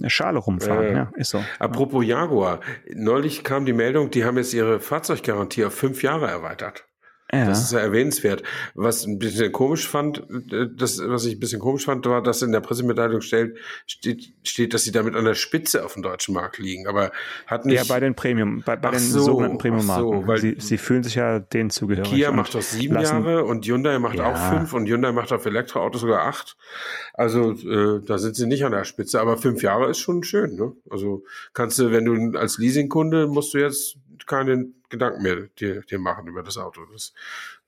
Schale 0.06 0.38
rumfahren. 0.38 0.86
Äh, 0.86 0.92
ja, 0.92 1.12
ist 1.16 1.30
so. 1.30 1.44
Apropos 1.58 2.04
Jaguar, 2.04 2.60
neulich 2.94 3.44
kam 3.44 3.66
die 3.66 3.74
Meldung, 3.74 4.10
die 4.10 4.24
haben 4.24 4.38
jetzt 4.38 4.54
ihre 4.54 4.80
Fahrzeuggarantie 4.80 5.66
auf 5.66 5.74
fünf 5.74 6.02
Jahre 6.02 6.28
erweitert. 6.28 6.86
Ja. 7.34 7.46
Das 7.46 7.62
ist 7.62 7.72
ja 7.72 7.78
erwähnenswert. 7.78 8.42
Was 8.74 9.06
ein 9.06 9.18
bisschen 9.18 9.52
komisch 9.52 9.88
fand, 9.88 10.18
äh, 10.52 10.66
das, 10.76 11.00
was 11.02 11.24
ich 11.24 11.36
ein 11.36 11.40
bisschen 11.40 11.60
komisch 11.60 11.86
fand, 11.86 12.04
war, 12.04 12.22
dass 12.22 12.42
in 12.42 12.52
der 12.52 12.60
Pressemitteilung 12.60 13.22
steht, 13.22 13.56
steht, 13.86 14.34
steht, 14.42 14.74
dass 14.74 14.84
sie 14.84 14.92
damit 14.92 15.14
an 15.14 15.24
der 15.24 15.34
Spitze 15.34 15.82
auf 15.82 15.94
dem 15.94 16.02
deutschen 16.02 16.34
Markt 16.34 16.58
liegen. 16.58 16.86
Aber 16.86 17.10
hat 17.46 17.64
nicht. 17.64 17.76
Ja, 17.76 17.84
bei 17.88 18.00
den 18.00 18.14
Premium, 18.14 18.62
bei, 18.66 18.76
bei 18.76 18.90
den 18.90 19.00
so, 19.00 19.20
sogenannten 19.20 19.56
Premium-Marken. 19.56 20.20
So, 20.20 20.26
weil 20.26 20.38
sie, 20.38 20.56
sie 20.58 20.76
fühlen 20.76 21.02
sich 21.02 21.14
ja 21.14 21.38
denen 21.38 21.70
zugehörig. 21.70 22.10
Kia 22.10 22.32
macht 22.32 22.54
doch 22.54 22.60
sieben 22.60 22.96
lassen, 22.96 23.24
Jahre 23.24 23.44
und 23.44 23.64
Hyundai 23.64 23.98
macht 23.98 24.16
ja. 24.16 24.30
auch 24.30 24.52
fünf 24.52 24.74
und 24.74 24.86
Hyundai 24.86 25.12
macht 25.12 25.32
auf 25.32 25.46
Elektroautos 25.46 26.02
sogar 26.02 26.26
acht. 26.26 26.58
Also 27.14 27.52
äh, 27.52 28.02
da 28.04 28.18
sind 28.18 28.36
sie 28.36 28.46
nicht 28.46 28.64
an 28.66 28.72
der 28.72 28.84
Spitze, 28.84 29.20
aber 29.22 29.38
fünf 29.38 29.62
Jahre 29.62 29.88
ist 29.88 29.98
schon 29.98 30.22
schön. 30.22 30.56
Ne? 30.56 30.72
Also 30.90 31.24
kannst 31.54 31.78
du, 31.78 31.92
wenn 31.92 32.04
du 32.04 32.38
als 32.38 32.58
Leasingkunde 32.58 33.26
musst 33.26 33.54
du 33.54 33.58
jetzt 33.58 33.96
keine 34.26 34.66
Gedanken 34.88 35.22
mehr 35.22 35.36
dir, 35.58 35.82
dir 35.82 35.98
machen 35.98 36.26
über 36.26 36.42
das 36.42 36.56
Auto. 36.58 36.84
Das, 36.92 37.12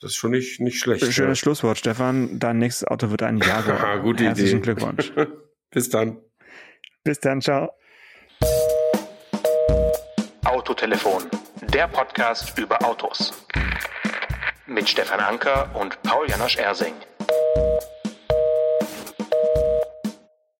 das 0.00 0.12
ist 0.12 0.16
schon 0.16 0.32
nicht, 0.32 0.60
nicht 0.60 0.78
schlecht. 0.78 1.00
Schönes 1.00 1.16
ja. 1.16 1.34
Schlusswort, 1.34 1.78
Stefan. 1.78 2.38
Dein 2.38 2.58
nächstes 2.58 2.86
Auto 2.86 3.10
wird 3.10 3.22
ein 3.22 3.38
Jaguar. 3.38 3.98
Gute 4.02 4.24
Herzlichen 4.24 4.58
Idee. 4.58 4.74
Glückwunsch. 4.74 5.12
Bis 5.70 5.88
dann. 5.88 6.18
Bis 7.02 7.20
dann, 7.20 7.40
ciao. 7.40 7.70
Autotelefon, 10.44 11.24
der 11.72 11.88
Podcast 11.88 12.58
über 12.58 12.82
Autos. 12.84 13.46
Mit 14.66 14.88
Stefan 14.88 15.20
Anker 15.20 15.70
und 15.74 16.00
Paul 16.02 16.28
Janosch 16.28 16.56
Ersing. 16.56 16.94